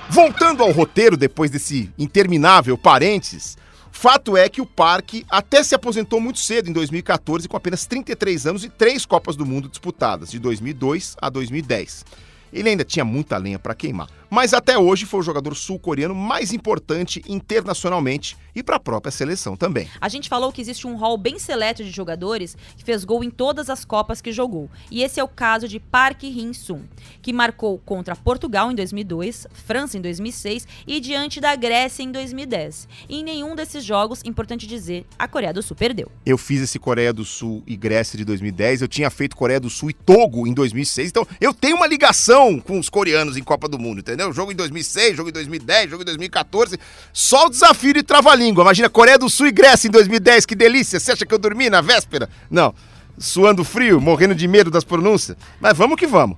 Voltando 0.09 0.63
ao 0.63 0.71
roteiro, 0.71 1.17
depois 1.17 1.51
desse 1.51 1.93
interminável 1.99 2.79
parênteses, 2.79 3.59
fato 3.91 4.37
é 4.37 4.49
que 4.49 4.61
o 4.61 4.67
parque 4.67 5.27
até 5.29 5.61
se 5.65 5.75
aposentou 5.75 6.21
muito 6.21 6.39
cedo, 6.39 6.71
em 6.71 6.73
2014, 6.73 7.49
com 7.49 7.57
apenas 7.57 7.85
33 7.85 8.47
anos 8.47 8.63
e 8.63 8.69
três 8.69 9.05
Copas 9.05 9.35
do 9.35 9.45
Mundo 9.45 9.69
disputadas, 9.69 10.31
de 10.31 10.39
2002 10.39 11.17
a 11.21 11.29
2010. 11.29 12.26
Ele 12.57 12.71
ainda 12.71 12.85
tinha 12.85 13.05
muita 13.05 13.37
lenha 13.37 13.59
para 13.59 13.75
queimar, 13.75 14.09
mas 14.31 14.53
até 14.53 14.79
hoje 14.79 15.07
foi 15.07 15.21
o 15.21 15.23
jogador 15.23 15.55
sul-coreano 15.55 16.15
mais 16.15 16.53
importante 16.53 17.23
internacionalmente 17.29 18.37
e 18.55 18.63
para 18.63 18.77
a 18.77 18.81
própria 18.81 19.11
seleção 19.11 19.57
também. 19.57 19.89
A 20.01 20.09
gente 20.09 20.29
falou 20.29 20.51
que 20.51 20.61
existe 20.61 20.87
um 20.87 20.97
hall 20.97 21.19
bem 21.19 21.39
seleto 21.39 21.85
de 21.85 21.91
jogadores 21.91 22.57
que 22.77 22.85
fez 22.85 23.05
gol 23.05 23.23
em 23.23 23.31
todas 23.31 23.69
as 23.69 23.85
Copas 23.85 24.21
que 24.21 24.33
jogou. 24.33 24.71
E 24.91 25.03
esse 25.03 25.21
é 25.21 25.25
o 25.25 25.29
caso 25.29 25.69
de 25.69 25.79
Park 25.79 26.25
Hin-sung, 26.25 26.83
que 27.21 27.33
marcou 27.33 27.79
contra 27.79 28.17
Portugal 28.17 28.71
em 28.71 28.75
2002, 28.75 29.47
França 29.53 29.99
em 29.99 30.01
2006 30.01 30.67
e 30.87 31.01
diante 31.01 31.41
da 31.41 31.55
Grécia 31.55 32.03
em 32.03 32.11
2010. 32.11 32.89
E 33.09 33.21
em 33.21 33.25
nenhum 33.25 33.55
desses 33.55 33.85
jogos, 33.85 34.23
importante 34.25 34.67
dizer, 34.67 35.05
a 35.19 35.29
Coreia 35.29 35.53
do 35.53 35.63
Sul 35.63 35.77
perdeu. 35.77 36.11
Eu 36.25 36.39
fiz 36.39 36.63
esse 36.63 36.79
Coreia 36.79 37.13
do 37.13 37.25
Sul 37.25 37.63
e 37.67 37.77
Grécia 37.77 38.17
de 38.17 38.25
2010, 38.25 38.83
eu 38.83 38.89
tinha 38.89 39.11
feito 39.11 39.37
Coreia 39.37 39.61
do 39.61 39.71
Sul 39.71 39.91
e 39.91 39.93
Togo 39.93 40.47
em 40.47 40.55
2006, 40.55 41.11
então 41.11 41.27
eu 41.41 41.53
tenho 41.53 41.77
uma 41.77 41.87
ligação 41.87 42.59
com 42.59 42.79
os 42.79 42.89
coreanos 42.89 43.37
em 43.37 43.43
Copa 43.43 43.69
do 43.69 43.79
Mundo, 43.79 44.01
entendeu? 44.01 44.16
Jogo 44.33 44.53
em 44.53 44.55
2006, 44.55 45.17
jogo 45.17 45.29
em 45.29 45.33
2010, 45.33 45.91
jogo 45.91 46.03
em 46.03 46.07
2014, 46.07 46.79
só 47.13 47.47
o 47.47 47.51
desafio 47.51 47.95
de 47.95 48.03
travar 48.03 48.37
língua. 48.39 48.63
Imagina 48.63 48.89
Coreia 48.89 49.19
do 49.19 49.29
Sul 49.29 49.47
e 49.47 49.53
Grécia 49.53 49.89
em 49.89 49.91
2010, 49.91 50.47
que 50.47 50.55
delícia. 50.55 50.99
Você 50.99 51.13
acha 51.13 51.27
que 51.27 51.35
eu 51.35 51.39
dormi 51.39 51.71
na 51.71 51.81
véspera? 51.81 52.29
Não. 52.51 52.75
Suando 53.19 53.65
frio, 53.65 54.01
morrendo 54.01 54.35
de 54.35 54.47
medo 54.47 54.71
das 54.71 54.85
pronúncias. 54.85 55.37
Mas 55.61 55.77
vamos 55.77 55.97
que 55.97 56.07
vamos. 56.07 56.37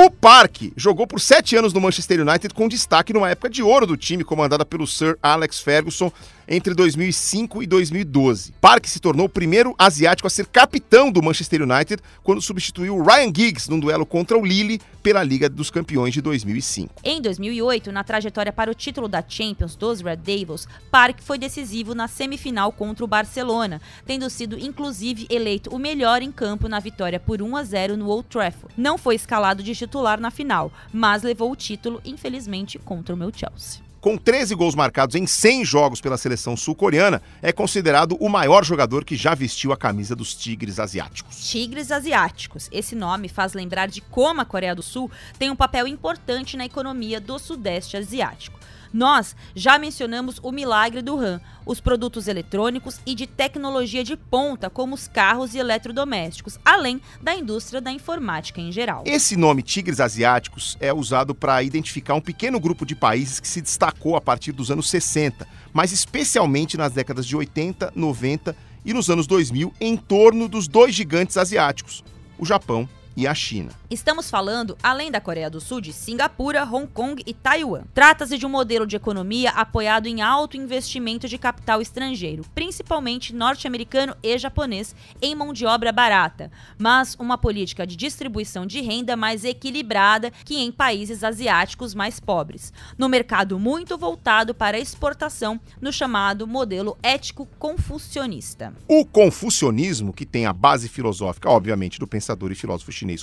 O 0.00 0.10
Parque 0.10 0.72
jogou 0.76 1.08
por 1.08 1.20
sete 1.20 1.56
anos 1.56 1.72
no 1.72 1.80
Manchester 1.80 2.20
United 2.20 2.54
com 2.54 2.68
destaque 2.68 3.12
numa 3.12 3.30
época 3.30 3.50
de 3.50 3.64
ouro 3.64 3.84
do 3.84 3.96
time 3.96 4.22
comandada 4.22 4.64
pelo 4.64 4.86
Sir 4.86 5.18
Alex 5.20 5.58
Ferguson 5.58 6.12
entre 6.48 6.74
2005 6.74 7.62
e 7.62 7.66
2012. 7.66 8.52
Park 8.60 8.86
se 8.86 8.98
tornou 8.98 9.26
o 9.26 9.28
primeiro 9.28 9.74
asiático 9.78 10.26
a 10.26 10.30
ser 10.30 10.46
capitão 10.46 11.12
do 11.12 11.22
Manchester 11.22 11.62
United 11.62 12.02
quando 12.22 12.40
substituiu 12.40 13.02
Ryan 13.02 13.32
Giggs 13.34 13.70
num 13.70 13.78
duelo 13.78 14.06
contra 14.06 14.38
o 14.38 14.44
Lille 14.44 14.80
pela 15.02 15.22
Liga 15.22 15.48
dos 15.48 15.70
Campeões 15.70 16.14
de 16.14 16.20
2005. 16.20 16.94
Em 17.04 17.20
2008, 17.20 17.92
na 17.92 18.02
trajetória 18.02 18.52
para 18.52 18.70
o 18.70 18.74
título 18.74 19.08
da 19.08 19.22
Champions 19.26 19.76
dos 19.76 20.00
Red 20.00 20.16
Devils, 20.16 20.66
Park 20.90 21.20
foi 21.20 21.38
decisivo 21.38 21.94
na 21.94 22.08
semifinal 22.08 22.72
contra 22.72 23.04
o 23.04 23.08
Barcelona, 23.08 23.80
tendo 24.06 24.28
sido 24.30 24.58
inclusive 24.58 25.26
eleito 25.30 25.74
o 25.74 25.78
melhor 25.78 26.22
em 26.22 26.32
campo 26.32 26.68
na 26.68 26.80
vitória 26.80 27.20
por 27.20 27.42
1 27.42 27.56
a 27.56 27.64
0 27.64 27.96
no 27.96 28.08
Old 28.08 28.28
Trafford. 28.28 28.74
Não 28.76 28.96
foi 28.96 29.14
escalado 29.14 29.62
de 29.62 29.74
titular 29.74 30.20
na 30.20 30.30
final, 30.30 30.72
mas 30.92 31.22
levou 31.22 31.52
o 31.52 31.56
título, 31.56 32.00
infelizmente, 32.04 32.78
contra 32.78 33.14
o 33.14 33.18
meu 33.18 33.30
Chelsea 33.34 33.87
com 34.00 34.16
13 34.16 34.54
gols 34.54 34.74
marcados 34.74 35.14
em 35.14 35.26
100 35.26 35.64
jogos 35.64 36.00
pela 36.00 36.16
seleção 36.16 36.56
sul-coreana, 36.56 37.22
é 37.42 37.52
considerado 37.52 38.16
o 38.20 38.28
maior 38.28 38.64
jogador 38.64 39.04
que 39.04 39.16
já 39.16 39.34
vestiu 39.34 39.72
a 39.72 39.76
camisa 39.76 40.14
dos 40.14 40.34
Tigres 40.34 40.78
Asiáticos. 40.78 41.48
Tigres 41.48 41.90
Asiáticos. 41.90 42.68
Esse 42.72 42.94
nome 42.94 43.28
faz 43.28 43.52
lembrar 43.52 43.88
de 43.88 44.00
como 44.00 44.40
a 44.40 44.44
Coreia 44.44 44.74
do 44.74 44.82
Sul 44.82 45.10
tem 45.38 45.50
um 45.50 45.56
papel 45.56 45.86
importante 45.86 46.56
na 46.56 46.64
economia 46.64 47.20
do 47.20 47.38
Sudeste 47.38 47.96
Asiático. 47.96 48.58
Nós 48.92 49.36
já 49.54 49.78
mencionamos 49.78 50.38
o 50.42 50.50
milagre 50.50 51.02
do 51.02 51.16
RAM, 51.16 51.40
os 51.66 51.80
produtos 51.80 52.28
eletrônicos 52.28 53.00
e 53.04 53.14
de 53.14 53.26
tecnologia 53.26 54.02
de 54.02 54.16
ponta, 54.16 54.70
como 54.70 54.94
os 54.94 55.06
carros 55.06 55.54
e 55.54 55.58
eletrodomésticos, 55.58 56.58
além 56.64 57.00
da 57.22 57.34
indústria 57.34 57.80
da 57.80 57.92
informática 57.92 58.60
em 58.60 58.72
geral. 58.72 59.02
Esse 59.06 59.36
nome 59.36 59.62
Tigres 59.62 60.00
Asiáticos 60.00 60.76
é 60.80 60.92
usado 60.92 61.34
para 61.34 61.62
identificar 61.62 62.14
um 62.14 62.20
pequeno 62.20 62.58
grupo 62.58 62.86
de 62.86 62.94
países 62.94 63.40
que 63.40 63.48
se 63.48 63.60
destacou 63.60 64.16
a 64.16 64.20
partir 64.20 64.52
dos 64.52 64.70
anos 64.70 64.88
60, 64.88 65.46
mas 65.72 65.92
especialmente 65.92 66.76
nas 66.76 66.92
décadas 66.92 67.26
de 67.26 67.36
80, 67.36 67.92
90 67.94 68.56
e 68.84 68.94
nos 68.94 69.10
anos 69.10 69.26
2000 69.26 69.72
em 69.80 69.96
torno 69.96 70.48
dos 70.48 70.66
dois 70.66 70.94
gigantes 70.94 71.36
asiáticos, 71.36 72.02
o 72.38 72.46
Japão 72.46 72.88
e 73.16 73.26
a 73.26 73.34
China. 73.34 73.70
Estamos 73.90 74.28
falando, 74.28 74.76
além 74.82 75.10
da 75.10 75.18
Coreia 75.18 75.48
do 75.48 75.60
Sul, 75.60 75.80
de 75.80 75.94
Singapura, 75.94 76.62
Hong 76.62 76.86
Kong 76.86 77.22
e 77.26 77.32
Taiwan. 77.32 77.84
Trata-se 77.94 78.36
de 78.36 78.44
um 78.44 78.48
modelo 78.50 78.86
de 78.86 78.96
economia 78.96 79.50
apoiado 79.50 80.06
em 80.06 80.20
alto 80.20 80.58
investimento 80.58 81.26
de 81.26 81.38
capital 81.38 81.80
estrangeiro, 81.80 82.44
principalmente 82.54 83.34
norte-americano 83.34 84.14
e 84.22 84.36
japonês, 84.36 84.94
em 85.22 85.34
mão 85.34 85.54
de 85.54 85.64
obra 85.64 85.90
barata, 85.90 86.50
mas 86.78 87.16
uma 87.18 87.38
política 87.38 87.86
de 87.86 87.96
distribuição 87.96 88.66
de 88.66 88.82
renda 88.82 89.16
mais 89.16 89.42
equilibrada 89.42 90.30
que 90.44 90.58
em 90.58 90.70
países 90.70 91.24
asiáticos 91.24 91.94
mais 91.94 92.20
pobres, 92.20 92.74
no 92.98 93.08
mercado 93.08 93.58
muito 93.58 93.96
voltado 93.96 94.54
para 94.54 94.78
exportação, 94.78 95.58
no 95.80 95.90
chamado 95.90 96.46
modelo 96.46 96.98
ético 97.02 97.48
confucionista. 97.58 98.74
O 98.86 99.06
confucionismo, 99.06 100.12
que 100.12 100.26
tem 100.26 100.44
a 100.44 100.52
base 100.52 100.90
filosófica, 100.90 101.48
obviamente, 101.48 101.98
do 101.98 102.06
pensador 102.06 102.52
e 102.52 102.54
filósofo 102.54 102.92
chinês 102.92 103.08
chinês 103.08 103.22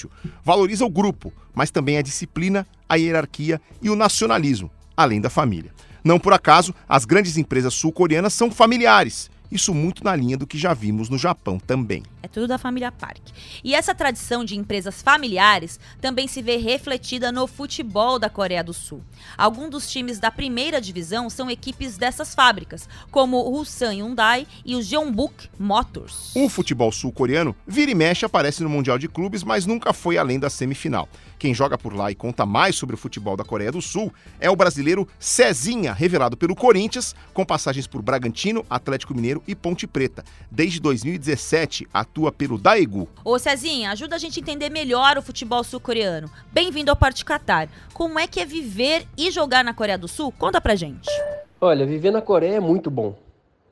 Confúcio 0.00 0.10
valoriza 0.42 0.84
o 0.84 0.90
grupo, 0.90 1.32
mas 1.54 1.70
também 1.70 1.98
a 1.98 2.02
disciplina, 2.02 2.66
a 2.88 2.94
hierarquia 2.94 3.60
e 3.82 3.90
o 3.90 3.96
nacionalismo, 3.96 4.70
além 4.96 5.20
da 5.20 5.28
família. 5.28 5.72
Não 6.02 6.18
por 6.18 6.32
acaso, 6.32 6.74
as 6.88 7.04
grandes 7.04 7.36
empresas 7.36 7.74
sul-coreanas 7.74 8.32
são 8.32 8.50
familiares 8.50 9.30
isso 9.50 9.74
muito 9.74 10.04
na 10.04 10.14
linha 10.14 10.36
do 10.36 10.46
que 10.46 10.58
já 10.58 10.72
vimos 10.72 11.08
no 11.08 11.18
Japão 11.18 11.58
também. 11.58 12.02
É 12.22 12.28
tudo 12.28 12.46
da 12.46 12.58
família 12.58 12.92
Park. 12.92 13.22
E 13.64 13.74
essa 13.74 13.94
tradição 13.94 14.44
de 14.44 14.56
empresas 14.56 15.02
familiares 15.02 15.80
também 16.00 16.28
se 16.28 16.42
vê 16.42 16.56
refletida 16.56 17.32
no 17.32 17.46
futebol 17.46 18.18
da 18.18 18.28
Coreia 18.28 18.62
do 18.62 18.72
Sul. 18.74 19.02
Alguns 19.36 19.70
dos 19.70 19.90
times 19.90 20.18
da 20.18 20.30
primeira 20.30 20.80
divisão 20.80 21.30
são 21.30 21.50
equipes 21.50 21.96
dessas 21.96 22.34
fábricas, 22.34 22.88
como 23.10 23.38
o 23.38 23.56
Ulsan 23.56 23.92
Hyundai 23.92 24.46
e 24.64 24.76
o 24.76 24.82
Jeonbuk 24.82 25.48
Motors. 25.58 26.32
O 26.34 26.48
futebol 26.48 26.92
sul-coreano 26.92 27.56
vira 27.66 27.90
e 27.90 27.94
mexe 27.94 28.24
aparece 28.24 28.62
no 28.62 28.68
Mundial 28.68 28.98
de 28.98 29.08
Clubes, 29.08 29.42
mas 29.42 29.66
nunca 29.66 29.92
foi 29.92 30.18
além 30.18 30.38
da 30.38 30.50
semifinal. 30.50 31.08
Quem 31.40 31.54
joga 31.54 31.78
por 31.78 31.96
lá 31.96 32.10
e 32.10 32.14
conta 32.14 32.44
mais 32.44 32.76
sobre 32.76 32.94
o 32.94 32.98
futebol 32.98 33.34
da 33.34 33.42
Coreia 33.42 33.72
do 33.72 33.80
Sul 33.80 34.12
é 34.38 34.50
o 34.50 34.54
brasileiro 34.54 35.08
Cezinha, 35.18 35.90
revelado 35.90 36.36
pelo 36.36 36.54
Corinthians, 36.54 37.16
com 37.32 37.46
passagens 37.46 37.86
por 37.86 38.02
Bragantino, 38.02 38.62
Atlético 38.68 39.14
Mineiro 39.14 39.42
e 39.48 39.54
Ponte 39.54 39.86
Preta. 39.86 40.22
Desde 40.50 40.78
2017, 40.80 41.88
atua 41.94 42.30
pelo 42.30 42.58
Daegu. 42.58 43.08
Ô 43.24 43.38
Cezinha, 43.38 43.90
ajuda 43.90 44.16
a 44.16 44.18
gente 44.18 44.38
a 44.38 44.42
entender 44.42 44.68
melhor 44.68 45.16
o 45.16 45.22
futebol 45.22 45.64
sul-coreano. 45.64 46.30
Bem-vindo 46.52 46.90
ao 46.90 46.96
Parte 46.96 47.24
Qatar. 47.24 47.70
Como 47.94 48.18
é 48.18 48.26
que 48.26 48.38
é 48.38 48.44
viver 48.44 49.06
e 49.16 49.30
jogar 49.30 49.64
na 49.64 49.72
Coreia 49.72 49.96
do 49.96 50.06
Sul? 50.06 50.30
Conta 50.38 50.60
pra 50.60 50.74
gente. 50.74 51.08
Olha, 51.58 51.86
viver 51.86 52.10
na 52.10 52.20
Coreia 52.20 52.56
é 52.56 52.60
muito 52.60 52.90
bom. 52.90 53.16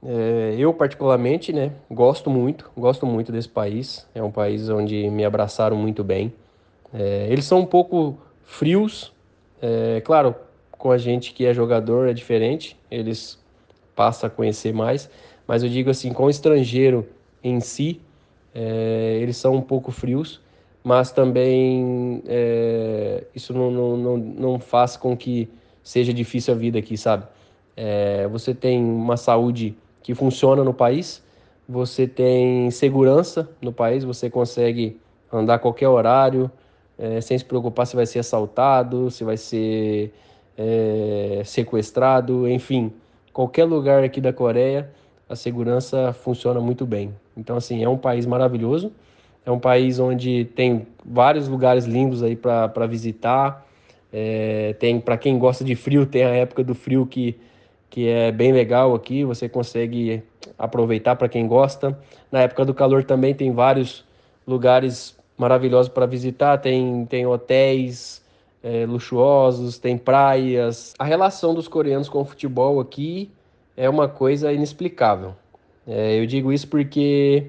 É, 0.03 0.55
eu, 0.57 0.73
particularmente, 0.73 1.53
né, 1.53 1.73
gosto 1.91 2.31
muito, 2.31 2.71
gosto 2.75 3.05
muito 3.05 3.31
desse 3.31 3.51
país. 3.51 4.07
É 4.15 4.23
um 4.23 4.31
país 4.31 4.71
onde 4.71 5.11
me 5.11 5.23
abraçaram 5.23 5.77
muito 5.77 6.03
bem. 6.03 6.33
É, 6.93 7.27
eles 7.31 7.45
são 7.45 7.61
um 7.61 7.67
pouco 7.67 8.19
frios, 8.45 9.13
é, 9.61 10.01
claro, 10.01 10.35
com 10.71 10.91
a 10.91 10.99
gente 10.99 11.33
que 11.33 11.45
é 11.45 11.53
jogador 11.53 12.09
é 12.09 12.13
diferente, 12.13 12.77
eles 12.91 13.39
passam 13.95 14.29
a 14.29 14.31
conhecer 14.31 14.73
mais, 14.73 15.11
mas 15.47 15.63
eu 15.63 15.69
digo 15.69 15.91
assim, 15.91 16.13
com 16.13 16.25
o 16.25 16.31
estrangeiro 16.31 17.07
em 17.43 17.61
si, 17.61 18.01
é, 18.55 19.19
eles 19.21 19.37
são 19.37 19.55
um 19.55 19.61
pouco 19.61 19.91
frios, 19.91 20.41
mas 20.83 21.11
também 21.11 22.23
é, 22.27 23.25
isso 23.35 23.53
não, 23.53 23.71
não, 23.71 23.97
não, 23.97 24.17
não, 24.17 24.59
faz 24.61 24.97
com 24.97 25.17
que 25.17 25.49
seja 25.83 26.13
difícil 26.15 26.55
a 26.55 26.57
vida 26.57 26.79
aqui, 26.79 26.97
sabe? 26.97 27.27
É, 27.77 28.27
você 28.29 28.55
tem 28.55 28.83
uma 28.83 29.17
saúde 29.17 29.77
que 30.03 30.15
funciona 30.15 30.65
no 30.65 30.73
país, 30.73 31.23
você 31.69 32.07
tem 32.07 32.71
segurança 32.71 33.49
no 33.61 33.73
país, 33.73 34.05
você 34.05 34.31
consegue 34.31 34.99
andar 35.33 35.55
a 35.55 35.59
qualquer 35.59 35.89
horário, 35.89 36.51
é, 36.99 37.21
sem 37.21 37.39
se 37.39 37.45
preocupar 37.45 37.87
se 37.87 37.95
vai 37.95 38.07
ser 38.07 38.19
assaltado, 38.19 39.11
se 39.11 39.23
vai 39.23 39.37
ser 39.37 40.13
é, 40.57 41.43
sequestrado, 41.45 42.49
enfim, 42.49 42.93
qualquer 43.33 43.65
lugar 43.65 44.03
aqui 44.03 44.21
da 44.21 44.33
Coreia, 44.33 44.91
a 45.29 45.37
segurança 45.37 46.13
funciona 46.13 46.61
muito 46.61 46.85
bem. 46.85 47.15
Então, 47.37 47.57
assim, 47.57 47.85
é 47.85 47.89
um 47.89 47.97
país 47.97 48.27
maravilhoso, 48.27 48.93
é 49.47 49.51
um 49.51 49.59
país 49.59 49.99
onde 50.01 50.47
tem 50.57 50.87
vários 51.05 51.47
lugares 51.47 51.85
lindos 51.85 52.23
aí 52.23 52.35
para 52.35 52.87
visitar. 52.87 53.67
É, 54.13 54.75
tem 54.79 54.99
para 54.99 55.19
quem 55.19 55.39
gosta 55.39 55.63
de 55.63 55.75
frio, 55.75 56.07
tem 56.07 56.25
a 56.25 56.31
época 56.31 56.65
do 56.65 56.75
frio 56.75 57.07
que, 57.07 57.39
que 57.91 58.09
é 58.09 58.33
bem 58.33 58.53
legal 58.53 58.95
aqui, 58.95 59.23
você 59.23 59.49
consegue 59.49 60.23
aproveitar 60.59 61.15
para 61.17 61.29
quem 61.29 61.47
gosta. 61.47 61.99
Na 62.33 62.41
época 62.41 62.65
do 62.65 62.75
calor 62.75 63.05
também 63.05 63.35
tem 63.35 63.53
vários 63.53 64.05
lugares 64.47 65.18
maravilhosos 65.39 65.91
para 65.91 66.05
visitar, 66.05 66.59
tem, 66.59 67.07
tem 67.07 67.27
hotéis 67.27 68.21
é, 68.63 68.85
luxuosos, 68.85 69.79
tem 69.79 69.97
praias. 69.97 70.93
A 70.99 71.05
relação 71.05 71.55
dos 71.55 71.69
coreanos 71.69 72.09
com 72.09 72.21
o 72.21 72.25
futebol 72.25 72.81
aqui 72.81 73.31
é 73.77 73.89
uma 73.89 74.09
coisa 74.09 74.53
inexplicável. 74.53 75.35
É, 75.87 76.21
eu 76.21 76.27
digo 76.27 76.53
isso 76.53 76.67
porque 76.69 77.47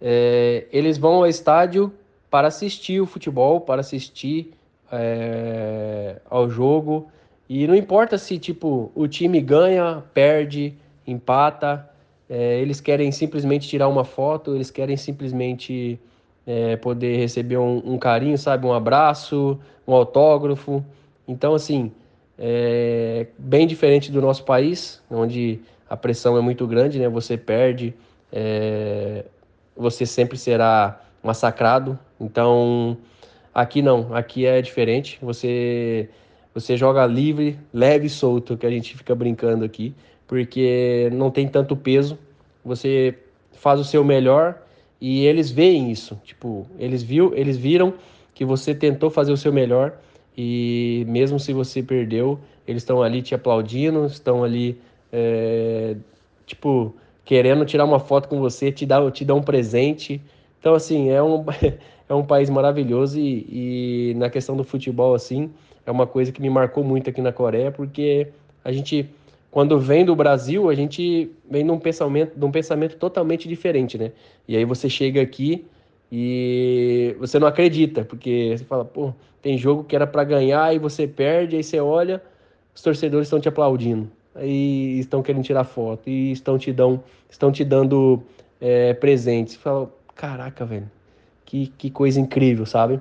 é, 0.00 0.66
eles 0.72 0.96
vão 0.98 1.16
ao 1.16 1.26
estádio 1.26 1.92
para 2.30 2.48
assistir 2.48 3.00
o 3.00 3.06
futebol, 3.06 3.60
para 3.60 3.80
assistir 3.80 4.52
é, 4.90 6.16
ao 6.28 6.48
jogo. 6.48 7.08
E 7.48 7.66
não 7.66 7.74
importa 7.74 8.18
se 8.18 8.38
tipo 8.38 8.90
o 8.94 9.06
time 9.06 9.40
ganha, 9.40 10.02
perde, 10.12 10.74
empata, 11.06 11.88
é, 12.28 12.58
eles 12.60 12.80
querem 12.80 13.12
simplesmente 13.12 13.68
tirar 13.68 13.88
uma 13.88 14.04
foto, 14.04 14.54
eles 14.54 14.70
querem 14.70 14.96
simplesmente 14.96 16.00
é, 16.46 16.76
poder 16.76 17.16
receber 17.16 17.56
um, 17.56 17.82
um, 17.84 17.98
carinho, 17.98 18.38
sabe, 18.38 18.66
um 18.66 18.72
abraço, 18.72 19.58
um 19.86 19.92
autógrafo. 19.92 20.84
Então, 21.26 21.54
assim, 21.54 21.90
é 22.38 23.26
bem 23.36 23.66
diferente 23.66 24.12
do 24.12 24.20
nosso 24.22 24.44
país, 24.44 25.02
onde 25.10 25.60
a 25.90 25.96
pressão 25.96 26.36
é 26.38 26.40
muito 26.40 26.66
grande, 26.66 26.98
né? 26.98 27.08
Você 27.08 27.36
perde, 27.36 27.94
é, 28.32 29.24
você 29.76 30.06
sempre 30.06 30.38
será 30.38 31.00
massacrado. 31.22 31.98
Então, 32.20 32.96
aqui 33.52 33.82
não, 33.82 34.14
aqui 34.14 34.46
é 34.46 34.62
diferente. 34.62 35.18
Você 35.20 36.08
você 36.54 36.74
joga 36.74 37.04
livre, 37.04 37.58
leve 37.70 38.06
e 38.06 38.08
solto, 38.08 38.56
que 38.56 38.64
a 38.64 38.70
gente 38.70 38.96
fica 38.96 39.14
brincando 39.14 39.62
aqui, 39.62 39.94
porque 40.26 41.10
não 41.12 41.30
tem 41.30 41.46
tanto 41.46 41.76
peso. 41.76 42.18
Você 42.64 43.14
faz 43.52 43.78
o 43.78 43.84
seu 43.84 44.02
melhor 44.02 44.65
e 45.00 45.24
eles 45.26 45.50
veem 45.50 45.90
isso. 45.90 46.20
Tipo, 46.24 46.66
eles 46.78 47.02
viu, 47.02 47.34
eles 47.34 47.56
viram 47.56 47.94
que 48.34 48.44
você 48.44 48.74
tentou 48.74 49.10
fazer 49.10 49.32
o 49.32 49.36
seu 49.36 49.52
melhor 49.52 49.98
e 50.36 51.04
mesmo 51.08 51.38
se 51.40 51.52
você 51.52 51.82
perdeu, 51.82 52.38
eles 52.66 52.82
estão 52.82 53.02
ali 53.02 53.22
te 53.22 53.34
aplaudindo, 53.34 54.04
estão 54.06 54.44
ali 54.44 54.78
é, 55.12 55.96
tipo 56.44 56.94
querendo 57.24 57.64
tirar 57.64 57.84
uma 57.84 57.98
foto 57.98 58.28
com 58.28 58.38
você, 58.38 58.70
te 58.70 58.86
dar, 58.86 59.10
te 59.10 59.24
dar 59.24 59.34
um 59.34 59.42
presente. 59.42 60.20
Então 60.60 60.74
assim 60.74 61.10
é 61.10 61.22
um 61.22 61.44
é 62.08 62.14
um 62.14 62.24
país 62.24 62.48
maravilhoso 62.50 63.18
e, 63.18 64.12
e 64.12 64.14
na 64.16 64.30
questão 64.30 64.56
do 64.56 64.62
futebol 64.62 65.14
assim 65.14 65.50
é 65.86 65.90
uma 65.90 66.06
coisa 66.06 66.32
que 66.32 66.42
me 66.42 66.50
marcou 66.50 66.82
muito 66.82 67.08
aqui 67.08 67.22
na 67.22 67.32
Coreia, 67.32 67.70
porque 67.70 68.28
a 68.64 68.72
gente, 68.72 69.08
quando 69.56 69.80
vem 69.80 70.04
do 70.04 70.14
Brasil, 70.14 70.68
a 70.68 70.74
gente 70.74 71.32
vem 71.50 71.64
num 71.64 71.78
pensamento, 71.78 72.38
num 72.38 72.50
pensamento 72.50 72.98
totalmente 72.98 73.48
diferente, 73.48 73.96
né? 73.96 74.12
E 74.46 74.54
aí 74.54 74.66
você 74.66 74.86
chega 74.86 75.22
aqui 75.22 75.64
e 76.12 77.16
você 77.18 77.38
não 77.38 77.48
acredita, 77.48 78.04
porque 78.04 78.54
você 78.54 78.64
fala, 78.66 78.84
pô, 78.84 79.14
tem 79.40 79.56
jogo 79.56 79.82
que 79.82 79.96
era 79.96 80.06
para 80.06 80.24
ganhar 80.24 80.74
e 80.74 80.78
você 80.78 81.08
perde, 81.08 81.56
aí 81.56 81.64
você 81.64 81.80
olha, 81.80 82.22
os 82.74 82.82
torcedores 82.82 83.28
estão 83.28 83.40
te 83.40 83.48
aplaudindo, 83.48 84.10
aí 84.34 84.98
estão 84.98 85.22
querendo 85.22 85.44
tirar 85.44 85.64
foto 85.64 86.10
e 86.10 86.32
estão 86.32 86.58
te, 86.58 86.70
dão, 86.70 87.02
estão 87.30 87.50
te 87.50 87.64
dando 87.64 88.22
é, 88.60 88.92
presentes. 88.92 89.54
Você 89.54 89.60
fala, 89.60 89.90
caraca, 90.14 90.66
velho, 90.66 90.90
que, 91.46 91.68
que 91.78 91.88
coisa 91.88 92.20
incrível, 92.20 92.66
sabe? 92.66 93.00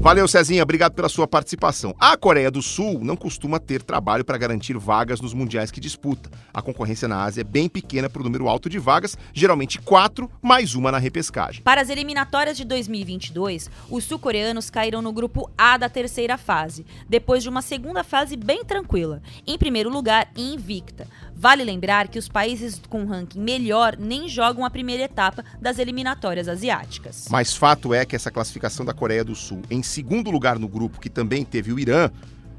Valeu, 0.00 0.26
Cezinha, 0.26 0.62
obrigado 0.62 0.94
pela 0.94 1.10
sua 1.10 1.28
participação. 1.28 1.94
A 2.00 2.16
Coreia 2.16 2.50
do 2.50 2.62
Sul 2.62 3.00
não 3.02 3.14
costuma 3.14 3.60
ter 3.60 3.82
trabalho 3.82 4.24
para 4.24 4.38
garantir 4.38 4.78
vagas 4.78 5.20
nos 5.20 5.34
mundiais 5.34 5.70
que 5.70 5.78
disputa. 5.78 6.30
A 6.54 6.62
concorrência 6.62 7.06
na 7.06 7.22
Ásia 7.22 7.42
é 7.42 7.44
bem 7.44 7.68
pequena 7.68 8.08
para 8.08 8.22
o 8.22 8.24
número 8.24 8.48
alto 8.48 8.70
de 8.70 8.78
vagas, 8.78 9.14
geralmente 9.34 9.78
quatro, 9.78 10.30
mais 10.40 10.74
uma 10.74 10.90
na 10.90 10.96
repescagem. 10.96 11.62
Para 11.62 11.82
as 11.82 11.90
eliminatórias 11.90 12.56
de 12.56 12.64
2022, 12.64 13.68
os 13.90 14.04
sul-coreanos 14.04 14.70
caíram 14.70 15.02
no 15.02 15.12
grupo 15.12 15.50
A 15.56 15.76
da 15.76 15.90
terceira 15.90 16.38
fase, 16.38 16.86
depois 17.06 17.42
de 17.42 17.50
uma 17.50 17.60
segunda 17.60 18.02
fase 18.02 18.38
bem 18.38 18.64
tranquila, 18.64 19.20
em 19.46 19.58
primeiro 19.58 19.90
lugar 19.90 20.30
invicta. 20.34 21.06
Vale 21.40 21.64
lembrar 21.64 22.08
que 22.08 22.18
os 22.18 22.28
países 22.28 22.78
com 22.86 23.06
ranking 23.06 23.40
melhor 23.40 23.96
nem 23.98 24.28
jogam 24.28 24.62
a 24.62 24.68
primeira 24.68 25.04
etapa 25.04 25.42
das 25.58 25.78
eliminatórias 25.78 26.46
asiáticas. 26.46 27.28
Mas 27.30 27.56
fato 27.56 27.94
é 27.94 28.04
que 28.04 28.14
essa 28.14 28.30
classificação 28.30 28.84
da 28.84 28.92
Coreia 28.92 29.24
do 29.24 29.34
Sul 29.34 29.62
em 29.70 29.82
segundo 29.82 30.30
lugar 30.30 30.58
no 30.58 30.68
grupo, 30.68 31.00
que 31.00 31.08
também 31.08 31.42
teve 31.42 31.72
o 31.72 31.78
Irã, 31.78 32.10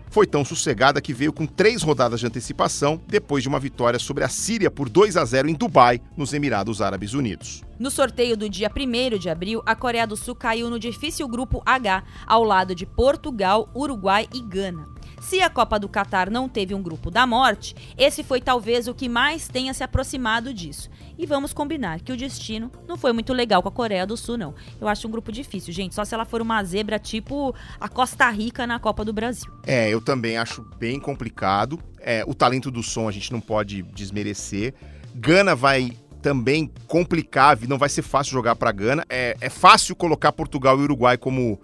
foi 0.09 0.25
tão 0.25 0.43
sossegada 0.43 0.99
que 0.99 1.13
veio 1.13 1.31
com 1.31 1.45
três 1.45 1.83
rodadas 1.83 2.21
de 2.21 2.25
antecipação 2.25 2.99
depois 3.07 3.43
de 3.43 3.49
uma 3.49 3.59
vitória 3.59 3.99
sobre 3.99 4.23
a 4.23 4.29
Síria 4.29 4.71
por 4.71 4.89
2 4.89 5.15
a 5.15 5.23
0 5.23 5.47
em 5.47 5.53
Dubai, 5.53 6.01
nos 6.17 6.33
Emirados 6.33 6.81
Árabes 6.81 7.13
Unidos. 7.13 7.61
No 7.77 7.91
sorteio 7.91 8.35
do 8.35 8.49
dia 8.49 8.71
1 8.75 9.19
de 9.19 9.29
abril, 9.29 9.61
a 9.63 9.75
Coreia 9.75 10.07
do 10.07 10.17
Sul 10.17 10.33
caiu 10.33 10.71
no 10.71 10.79
difícil 10.79 11.27
grupo 11.27 11.61
H, 11.67 12.03
ao 12.25 12.43
lado 12.43 12.73
de 12.73 12.87
Portugal, 12.87 13.69
Uruguai 13.75 14.27
e 14.33 14.41
Gana. 14.41 14.87
Se 15.21 15.39
a 15.39 15.49
Copa 15.49 15.77
do 15.77 15.87
Catar 15.87 16.31
não 16.31 16.49
teve 16.49 16.73
um 16.73 16.81
grupo 16.81 17.11
da 17.11 17.27
morte, 17.27 17.75
esse 17.95 18.23
foi 18.23 18.41
talvez 18.41 18.87
o 18.87 18.93
que 18.93 19.07
mais 19.07 19.47
tenha 19.47 19.71
se 19.71 19.83
aproximado 19.83 20.51
disso. 20.51 20.89
E 21.17 21.27
vamos 21.27 21.53
combinar 21.53 22.01
que 22.01 22.11
o 22.11 22.17
destino 22.17 22.71
não 22.87 22.97
foi 22.97 23.13
muito 23.13 23.31
legal 23.31 23.61
com 23.61 23.69
a 23.69 23.71
Coreia 23.71 24.05
do 24.05 24.17
Sul, 24.17 24.35
não. 24.35 24.55
Eu 24.81 24.87
acho 24.87 25.07
um 25.07 25.11
grupo 25.11 25.31
difícil, 25.31 25.71
gente, 25.71 25.93
só 25.93 26.03
se 26.03 26.15
ela 26.15 26.25
for 26.25 26.41
uma 26.41 26.61
zebra 26.63 26.97
tipo 26.97 27.55
a 27.79 27.87
Costa 27.87 28.29
Rica 28.31 28.65
na 28.65 28.79
Copa 28.79 29.05
do 29.05 29.13
Brasil. 29.13 29.51
É, 29.65 29.89
eu 29.89 30.01
também 30.01 30.37
acho 30.37 30.63
bem 30.79 30.99
complicado. 30.99 31.79
É, 31.99 32.23
o 32.25 32.33
talento 32.33 32.71
do 32.71 32.81
som 32.81 33.07
a 33.07 33.11
gente 33.11 33.31
não 33.31 33.39
pode 33.39 33.83
desmerecer. 33.83 34.73
Gana 35.13 35.55
vai 35.55 35.95
também 36.21 36.71
complicar, 36.87 37.57
não 37.67 37.77
vai 37.77 37.89
ser 37.89 38.01
fácil 38.01 38.33
jogar 38.33 38.55
para 38.55 38.71
Gana. 38.71 39.05
É, 39.07 39.37
é 39.39 39.49
fácil 39.49 39.95
colocar 39.95 40.31
Portugal 40.31 40.79
e 40.79 40.83
Uruguai 40.83 41.17
como 41.17 41.59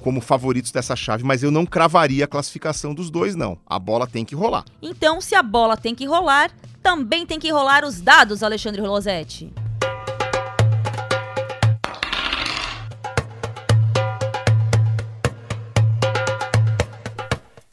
como 0.00 0.20
favoritos 0.20 0.72
dessa 0.72 0.96
chave, 0.96 1.22
mas 1.22 1.42
eu 1.42 1.50
não 1.50 1.64
cravaria 1.64 2.24
a 2.24 2.28
classificação 2.28 2.94
dos 2.94 3.10
dois, 3.10 3.34
não. 3.34 3.58
A 3.66 3.78
bola 3.78 4.06
tem 4.06 4.24
que 4.24 4.34
rolar. 4.34 4.64
Então, 4.82 5.20
se 5.20 5.34
a 5.34 5.42
bola 5.42 5.76
tem 5.76 5.94
que 5.94 6.06
rolar, 6.06 6.50
também 6.82 7.26
tem 7.26 7.38
que 7.38 7.50
rolar 7.50 7.84
os 7.84 8.00
dados, 8.00 8.42
Alexandre 8.42 8.80
Rolosetti. 8.80 9.52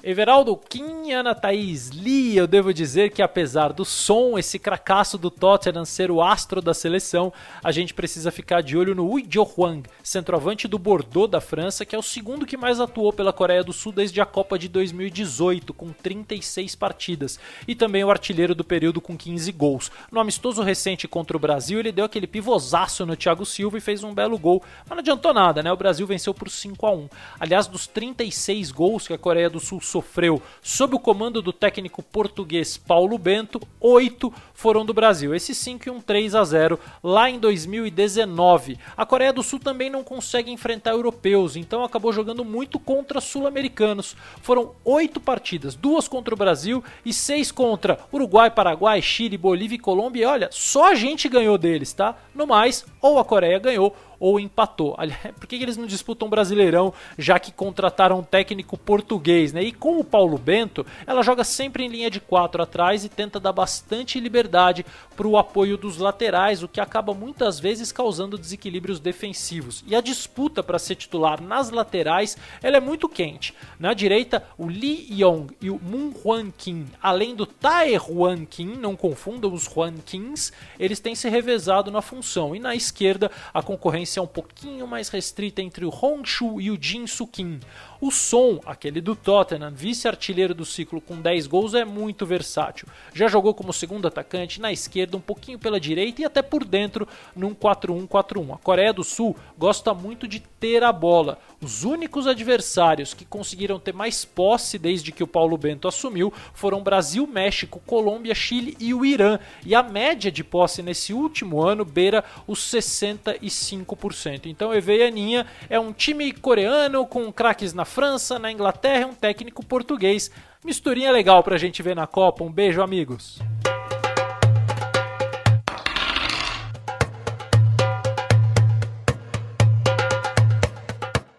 Everaldo 0.09 0.55
Kim, 0.55 1.11
Ana 1.11 1.35
Thaís 1.35 1.91
Lee, 1.91 2.37
eu 2.37 2.47
devo 2.47 2.73
dizer 2.73 3.11
que 3.11 3.21
apesar 3.21 3.73
do 3.73 3.83
som, 3.83 4.39
esse 4.39 4.57
cracaço 4.57 5.17
do 5.17 5.29
Tottenham 5.29 5.83
ser 5.83 6.09
o 6.09 6.21
astro 6.21 6.61
da 6.61 6.73
seleção, 6.73 7.33
a 7.61 7.73
gente 7.73 7.93
precisa 7.93 8.31
ficar 8.31 8.61
de 8.63 8.77
olho 8.77 8.95
no 8.95 9.05
Ui 9.05 9.27
Jo 9.29 9.45
Hwang, 9.57 9.83
centroavante 10.01 10.65
do 10.65 10.79
Bordeaux 10.79 11.29
da 11.29 11.41
França, 11.41 11.85
que 11.85 11.93
é 11.93 11.99
o 11.99 12.01
segundo 12.01 12.45
que 12.45 12.55
mais 12.55 12.79
atuou 12.79 13.11
pela 13.11 13.33
Coreia 13.33 13.65
do 13.65 13.73
Sul 13.73 13.91
desde 13.91 14.21
a 14.21 14.25
Copa 14.25 14.57
de 14.57 14.69
2018, 14.69 15.73
com 15.73 15.91
36 15.91 16.73
partidas, 16.73 17.37
e 17.67 17.75
também 17.75 18.01
o 18.05 18.09
artilheiro 18.09 18.55
do 18.55 18.63
período 18.63 19.01
com 19.01 19.17
15 19.17 19.51
gols. 19.51 19.91
No 20.09 20.21
amistoso 20.21 20.63
recente 20.63 21.05
contra 21.05 21.35
o 21.35 21.39
Brasil, 21.39 21.81
ele 21.81 21.91
deu 21.91 22.05
aquele 22.05 22.27
pivôzaço 22.27 23.05
no 23.05 23.17
Thiago 23.17 23.45
Silva 23.45 23.77
e 23.77 23.81
fez 23.81 24.05
um 24.05 24.13
belo 24.13 24.37
gol, 24.37 24.63
mas 24.87 24.91
não 24.91 24.99
adiantou 24.99 25.33
nada, 25.33 25.61
né? 25.61 25.69
O 25.69 25.75
Brasil 25.75 26.07
venceu 26.07 26.33
por 26.33 26.49
5 26.49 26.85
a 26.85 26.91
1. 26.93 27.09
Aliás, 27.41 27.67
dos 27.67 27.87
36 27.87 28.71
gols 28.71 29.05
que 29.05 29.13
a 29.13 29.17
Coreia 29.17 29.49
do 29.49 29.59
Sul 29.59 29.81
sofreu 29.97 30.41
sob 30.61 30.95
o 30.95 30.99
comando 30.99 31.41
do 31.41 31.51
técnico 31.51 32.03
português 32.03 32.77
Paulo 32.77 33.17
Bento, 33.17 33.59
oito 33.79 34.31
foram 34.53 34.85
do 34.85 34.93
Brasil. 34.93 35.33
Esses 35.33 35.57
5 35.57 35.87
e 35.87 35.91
um 35.91 35.99
3 35.99 36.35
a 36.35 36.43
0 36.43 36.79
lá 37.03 37.29
em 37.29 37.39
2019. 37.39 38.77
A 38.95 39.05
Coreia 39.05 39.33
do 39.33 39.41
Sul 39.41 39.59
também 39.59 39.89
não 39.89 40.03
consegue 40.03 40.51
enfrentar 40.51 40.91
europeus, 40.91 41.55
então 41.55 41.83
acabou 41.83 42.13
jogando 42.13 42.45
muito 42.45 42.77
contra 42.77 43.19
sul-americanos. 43.19 44.15
Foram 44.41 44.71
oito 44.85 45.19
partidas, 45.19 45.73
duas 45.73 46.07
contra 46.07 46.33
o 46.33 46.37
Brasil 46.37 46.83
e 47.03 47.11
seis 47.11 47.51
contra 47.51 47.99
Uruguai, 48.13 48.51
Paraguai, 48.51 49.01
Chile, 49.01 49.37
Bolívia 49.37 49.75
e 49.75 49.79
Colômbia. 49.79 50.21
E 50.21 50.25
olha, 50.25 50.49
só 50.51 50.91
a 50.91 50.95
gente 50.95 51.27
ganhou 51.27 51.57
deles, 51.57 51.91
tá? 51.93 52.15
No 52.35 52.45
mais, 52.45 52.85
ou 53.01 53.17
a 53.17 53.25
Coreia 53.25 53.57
ganhou 53.57 53.95
ou 54.19 54.39
empatou. 54.39 54.97
Por 55.39 55.47
que 55.47 55.55
eles 55.55 55.77
não 55.77 55.85
disputam 55.85 56.29
Brasileirão, 56.29 56.93
já 57.17 57.39
que 57.39 57.51
contrataram 57.51 58.19
um 58.19 58.23
técnico 58.23 58.77
português, 58.77 59.53
né? 59.53 59.63
E 59.63 59.71
com 59.71 59.99
o 59.99 60.03
Paulo 60.03 60.37
Bento, 60.37 60.85
ela 61.05 61.21
joga 61.21 61.43
sempre 61.43 61.83
em 61.83 61.87
linha 61.87 62.09
de 62.09 62.19
quatro 62.19 62.61
atrás 62.61 63.03
e 63.03 63.09
tenta 63.09 63.39
dar 63.39 63.51
bastante 63.51 64.19
liberdade 64.19 64.85
para 65.15 65.27
o 65.27 65.37
apoio 65.37 65.77
dos 65.77 65.97
laterais, 65.97 66.63
o 66.63 66.67
que 66.67 66.79
acaba 66.79 67.13
muitas 67.13 67.59
vezes 67.59 67.91
causando 67.91 68.37
desequilíbrios 68.37 68.99
defensivos. 68.99 69.83
E 69.87 69.95
a 69.95 70.01
disputa 70.01 70.61
para 70.61 70.79
ser 70.79 70.95
titular 70.95 71.41
nas 71.41 71.69
laterais, 71.69 72.37
ela 72.61 72.77
é 72.77 72.79
muito 72.79 73.09
quente. 73.09 73.53
Na 73.79 73.93
direita, 73.93 74.43
o 74.57 74.67
Lee 74.67 75.07
Yong 75.11 75.55
e 75.61 75.69
o 75.69 75.79
Moon 75.81 76.13
Hwan 76.23 76.51
Kim, 76.55 76.85
além 77.01 77.35
do 77.35 77.45
Tae 77.45 77.97
Hwan 77.97 78.45
Kim, 78.45 78.75
não 78.75 78.95
confundam 78.95 79.53
os 79.53 79.67
Hwan 79.67 79.95
Kins, 80.05 80.51
eles 80.79 80.99
têm 80.99 81.15
se 81.15 81.29
revezado 81.29 81.91
na 81.91 82.01
função. 82.01 82.55
E 82.55 82.59
na 82.59 82.75
esquerda, 82.75 83.31
a 83.53 83.61
concorrência 83.61 84.06
concorrência 84.07 84.21
um 84.21 84.27
pouquinho 84.27 84.87
mais 84.87 85.09
restrita 85.09 85.61
entre 85.61 85.85
o 85.85 85.89
Honshu 85.89 86.61
e 86.61 86.71
o 86.71 86.77
Jinsukin. 86.81 87.59
O 87.99 88.11
Son, 88.11 88.59
aquele 88.63 89.01
do 89.01 89.15
Tottenham, 89.15 89.71
vice-artilheiro 89.73 90.53
do 90.53 90.63
ciclo 90.63 91.01
com 91.01 91.19
10 91.19 91.47
gols, 91.47 91.73
é 91.73 91.83
muito 91.83 92.27
versátil. 92.27 92.87
Já 93.11 93.27
jogou 93.27 93.55
como 93.55 93.73
segundo 93.73 94.07
atacante 94.07 94.61
na 94.61 94.71
esquerda, 94.71 95.17
um 95.17 95.21
pouquinho 95.21 95.57
pela 95.57 95.79
direita 95.79 96.21
e 96.21 96.25
até 96.25 96.43
por 96.43 96.63
dentro 96.63 97.07
num 97.35 97.55
4-1-4-1. 97.55 98.53
A 98.53 98.57
Coreia 98.57 98.93
do 98.93 99.03
Sul 99.03 99.35
gosta 99.57 99.95
muito 99.95 100.27
de 100.27 100.39
ter 100.59 100.83
a 100.83 100.91
bola. 100.91 101.39
Os 101.59 101.83
únicos 101.83 102.27
adversários 102.27 103.15
que 103.15 103.25
conseguiram 103.25 103.79
ter 103.79 103.95
mais 103.95 104.23
posse 104.23 104.77
desde 104.77 105.11
que 105.11 105.23
o 105.23 105.27
Paulo 105.27 105.57
Bento 105.57 105.87
assumiu 105.87 106.31
foram 106.53 106.83
Brasil, 106.83 107.25
México, 107.25 107.81
Colômbia, 107.83 108.35
Chile 108.35 108.77
e 108.79 108.93
o 108.93 109.03
Irã. 109.03 109.39
E 109.65 109.73
a 109.73 109.81
média 109.81 110.31
de 110.31 110.43
posse 110.43 110.83
nesse 110.83 111.13
último 111.13 111.63
ano 111.63 111.83
beira 111.83 112.23
os 112.45 112.59
65%. 112.59 114.45
Então, 114.45 114.71
EV 114.71 115.03
Aninha 115.03 115.47
é 115.67 115.79
um 115.79 115.91
time 115.91 116.31
coreano 116.31 117.03
com 117.07 117.31
craques 117.33 117.73
na 117.73 117.86
França, 117.87 118.37
na 118.37 118.51
Inglaterra, 118.51 119.07
um 119.07 119.13
técnico 119.13 119.65
português. 119.65 120.29
Misturinha 120.63 121.11
legal 121.11 121.41
pra 121.41 121.57
gente 121.57 121.81
ver 121.81 121.95
na 121.95 122.05
Copa. 122.05 122.43
Um 122.43 122.51
beijo, 122.51 122.81
amigos. 122.81 123.39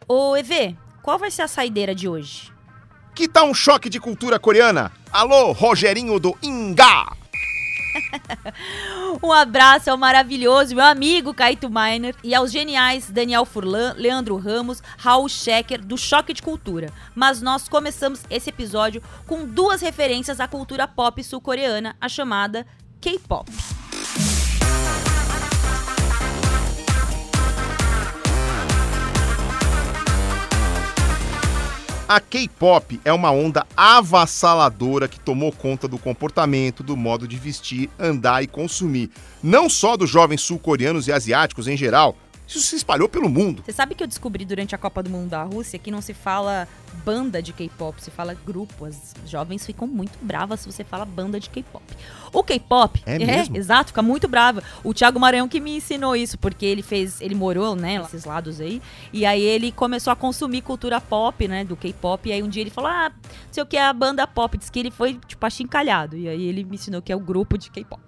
Ô, 0.08 0.36
EV, 0.36 0.74
qual 1.02 1.18
vai 1.18 1.30
ser 1.30 1.42
a 1.42 1.48
saideira 1.48 1.94
de 1.94 2.08
hoje? 2.08 2.50
Que 3.14 3.28
tal 3.28 3.46
um 3.46 3.54
choque 3.54 3.88
de 3.88 4.00
cultura 4.00 4.38
coreana? 4.38 4.90
Alô, 5.12 5.52
Rogerinho 5.52 6.18
do 6.18 6.36
Ingá! 6.42 7.12
um 9.22 9.32
abraço 9.32 9.90
ao 9.90 9.96
maravilhoso 9.96 10.74
meu 10.74 10.84
amigo 10.84 11.34
Caito 11.34 11.68
Miner 11.68 12.14
e 12.22 12.34
aos 12.34 12.50
geniais 12.50 13.10
Daniel 13.10 13.44
Furlan, 13.44 13.94
Leandro 13.96 14.36
Ramos, 14.36 14.82
Raul 14.96 15.28
Schecker 15.28 15.84
do 15.84 15.96
Choque 15.96 16.32
de 16.32 16.42
Cultura. 16.42 16.92
Mas 17.14 17.40
nós 17.40 17.68
começamos 17.68 18.22
esse 18.30 18.50
episódio 18.50 19.02
com 19.26 19.46
duas 19.46 19.80
referências 19.80 20.40
à 20.40 20.48
cultura 20.48 20.86
pop 20.86 21.22
sul-coreana, 21.22 21.96
a 22.00 22.08
chamada 22.08 22.66
K-pop. 23.00 23.50
A 32.08 32.20
K-pop 32.20 32.98
é 33.04 33.12
uma 33.12 33.30
onda 33.30 33.66
avassaladora 33.76 35.06
que 35.06 35.20
tomou 35.20 35.52
conta 35.52 35.86
do 35.86 35.98
comportamento, 35.98 36.82
do 36.82 36.96
modo 36.96 37.28
de 37.28 37.36
vestir, 37.36 37.90
andar 37.98 38.42
e 38.42 38.46
consumir, 38.46 39.10
não 39.42 39.68
só 39.68 39.94
dos 39.94 40.08
jovens 40.08 40.40
sul-coreanos 40.40 41.06
e 41.06 41.12
asiáticos 41.12 41.68
em 41.68 41.76
geral. 41.76 42.16
Isso 42.48 42.60
se 42.60 42.76
espalhou 42.76 43.10
pelo 43.10 43.28
mundo. 43.28 43.62
Você 43.62 43.72
sabe 43.72 43.94
que 43.94 44.02
eu 44.02 44.06
descobri 44.06 44.42
durante 44.46 44.74
a 44.74 44.78
Copa 44.78 45.02
do 45.02 45.10
Mundo 45.10 45.28
da 45.28 45.42
Rússia 45.42 45.78
que 45.78 45.90
não 45.90 46.00
se 46.00 46.14
fala 46.14 46.66
banda 47.04 47.42
de 47.42 47.52
K-pop, 47.52 48.02
se 48.02 48.10
fala 48.10 48.32
grupo. 48.34 48.86
As 48.86 49.14
jovens 49.26 49.66
ficam 49.66 49.86
muito 49.86 50.18
bravas 50.22 50.60
se 50.60 50.72
você 50.72 50.82
fala 50.82 51.04
banda 51.04 51.38
de 51.38 51.50
K-pop. 51.50 51.84
O 52.32 52.42
K-pop, 52.42 53.02
é, 53.04 53.18
mesmo? 53.20 53.54
exato, 53.54 53.88
fica 53.88 54.00
muito 54.00 54.26
brava. 54.26 54.62
O 54.82 54.94
Thiago 54.94 55.20
Maranhão 55.20 55.46
que 55.46 55.60
me 55.60 55.76
ensinou 55.76 56.16
isso, 56.16 56.38
porque 56.38 56.64
ele 56.64 56.82
fez, 56.82 57.20
ele 57.20 57.34
morou, 57.34 57.76
né, 57.76 57.98
nesses 57.98 58.24
lados 58.24 58.60
aí, 58.60 58.80
e 59.12 59.26
aí 59.26 59.42
ele 59.42 59.70
começou 59.70 60.10
a 60.10 60.16
consumir 60.16 60.62
cultura 60.62 61.00
pop, 61.00 61.46
né, 61.46 61.64
do 61.64 61.76
K-pop, 61.76 62.28
e 62.28 62.32
aí 62.32 62.42
um 62.42 62.48
dia 62.48 62.62
ele 62.62 62.70
falou: 62.70 62.90
"Ah, 62.90 63.10
não 63.10 63.52
sei 63.52 63.62
o 63.62 63.66
que 63.66 63.76
é 63.76 63.84
a 63.84 63.92
banda 63.92 64.26
pop", 64.26 64.56
diz 64.56 64.70
que 64.70 64.78
ele 64.78 64.90
foi 64.90 65.20
tipo 65.26 65.44
achincalhado, 65.44 66.16
e 66.16 66.28
aí 66.28 66.42
ele 66.44 66.64
me 66.64 66.76
ensinou 66.76 67.02
que 67.02 67.12
é 67.12 67.16
o 67.16 67.20
grupo 67.20 67.58
de 67.58 67.70
K-pop. 67.70 68.02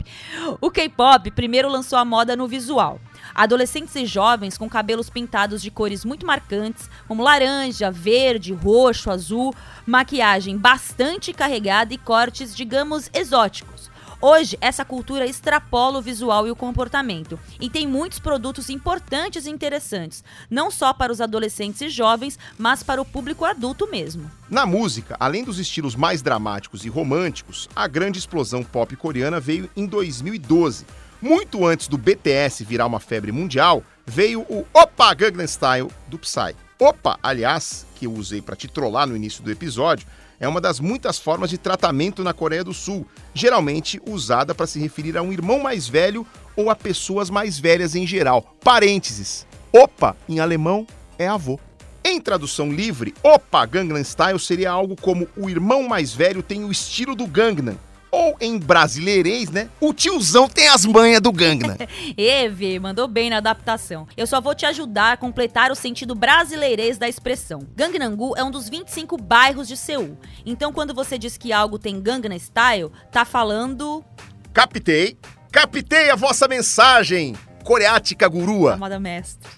O 0.61 0.71
K-pop 0.71 1.31
primeiro 1.31 1.69
lançou 1.69 1.99
a 1.99 2.05
moda 2.05 2.35
no 2.35 2.49
visual. 2.49 2.99
Adolescentes 3.35 3.95
e 3.97 4.07
jovens 4.07 4.59
com 4.59 4.69
cabelos 4.69 5.11
pintados 5.11 5.63
de 5.63 5.71
cores 5.71 6.05
muito 6.05 6.27
marcantes, 6.27 6.89
como 7.07 7.23
laranja, 7.23 7.91
verde, 7.91 8.53
roxo, 8.53 9.11
azul, 9.11 9.55
maquiagem 9.87 10.57
bastante 10.57 11.33
carregada 11.33 11.95
e 11.95 11.99
cortes, 11.99 12.55
digamos, 12.55 13.11
exóticos. 13.13 13.91
Hoje, 14.23 14.59
essa 14.61 14.85
cultura 14.85 15.27
extrapola 15.27 15.99
o 15.99 16.03
visual 16.03 16.47
e 16.47 16.51
o 16.51 16.57
comportamento 16.57 17.41
e 17.59 17.71
tem 17.71 17.87
muitos 17.87 18.19
produtos 18.19 18.69
importantes 18.69 19.47
e 19.47 19.51
interessantes, 19.51 20.23
não 20.51 20.71
só 20.71 20.93
para 20.93 21.11
os 21.11 21.23
adolescentes 21.23 21.81
e 21.81 21.89
jovens, 21.89 22.39
mas 22.59 22.83
para 22.83 23.01
o 23.01 23.05
público 23.05 23.47
adulto 23.47 23.89
mesmo. 23.91 24.31
Na 24.51 24.67
música, 24.67 25.17
além 25.19 25.43
dos 25.43 25.59
estilos 25.59 25.97
mais 25.97 26.21
dramáticos 26.21 26.85
e 26.85 26.91
românticos, 26.91 27.67
a 27.75 27.87
grande 27.87 28.19
explosão 28.19 28.63
pop 28.63 28.95
coreana 28.95 29.41
veio 29.41 29.71
em 29.75 29.87
2012. 29.87 30.85
Muito 31.23 31.67
antes 31.67 31.87
do 31.87 31.99
BTS 31.99 32.65
virar 32.65 32.87
uma 32.87 32.99
febre 32.99 33.31
mundial, 33.31 33.85
veio 34.07 34.41
o 34.49 34.65
Opa 34.73 35.13
Gangnam 35.13 35.47
Style 35.47 35.91
do 36.09 36.19
Psy. 36.19 36.57
Opa, 36.79 37.19
aliás, 37.23 37.85
que 37.95 38.07
eu 38.07 38.13
usei 38.15 38.41
para 38.41 38.57
te 38.57 38.67
trollar 38.67 39.07
no 39.07 39.15
início 39.15 39.43
do 39.43 39.51
episódio, 39.51 40.07
é 40.41 40.49
uma 40.49 40.63
das 40.63 40.81
muitas 40.81 41.19
formas 41.19 41.51
de 41.51 41.59
tratamento 41.59 42.25
na 42.25 42.33
Coreia 42.33 42.65
do 42.65 42.73
Sul, 42.73 43.07
geralmente 43.35 44.01
usada 44.07 44.55
para 44.55 44.67
se 44.67 44.81
referir 44.81 45.19
a 45.19 45.23
um 45.23 45.31
irmão 45.31 45.61
mais 45.61 45.87
velho 45.87 46.27
ou 46.57 46.71
a 46.71 46.75
pessoas 46.75 47.29
mais 47.29 47.59
velhas 47.59 47.95
em 47.95 48.07
geral. 48.07 48.57
Parênteses. 48.65 49.47
Opa, 49.71 50.17
em 50.27 50.41
alemão, 50.41 50.87
é 51.19 51.29
avô. 51.29 51.61
Em 52.03 52.19
tradução 52.19 52.73
livre, 52.73 53.15
Opa 53.23 53.67
Gangnam 53.67 54.03
Style 54.03 54.41
seria 54.41 54.71
algo 54.71 54.97
como 54.97 55.29
o 55.37 55.51
irmão 55.51 55.87
mais 55.87 56.15
velho 56.15 56.43
tem 56.43 56.65
o 56.65 56.73
estilo 56.73 57.15
do 57.15 57.27
Gangnam, 57.27 57.77
ou 58.11 58.37
em 58.41 58.59
brasileirês, 58.59 59.51
né? 59.51 59.69
O 59.81 59.93
tiozão 59.93 60.49
tem 60.49 60.69
as 60.69 60.85
manhas 60.85 61.21
do 61.21 61.31
Gangnam. 61.33 61.77
Eve, 62.17 62.79
mandou 62.79 63.07
bem 63.07 63.31
na 63.31 63.37
adaptação. 63.37 64.07
Eu 64.17 64.27
só 64.27 64.41
vou 64.41 64.55
te 64.55 64.67
ajudar 64.67 65.13
a 65.13 65.17
completar 65.17 65.71
o 65.71 65.75
sentido 65.75 66.15
brasileirês 66.15 66.99
da 66.99 67.09
expressão. 67.09 67.67
Gangnam-gu 67.77 68.37
é 68.37 68.43
um 68.43 68.51
dos 68.51 68.69
25 68.69 69.17
bairros 69.17 69.69
de 69.69 69.77
Seul. 69.77 70.19
Então, 70.45 70.73
quando 70.73 70.95
você 70.95 71.17
diz 71.17 71.37
que 71.37 71.53
algo 71.53 71.79
tem 71.79 72.01
Gangnam 72.01 72.39
Style, 72.39 72.91
tá 73.13 73.25
falando... 73.25 74.05
Captei. 74.53 75.19
Captei 75.53 76.11
a 76.11 76.17
vossa 76.17 76.47
mensagem, 76.47 77.35
coreática 77.65 78.29
gurua. 78.29 78.75
Amada 78.75 79.01
mestre. 79.01 79.51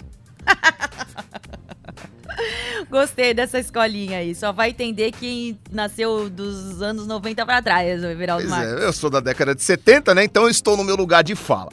Gostei 2.90 3.32
dessa 3.34 3.58
escolinha 3.58 4.18
aí. 4.18 4.34
Só 4.34 4.52
vai 4.52 4.70
entender 4.70 5.12
quem 5.12 5.58
nasceu 5.70 6.28
dos 6.28 6.82
anos 6.82 7.06
90 7.06 7.44
para 7.46 7.62
trás, 7.62 8.02
o 8.02 8.06
Everaldo 8.06 8.42
Pois 8.46 8.50
Marques. 8.50 8.82
é, 8.82 8.86
eu 8.86 8.92
sou 8.92 9.08
da 9.10 9.20
década 9.20 9.54
de 9.54 9.62
70, 9.62 10.14
né? 10.14 10.24
Então 10.24 10.44
eu 10.44 10.50
estou 10.50 10.76
no 10.76 10.84
meu 10.84 10.96
lugar 10.96 11.22
de 11.22 11.34
fala. 11.34 11.70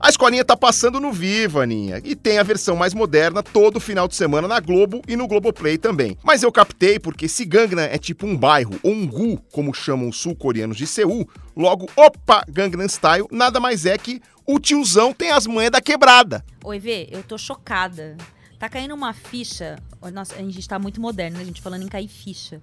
A 0.00 0.08
escolinha 0.08 0.44
tá 0.44 0.56
passando 0.56 0.98
no 0.98 1.12
Viva, 1.12 1.62
Aninha. 1.62 2.00
E 2.02 2.16
tem 2.16 2.38
a 2.38 2.42
versão 2.42 2.74
mais 2.74 2.92
moderna 2.92 3.40
todo 3.40 3.78
final 3.78 4.08
de 4.08 4.16
semana 4.16 4.48
na 4.48 4.58
Globo 4.58 5.00
e 5.06 5.14
no 5.14 5.28
Globoplay 5.28 5.78
também. 5.78 6.18
Mas 6.24 6.42
eu 6.42 6.50
captei 6.50 6.98
porque 6.98 7.28
se 7.28 7.44
Gangnam 7.44 7.84
é 7.84 7.96
tipo 7.98 8.26
um 8.26 8.36
bairro 8.36 8.74
ou 8.82 8.90
um 8.90 9.06
gu, 9.06 9.38
como 9.52 9.72
chamam 9.72 10.08
os 10.08 10.16
sul-coreanos 10.16 10.76
de 10.76 10.88
Seul, 10.88 11.28
logo, 11.56 11.88
opa, 11.94 12.42
Gangnam 12.48 12.88
Style 12.88 13.28
nada 13.30 13.60
mais 13.60 13.86
é 13.86 13.96
que 13.96 14.20
o 14.44 14.58
tiozão 14.58 15.12
tem 15.12 15.30
as 15.30 15.46
manhas 15.46 15.70
da 15.70 15.80
quebrada. 15.80 16.44
Oi, 16.64 16.80
Vê, 16.80 17.08
eu 17.12 17.22
tô 17.22 17.38
chocada. 17.38 18.16
Tá 18.62 18.68
caindo 18.68 18.94
uma 18.94 19.12
ficha. 19.12 19.76
Nossa, 20.12 20.36
a 20.36 20.38
gente 20.38 20.68
tá 20.68 20.78
muito 20.78 21.00
moderno, 21.00 21.36
né, 21.36 21.44
gente? 21.44 21.60
Falando 21.60 21.82
em 21.82 21.88
cair 21.88 22.06
ficha. 22.06 22.62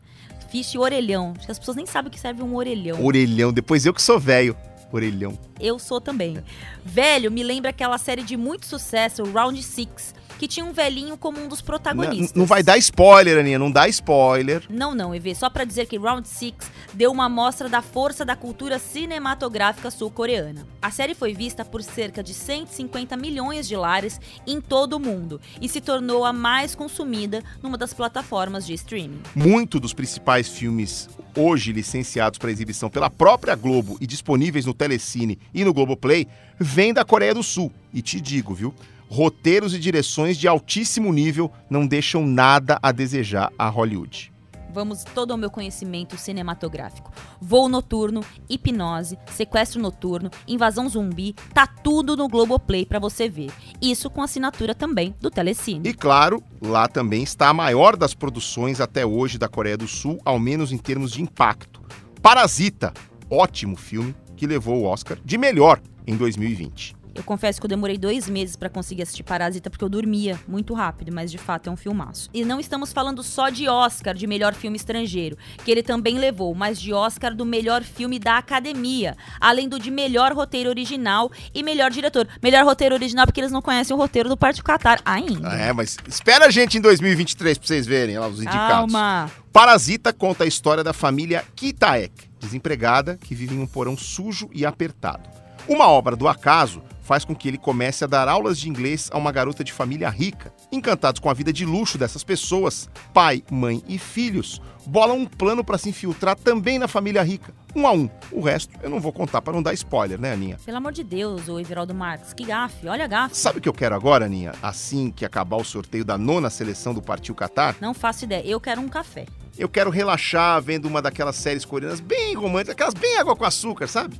Ficha 0.49 0.77
e 0.77 0.79
orelhão. 0.79 1.33
Acho 1.35 1.45
que 1.45 1.51
as 1.51 1.59
pessoas 1.59 1.75
nem 1.75 1.85
sabem 1.85 2.07
o 2.07 2.09
que 2.09 2.17
serve 2.17 2.41
um 2.41 2.55
orelhão. 2.55 3.03
Orelhão, 3.03 3.51
depois 3.51 3.85
eu 3.85 3.93
que 3.93 4.01
sou 4.01 4.17
velho. 4.17 4.55
Orelhão. 4.93 5.37
Eu 5.59 5.77
sou 5.77 5.99
também. 5.99 6.41
Velho 6.85 7.29
me 7.29 7.43
lembra 7.43 7.71
aquela 7.71 7.97
série 7.97 8.23
de 8.23 8.37
muito 8.37 8.65
sucesso, 8.65 9.25
Round 9.25 9.61
Six, 9.61 10.15
que 10.39 10.47
tinha 10.47 10.65
um 10.65 10.71
velhinho 10.71 11.17
como 11.17 11.37
um 11.39 11.47
dos 11.49 11.59
Não, 11.59 11.65
protagonistas. 11.65 12.33
não 12.33 12.45
vai 12.45 12.63
dar 12.63 12.77
spoiler, 12.77 13.37
Aninha, 13.37 13.59
não 13.59 13.69
dá 13.69 13.87
spoiler. 13.89 14.63
Não, 14.69 14.95
não, 14.95 15.13
EV, 15.13 15.35
só 15.35 15.49
pra 15.49 15.65
dizer 15.65 15.85
que 15.85 15.97
Round 15.97 16.25
Six 16.27 16.71
deu 16.93 17.11
uma 17.11 17.25
amostra 17.25 17.67
da 17.67 17.81
força 17.81 18.23
da 18.23 18.37
cultura 18.37 18.79
cinematográfica 18.79 19.91
sul-coreana. 19.91 20.65
A 20.81 20.89
série 20.89 21.13
foi 21.13 21.33
vista 21.33 21.65
por 21.65 21.83
cerca 21.83 22.23
de 22.23 22.33
150 22.33 23.17
milhões 23.17 23.67
de 23.67 23.75
lares 23.75 24.19
em 24.47 24.61
todo 24.61 24.93
o 24.93 24.99
mundo 24.99 25.41
e 25.61 25.67
se 25.67 25.81
tornou 25.81 26.23
a 26.23 26.31
mais 26.31 26.73
consumida 26.73 27.43
numa 27.61 27.77
das 27.77 27.93
plataformas 27.93 28.65
de 28.65 28.73
streaming. 28.73 29.21
Muito 29.35 29.77
dos 29.77 29.93
principais 29.93 30.47
filmes 30.47 31.09
hoje 31.35 31.73
licenciados 31.73 32.39
para 32.39 32.49
exibição 32.49 32.89
pela 32.89 33.09
própria 33.09 33.55
Globo 33.55 33.97
e 33.99 34.07
disponíveis 34.07 34.65
no 34.65 34.73
Telecine 34.73 35.37
e 35.53 35.65
no 35.65 35.73
Globoplay 35.73 36.25
vêm 36.57 36.93
da 36.93 37.03
Coreia 37.03 37.33
do 37.33 37.43
Sul. 37.43 37.71
E 37.93 38.01
te 38.01 38.21
digo, 38.21 38.53
viu? 38.53 38.73
Roteiros 39.09 39.73
e 39.73 39.79
direções 39.79 40.37
de 40.37 40.47
altíssimo 40.47 41.11
nível 41.11 41.51
não 41.67 41.87
deixam 41.87 42.25
nada 42.25 42.77
a 42.81 42.91
desejar 42.91 43.51
a 43.57 43.67
Hollywood. 43.67 44.31
Vamos 44.71 45.03
todo 45.03 45.31
ao 45.31 45.37
meu 45.37 45.49
conhecimento 45.49 46.15
cinematográfico. 46.15 47.11
Voo 47.41 47.67
noturno, 47.67 48.23
hipnose, 48.47 49.17
sequestro 49.33 49.81
noturno, 49.81 50.29
invasão 50.47 50.87
zumbi, 50.87 51.33
tá 51.55 51.65
tudo 51.65 52.15
no 52.15 52.27
Globoplay 52.27 52.85
pra 52.85 52.99
você 52.99 53.27
ver. 53.27 53.51
Isso 53.81 54.11
com 54.11 54.21
assinatura 54.21 54.75
também 54.75 55.15
do 55.19 55.31
Telecine. 55.31 55.89
E 55.89 55.93
claro, 55.93 56.43
lá 56.61 56.87
também 56.87 57.23
está 57.23 57.49
a 57.49 57.53
maior 57.53 57.97
das 57.97 58.13
produções 58.13 58.79
até 58.79 59.03
hoje 59.03 59.39
da 59.39 59.47
Coreia 59.47 59.75
do 59.75 59.87
Sul, 59.87 60.19
ao 60.23 60.37
menos 60.37 60.71
em 60.71 60.77
termos 60.77 61.11
de 61.11 61.23
impacto. 61.23 61.81
Parasita, 62.21 62.93
ótimo 63.27 63.75
filme 63.75 64.15
que 64.37 64.45
levou 64.45 64.83
o 64.83 64.85
Oscar 64.85 65.17
de 65.25 65.35
melhor 65.35 65.81
em 66.05 66.15
2020. 66.15 66.98
Eu 67.19 67.23
confesso 67.25 67.59
que 67.59 67.65
eu 67.65 67.69
demorei 67.69 67.97
dois 67.97 68.29
meses 68.29 68.55
pra 68.55 68.69
conseguir 68.69 69.01
assistir 69.01 69.23
Parasita 69.23 69.69
porque 69.69 69.83
eu 69.83 69.89
dormia 69.89 70.39
muito 70.47 70.73
rápido, 70.73 71.11
mas 71.11 71.29
de 71.29 71.37
fato 71.37 71.69
é 71.69 71.71
um 71.71 71.75
filmaço. 71.75 72.29
E 72.33 72.45
não 72.45 72.61
estamos 72.61 72.93
falando 72.93 73.21
só 73.21 73.49
de 73.49 73.67
Oscar 73.67 74.15
de 74.15 74.25
melhor 74.25 74.53
filme 74.53 74.77
estrangeiro, 74.77 75.37
que 75.65 75.69
ele 75.69 75.83
também 75.83 76.17
levou, 76.17 76.55
mas 76.55 76.79
de 76.79 76.93
Oscar 76.93 77.35
do 77.35 77.45
melhor 77.45 77.83
filme 77.83 78.19
da 78.19 78.37
academia, 78.37 79.17
além 79.37 79.67
do 79.67 79.77
de 79.77 79.91
melhor 79.91 80.31
roteiro 80.31 80.69
original 80.69 81.29
e 81.53 81.61
melhor 81.61 81.91
diretor. 81.91 82.25
Melhor 82.41 82.63
roteiro 82.63 82.95
original 82.95 83.25
porque 83.25 83.41
eles 83.41 83.51
não 83.51 83.61
conhecem 83.61 83.93
o 83.93 83.99
roteiro 83.99 84.29
do 84.29 84.37
Partido 84.37 84.63
Qatar 84.63 85.01
ainda. 85.03 85.49
É, 85.49 85.73
mas 85.73 85.97
espera 86.07 86.45
a 86.45 86.49
gente 86.49 86.77
em 86.77 86.81
2023 86.81 87.57
pra 87.57 87.67
vocês 87.67 87.85
verem 87.85 88.17
lá 88.17 88.29
os 88.29 88.37
indicados. 88.39 88.93
Calma. 88.93 89.29
Parasita 89.51 90.13
conta 90.13 90.45
a 90.45 90.47
história 90.47 90.85
da 90.85 90.93
família 90.93 91.43
Kitaek, 91.53 92.29
desempregada 92.39 93.17
que 93.17 93.35
vive 93.35 93.55
em 93.55 93.59
um 93.59 93.67
porão 93.67 93.97
sujo 93.97 94.49
e 94.53 94.65
apertado. 94.65 95.29
Uma 95.67 95.87
obra 95.87 96.15
do 96.15 96.27
acaso 96.27 96.81
faz 97.09 97.25
com 97.25 97.33
que 97.35 97.47
ele 97.47 97.57
comece 97.57 98.03
a 98.03 98.07
dar 98.07 98.27
aulas 98.27 98.59
de 98.59 98.69
inglês 98.69 99.09
a 99.11 99.17
uma 99.17 99.31
garota 99.31 99.63
de 99.63 99.73
família 99.73 100.07
rica. 100.11 100.53
Encantados 100.71 101.19
com 101.19 101.27
a 101.27 101.33
vida 101.33 101.51
de 101.51 101.65
luxo 101.65 101.97
dessas 101.97 102.23
pessoas, 102.23 102.87
pai, 103.11 103.43
mãe 103.49 103.83
e 103.87 103.97
filhos 103.97 104.61
bolam 104.85 105.17
um 105.17 105.25
plano 105.25 105.63
para 105.63 105.79
se 105.79 105.89
infiltrar 105.89 106.35
também 106.35 106.77
na 106.77 106.87
família 106.87 107.23
rica, 107.23 107.51
um 107.75 107.87
a 107.87 107.91
um. 107.91 108.07
O 108.31 108.41
resto 108.41 108.77
eu 108.83 108.91
não 108.91 108.99
vou 108.99 109.11
contar 109.11 109.41
para 109.41 109.53
não 109.53 109.63
dar 109.63 109.73
spoiler, 109.73 110.21
né, 110.21 110.33
Aninha? 110.33 110.57
Pelo 110.63 110.77
amor 110.77 110.91
de 110.91 111.03
Deus, 111.03 111.47
o 111.47 111.59
Everaldo 111.59 111.95
Marques, 111.95 112.31
que 112.31 112.45
gafe, 112.45 112.87
olha 112.87 113.05
a 113.05 113.07
gafe. 113.07 113.35
Sabe 113.35 113.57
o 113.57 113.61
que 113.61 113.69
eu 113.69 113.73
quero 113.73 113.95
agora, 113.95 114.25
Aninha? 114.25 114.53
Assim 114.61 115.09
que 115.09 115.25
acabar 115.25 115.57
o 115.57 115.63
sorteio 115.63 116.05
da 116.05 116.15
nona 116.15 116.51
seleção 116.51 116.93
do 116.93 117.01
Partiu 117.01 117.33
Qatar, 117.33 117.75
Não 117.81 117.95
faço 117.95 118.25
ideia, 118.25 118.45
eu 118.45 118.59
quero 118.61 118.81
um 118.81 118.87
café. 118.87 119.25
eu 119.57 119.67
quero 119.67 119.89
relaxar 119.89 120.61
vendo 120.61 120.87
uma 120.87 121.01
daquelas 121.01 121.37
séries 121.37 121.65
coreanas 121.65 121.99
bem 121.99 122.35
românticas, 122.35 122.73
aquelas 122.73 122.93
bem 122.93 123.17
água 123.17 123.35
com 123.35 123.45
açúcar, 123.45 123.87
sabe? 123.87 124.15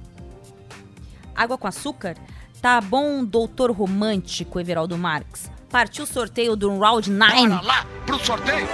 Água 1.35 1.55
com 1.55 1.67
açúcar? 1.67 2.15
Tá 2.61 2.81
bom, 2.81 3.23
doutor 3.23 3.71
romântico 3.71 4.59
Everaldo 4.59 4.97
Marques. 4.97 5.49
Partiu 5.69 6.03
o 6.03 6.07
sorteio 6.07 6.55
do 6.55 6.77
Round 6.77 7.09
9. 7.09 7.47
lá 7.63 7.85
pro 8.05 8.19
sorteio. 8.19 8.67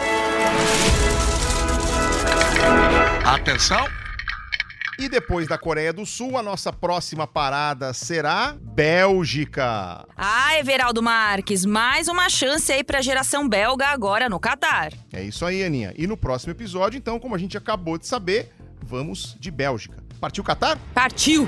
Atenção. 3.24 3.86
E 4.98 5.10
depois 5.10 5.46
da 5.48 5.58
Coreia 5.58 5.92
do 5.92 6.06
Sul, 6.06 6.38
a 6.38 6.42
nossa 6.42 6.72
próxima 6.72 7.28
parada 7.28 7.94
será 7.94 8.56
Bélgica. 8.60 10.06
Ah, 10.16 10.58
Everaldo 10.58 11.04
Marques, 11.04 11.66
mais 11.66 12.08
uma 12.08 12.30
chance 12.30 12.72
aí 12.72 12.82
pra 12.82 13.02
geração 13.02 13.48
belga 13.48 13.88
agora 13.88 14.30
no 14.30 14.40
Catar. 14.40 14.94
É 15.12 15.22
isso 15.22 15.46
aí, 15.46 15.64
Aninha. 15.64 15.94
E 15.98 16.08
no 16.08 16.16
próximo 16.16 16.52
episódio, 16.52 16.98
então, 16.98 17.20
como 17.20 17.36
a 17.36 17.38
gente 17.38 17.58
acabou 17.58 17.98
de 17.98 18.08
saber, 18.08 18.54
vamos 18.82 19.36
de 19.38 19.52
Bélgica. 19.52 20.02
Partiu 20.20 20.44
Catar? 20.46 20.78
Partiu! 20.94 21.48